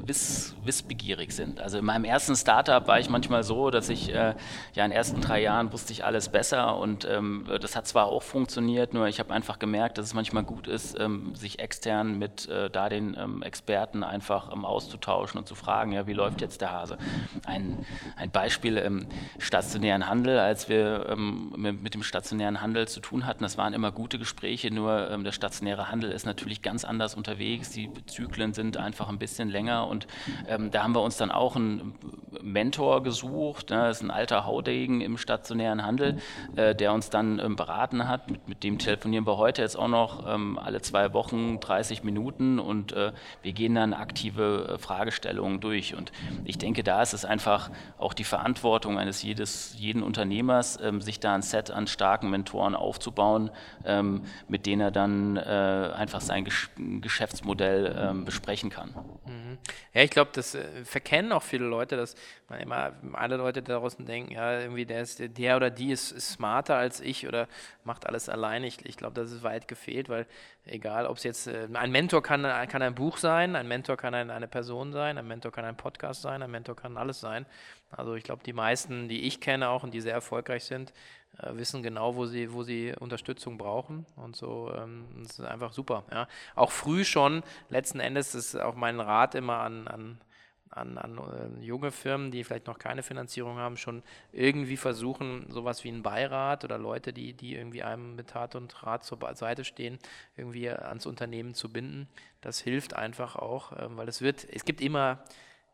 wiss, 0.06 0.56
wissbegierig 0.64 1.32
sind. 1.32 1.62
Also 1.62 1.78
in 1.78 1.86
meinem 1.86 2.06
ersten 2.06 2.36
Startup 2.36 2.88
war 2.88 3.00
ich 3.00 3.10
manchmal 3.10 3.44
so, 3.44 3.70
dass 3.70 3.90
ich 3.90 4.10
äh, 4.10 4.34
ja 4.74 4.86
in 4.86 4.90
den 4.90 4.92
ersten 4.92 5.22
drei 5.22 5.42
Jahren 5.42 5.72
wusste 5.72 5.94
ich 5.94 6.04
alles 6.04 6.30
besser 6.30 6.78
und 6.78 7.06
ähm, 7.06 7.48
das 7.62 7.76
hat 7.76 7.88
zwar 7.88 8.08
auch 8.08 8.24
funktioniert, 8.24 8.94
nur 8.94 9.08
ich 9.08 9.20
habe 9.20 9.34
einfach 9.34 9.60
gemerkt, 9.60 9.98
dass 9.98 10.08
es 10.08 10.14
manchmal 10.14 10.44
gut 10.44 10.68
ist, 10.68 11.00
ähm, 11.00 11.36
sich 11.36 11.60
extern 11.60 12.18
mit 12.18 12.50
äh, 12.50 12.70
da 12.70 12.90
den 12.90 13.16
ähm, 13.20 13.44
Experten 13.44 14.04
einfach 14.04 14.52
ähm, 14.52 14.66
auszutauschen 14.66 15.38
und 15.38 15.48
zu 15.48 15.56
fragen, 15.56 15.92
ja, 15.92 16.08
wie 16.08 16.14
läuft 16.14 16.42
jetzt 16.42 16.62
der 16.62 16.72
Hase? 16.72 16.98
Ein, 17.46 17.86
ein 18.16 18.32
Beispiel 18.32 18.78
im 18.78 19.08
stationären 19.38 20.08
Handel, 20.08 20.40
als 20.40 20.70
wir 20.70 21.16
mit, 21.18 21.82
mit, 21.82 21.94
dem 21.94 22.04
stationären 22.04 22.62
Handel 22.62 22.88
zu 22.88 23.00
tun 23.00 23.26
hatten, 23.26 23.44
das 23.44 23.58
waren 23.58 23.74
immer 23.74 23.92
gute 23.92 24.18
Gespräche, 24.18 24.72
nur 24.74 25.18
der 25.18 25.32
stationäre 25.32 25.92
Handel 25.92 26.12
ist 26.12 26.26
natürlich 26.26 26.62
ganz 26.62 26.86
anders 26.88 27.16
unterwegs, 27.16 27.72
die 27.72 27.90
Zyklen 28.06 28.54
sind 28.54 28.78
einfach 28.78 29.10
ein 29.10 29.20
bisschen 29.20 29.50
länger 29.50 29.88
und 29.88 30.08
ähm, 30.48 30.72
da 30.72 30.84
haben 30.84 30.96
wir 30.96 31.02
uns 31.02 31.18
dann 31.18 31.32
auch 31.32 31.56
einen 31.56 31.96
Mentor 32.42 33.04
gesucht, 33.04 33.70
ne? 33.70 33.78
das 33.88 33.98
ist 33.98 34.04
ein 34.04 34.12
alter 34.12 34.46
Haudegen 34.46 35.02
im 35.02 35.18
stationären 35.18 35.86
Handel, 35.86 36.18
äh, 36.56 36.76
der 36.76 36.94
uns 36.94 37.10
dann 37.10 37.40
ähm, 37.40 37.56
beraten 37.56 38.08
hat, 38.08 38.30
mit, 38.30 38.48
mit, 38.48 38.64
dem 38.64 38.80
telefonieren 38.80 39.26
wir 39.26 39.38
heute 39.38 39.62
jetzt 39.62 39.78
auch 39.78 39.88
noch 39.88 40.26
ähm, 40.28 40.58
alle 40.58 40.82
zwei 40.82 41.14
Wochen 41.14 41.60
30 41.60 42.04
Minuten 42.04 42.60
und 42.60 42.92
äh, 42.94 43.12
wir 43.42 43.54
gehen 43.54 43.76
dann 43.76 43.94
aktive 43.94 44.76
äh, 44.76 44.78
Fragestellungen 44.78 45.60
durch. 45.60 45.96
Und 45.96 46.12
ich 46.46 46.58
denke, 46.58 46.84
da 46.84 47.02
ist 47.02 47.14
es 47.14 47.26
einfach 47.26 47.70
auch 47.98 48.14
die 48.14 48.24
Verantwortung 48.24 48.98
eines 48.98 49.24
jedes, 49.24 49.76
jeden 49.78 50.04
Unternehmers, 50.04 50.80
ähm, 50.82 51.02
sich 51.02 51.20
da 51.20 51.36
ein 51.36 51.42
Set 51.42 51.72
an 51.72 51.88
starken 51.88 52.30
Mentoren 52.30 52.76
aufzubauen, 52.76 53.52
ähm, 53.86 54.24
mit 54.48 54.66
denen 54.66 54.82
er 54.82 54.92
dann 54.92 55.38
äh, 55.38 55.92
einfach 55.96 56.22
sein 56.22 56.46
Gesch 56.46 56.70
Geschäftsmodell 56.78 57.96
ähm, 57.98 58.26
besprechen 58.26 58.70
kann. 58.70 58.90
Mhm. 59.26 59.58
Ja, 59.94 60.02
ich 60.04 60.10
glaube, 60.10 60.32
das 60.34 60.56
äh, 60.56 60.86
verkennen 60.86 61.32
auch 61.32 61.44
viele 61.44 61.66
Leute, 61.66 61.98
dass 61.98 62.16
man 62.50 62.60
immer 62.60 62.94
alle 63.14 63.38
Leute 63.38 63.62
da 63.62 63.80
draußen 63.80 64.06
denken, 64.06 64.34
ja, 64.34 64.60
irgendwie 64.60 64.86
der, 64.86 65.02
ist, 65.02 65.22
der 65.38 65.58
oder 65.58 65.70
die 65.70 65.92
ist, 65.92 66.12
ist 66.12 66.32
smarter 66.32 66.76
als 66.78 67.02
ich 67.02 67.28
oder 67.28 67.48
macht 67.84 68.06
alles 68.06 68.30
alleine. 68.30 68.68
Ich, 68.68 68.86
ich 68.86 68.98
glaube, 68.98 69.14
das 69.16 69.32
ist 69.32 69.44
weit 69.44 69.68
gefehlt, 69.68 70.10
weil 70.10 70.26
egal, 70.66 71.06
ob 71.06 71.18
es 71.18 71.24
jetzt 71.24 71.48
äh, 71.48 71.68
ein 71.74 71.92
Mentor 71.92 72.22
kann, 72.24 72.44
kann 72.68 72.82
ein 72.82 72.96
Buch 72.96 73.18
sein, 73.18 73.56
ein 73.56 73.68
Mentor 73.68 73.98
kann 73.98 74.14
ein, 74.14 74.30
eine 74.30 74.48
Person 74.48 74.92
sein, 74.92 75.18
ein 75.18 75.28
Mentor 75.28 75.52
kann 75.52 75.66
ein 75.66 75.78
Podcast 75.78 76.22
sein, 76.22 76.42
ein 76.42 76.52
Mentor 76.52 76.76
kann 76.76 76.98
alles 76.98 77.20
sein. 77.20 77.46
Also 77.90 78.16
ich 78.16 78.24
glaube, 78.24 78.44
die 78.44 78.54
meisten, 78.54 79.08
die 79.08 79.24
ich 79.24 79.40
kenne 79.40 79.70
auch 79.70 79.84
und 79.84 79.94
die 79.94 80.02
sehr 80.02 80.14
erfolgreich 80.14 80.66
sind, 80.66 80.94
äh, 81.40 81.56
wissen 81.56 81.84
genau, 81.84 82.16
wo 82.16 82.26
sie, 82.26 82.52
wo 82.54 82.64
sie 82.64 82.94
Unterstützung 83.00 83.58
brauchen. 83.58 84.06
Und 84.16 84.36
so, 84.36 84.72
ähm, 84.76 85.06
das 85.24 85.40
ist 85.40 85.46
einfach 85.46 85.72
super. 85.72 86.04
Ja. 86.12 86.28
Auch 86.56 86.72
früh 86.72 87.06
schon, 87.06 87.44
letzten 87.70 88.00
Endes 88.00 88.36
ist 88.36 88.56
auch 88.56 88.76
mein 88.76 89.00
Rat 89.00 89.36
immer 89.36 89.60
an, 89.60 89.88
an, 89.88 90.22
an, 90.70 90.98
an 90.98 91.18
äh, 91.18 91.64
junge 91.64 91.92
Firmen, 91.92 92.32
die 92.32 92.44
vielleicht 92.44 92.68
noch 92.68 92.78
keine 92.78 93.04
Finanzierung 93.04 93.58
haben, 93.58 93.78
schon 93.78 94.04
irgendwie 94.34 94.78
versuchen, 94.78 95.46
sowas 95.50 95.84
wie 95.84 95.90
einen 95.90 96.04
Beirat 96.04 96.66
oder 96.66 96.78
Leute, 96.78 97.14
die, 97.14 97.34
die 97.34 97.56
irgendwie 97.56 97.84
einem 97.84 98.16
mit 98.16 98.28
Tat 98.28 98.56
und 98.56 98.84
Rat 98.84 99.06
zur 99.06 99.18
Seite 99.36 99.64
stehen, 99.64 99.98
irgendwie 100.36 100.70
ans 100.70 101.06
Unternehmen 101.06 101.54
zu 101.54 101.70
binden. 101.70 102.10
Das 102.42 102.60
hilft 102.60 102.96
einfach 102.96 103.38
auch, 103.38 103.72
äh, 103.72 103.88
weil 103.96 104.10
es 104.10 104.22
wird, 104.22 104.46
es 104.52 104.66
gibt 104.66 104.82
immer, 104.82 105.24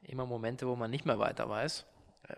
immer 0.03 0.25
Momente, 0.27 0.67
wo 0.67 0.75
man 0.75 0.91
nicht 0.91 1.05
mehr 1.05 1.17
weiter 1.17 1.49
weiß 1.49 1.87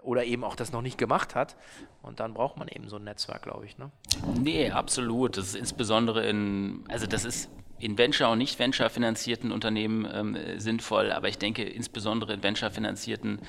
oder 0.01 0.23
eben 0.23 0.43
auch 0.43 0.55
das 0.55 0.71
noch 0.71 0.81
nicht 0.81 0.97
gemacht 0.97 1.35
hat. 1.35 1.55
Und 2.01 2.19
dann 2.19 2.33
braucht 2.33 2.57
man 2.57 2.67
eben 2.67 2.89
so 2.89 2.97
ein 2.97 3.03
Netzwerk, 3.03 3.43
glaube 3.43 3.65
ich. 3.65 3.77
Ne? 3.77 3.91
Nee, 4.39 4.71
absolut. 4.71 5.37
Das 5.37 5.47
ist 5.47 5.55
insbesondere 5.55 6.25
in, 6.27 6.83
also 6.87 7.07
das 7.07 7.25
ist 7.25 7.49
in 7.77 7.97
Venture- 7.97 8.31
und 8.31 8.37
nicht-Venture 8.37 8.89
finanzierten 8.89 9.51
Unternehmen 9.51 10.07
ähm, 10.11 10.37
sinnvoll, 10.57 11.11
aber 11.11 11.27
ich 11.27 11.37
denke 11.37 11.63
insbesondere 11.63 12.33
in 12.33 12.43
Venture 12.43 12.71
finanzierten 12.71 13.39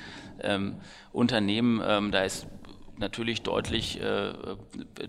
ähm, 0.41 0.75
Unternehmen, 1.13 1.81
ähm, 1.85 2.11
da 2.11 2.23
ist 2.23 2.45
natürlich 2.99 3.43
deutlich 3.43 4.01
äh, 4.01 4.33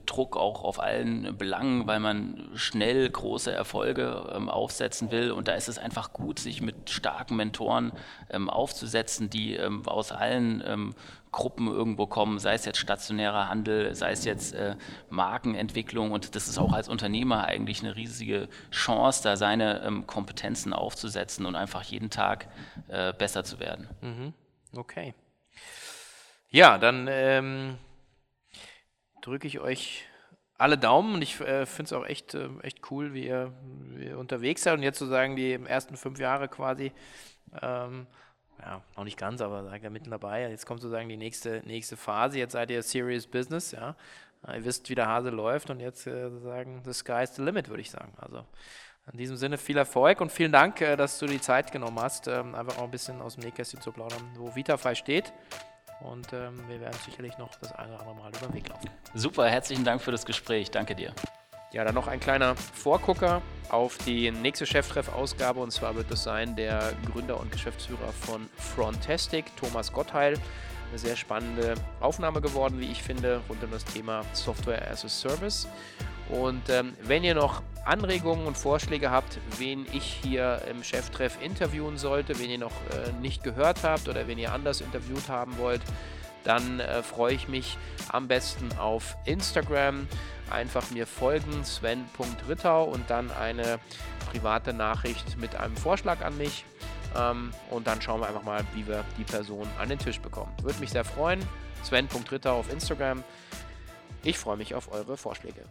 Druck 0.07 0.37
auch 0.37 0.63
auf 0.63 0.81
allen 0.81 1.37
Belangen, 1.37 1.87
weil 1.87 2.01
man 2.01 2.51
schnell 2.55 3.09
große 3.09 3.51
Erfolge 3.51 4.31
ähm, 4.35 4.49
aufsetzen 4.49 5.11
will. 5.11 5.31
Und 5.31 5.49
da 5.49 5.55
ist 5.55 5.69
es 5.69 5.79
einfach 5.79 6.13
gut, 6.13 6.39
sich 6.39 6.61
mit 6.61 6.91
starken 6.91 7.37
Mentoren 7.37 7.93
ähm, 8.31 8.51
aufzusetzen, 8.51 9.31
die 9.31 9.55
ähm, 9.55 9.87
aus 9.87 10.13
allen 10.13 10.63
ähm, 10.67 10.95
Gruppen 11.33 11.69
irgendwo 11.69 12.07
kommen, 12.07 12.39
sei 12.39 12.55
es 12.55 12.65
jetzt 12.65 12.79
stationärer 12.79 13.49
Handel, 13.49 13.95
sei 13.95 14.13
es 14.13 14.25
jetzt 14.25 14.55
äh, 14.55 14.77
Markenentwicklung. 15.11 16.13
Und 16.13 16.35
das 16.35 16.49
ist 16.49 16.59
auch 16.59 16.73
als 16.73 16.89
Unternehmer 16.89 17.45
eigentlich 17.45 17.81
eine 17.83 17.97
riesige 17.97 18.49
Chance, 18.71 19.23
da 19.23 19.37
seine 19.37 19.83
ähm, 19.83 20.07
Kompetenzen 20.07 20.73
aufzusetzen 20.73 21.47
und 21.47 21.55
einfach 21.55 21.83
jeden 21.83 22.11
Tag 22.11 22.49
äh, 22.89 23.13
besser 23.13 23.45
zu 23.45 23.61
werden. 23.61 23.89
Mhm. 24.01 24.35
Okay. 24.77 25.15
Ja, 26.51 26.79
dann 26.79 27.07
ähm, 27.11 27.79
drücke 29.21 29.47
ich 29.47 29.61
euch 29.61 30.07
alle 30.59 30.77
Daumen 30.77 31.15
und 31.15 31.23
ich 31.23 31.41
äh, 31.41 31.67
finde 31.67 31.85
es 31.85 31.93
auch 31.93 32.05
echt, 32.05 32.35
äh, 32.35 32.49
echt 32.63 32.91
cool, 32.91 33.15
wie 33.15 33.27
ihr, 33.27 33.53
wie 33.95 34.07
ihr, 34.07 34.19
unterwegs 34.19 34.63
seid 34.63 34.75
und 34.75 34.83
jetzt 34.83 34.99
sozusagen 34.99 35.37
die 35.37 35.53
ersten 35.53 35.97
fünf 35.97 36.19
Jahre 36.19 36.49
quasi, 36.49 36.93
ähm, 37.63 38.07
ja, 38.61 38.83
noch 38.97 39.05
nicht 39.05 39.19
ganz, 39.19 39.41
aber 39.41 39.65
seid 39.65 39.83
ihr 39.83 39.91
mitten 39.91 40.11
dabei. 40.11 40.49
Jetzt 40.49 40.67
kommt 40.67 40.81
sozusagen 40.81 41.09
die 41.09 41.17
nächste, 41.17 41.63
nächste 41.65 41.97
Phase. 41.97 42.39
Jetzt 42.39 42.53
seid 42.53 42.71
ihr 42.71 42.83
Serious 42.83 43.27
Business, 43.27 43.73
ja. 43.73 43.95
Ihr 44.47 44.65
wisst, 44.65 44.89
wie 44.89 44.95
der 44.95 45.09
Hase 45.09 45.31
läuft 45.31 45.69
und 45.71 45.81
jetzt 45.81 46.07
äh, 46.07 46.31
sozusagen 46.31 46.83
the 46.85 46.93
sky 46.93 47.23
is 47.23 47.35
the 47.35 47.43
limit, 47.43 47.69
würde 47.69 47.81
ich 47.81 47.91
sagen. 47.91 48.13
Also 48.19 48.45
in 49.13 49.19
diesem 49.19 49.37
Sinne 49.37 49.59
viel 49.59 49.77
Erfolg 49.77 50.21
und 50.21 50.31
vielen 50.31 50.53
Dank, 50.53 50.81
äh, 50.81 50.97
dass 50.97 51.19
du 51.19 51.27
die 51.27 51.41
Zeit 51.41 51.73
genommen 51.73 51.99
hast, 52.01 52.29
ähm, 52.29 52.55
einfach 52.55 52.79
auch 52.79 52.85
ein 52.85 52.91
bisschen 52.91 53.21
aus 53.21 53.35
dem 53.35 53.45
Nähkästchen 53.45 53.81
zu 53.81 53.91
plaudern, 53.91 54.23
wo 54.37 54.55
VitaFi 54.55 54.95
steht. 54.95 55.33
Und 56.01 56.33
ähm, 56.33 56.57
wir 56.69 56.81
werden 56.81 56.97
sicherlich 57.05 57.37
noch 57.39 57.55
das 57.57 57.73
eine 57.73 57.93
oder 57.93 58.01
andere 58.01 58.15
Mal 58.15 58.29
über 58.29 58.47
den 58.47 58.55
Weg 58.55 58.69
laufen. 58.69 58.89
Super, 59.15 59.49
herzlichen 59.49 59.85
Dank 59.85 60.01
für 60.01 60.13
das 60.13 60.25
Gespräch. 60.25 60.71
Danke 60.71 60.95
dir. 60.95 61.13
Ja, 61.71 61.85
dann 61.85 61.95
noch 61.95 62.09
ein 62.09 62.19
kleiner 62.19 62.57
Vorgucker 62.57 63.43
auf 63.69 63.99
die 63.99 64.31
nächste 64.31 64.65
Cheftreff-Ausgabe. 64.65 65.61
Und 65.61 65.71
zwar 65.71 65.95
wird 65.97 66.11
es 66.11 66.23
sein 66.23 66.57
der 66.57 66.95
Gründer 67.13 67.39
und 67.39 67.53
Geschäftsführer 67.53 68.13
von 68.21 68.49
Frontastic, 68.57 69.45
Thomas 69.57 69.93
Gottheil. 69.93 70.39
Eine 70.89 70.99
sehr 70.99 71.17
spannende 71.17 71.75
Aufnahme 72.01 72.41
geworden, 72.41 72.81
wie 72.81 72.91
ich 72.91 73.03
finde, 73.03 73.43
rund 73.51 73.63
um 73.63 73.71
das 73.71 73.85
Thema 73.85 74.23
Software 74.33 74.91
as 74.91 75.05
a 75.05 75.09
Service. 75.09 75.69
Und 76.31 76.71
ähm, 76.71 76.95
wenn 77.03 77.23
ihr 77.23 77.35
noch 77.35 77.63
Anregungen 77.85 78.47
und 78.47 78.57
Vorschläge 78.57 79.11
habt, 79.11 79.39
wen 79.59 79.87
ich 79.93 80.05
hier 80.05 80.63
im 80.71 80.83
Cheftreff 80.83 81.37
interviewen 81.43 81.99
sollte, 81.99 82.39
wen 82.39 82.51
ihr 82.51 82.59
noch 82.59 82.73
äh, 82.73 83.13
nicht 83.21 83.43
gehört 83.43 83.83
habt 83.83 84.09
oder 84.09 84.27
wen 84.27 84.39
ihr 84.39 84.53
anders 84.53 84.81
interviewt 84.81 85.29
haben 85.29 85.59
wollt, 85.59 85.83
dann 86.45 86.81
äh, 86.81 87.03
freue 87.03 87.35
ich 87.35 87.49
mich 87.49 87.77
am 88.09 88.29
besten 88.29 88.71
auf 88.79 89.17
Instagram. 89.27 90.07
Einfach 90.51 90.91
mir 90.91 91.07
folgen, 91.07 91.65
sven.rittau 91.65 92.85
und 92.85 93.09
dann 93.11 93.31
eine 93.31 93.79
private 94.31 94.73
Nachricht 94.73 95.39
mit 95.39 95.57
einem 95.57 95.77
Vorschlag 95.77 96.25
an 96.25 96.37
mich. 96.37 96.65
Ähm, 97.17 97.53
und 97.71 97.87
dann 97.87 98.01
schauen 98.03 98.21
wir 98.21 98.29
einfach 98.29 98.43
mal, 98.43 98.65
wie 98.75 98.87
wir 98.87 99.05
die 99.17 99.25
Person 99.25 99.67
an 99.79 99.89
den 99.89 99.99
Tisch 99.99 100.21
bekommen. 100.21 100.53
Würde 100.63 100.79
mich 100.81 100.91
sehr 100.91 101.05
freuen. 101.05 101.41
Sven.rittau 101.83 102.59
auf 102.59 102.73
Instagram. 102.73 103.25
Ich 104.25 104.39
freue 104.39 104.57
mich 104.57 104.75
auf 104.75 104.93
eure 104.93 105.17
Vorschläge. 105.17 105.65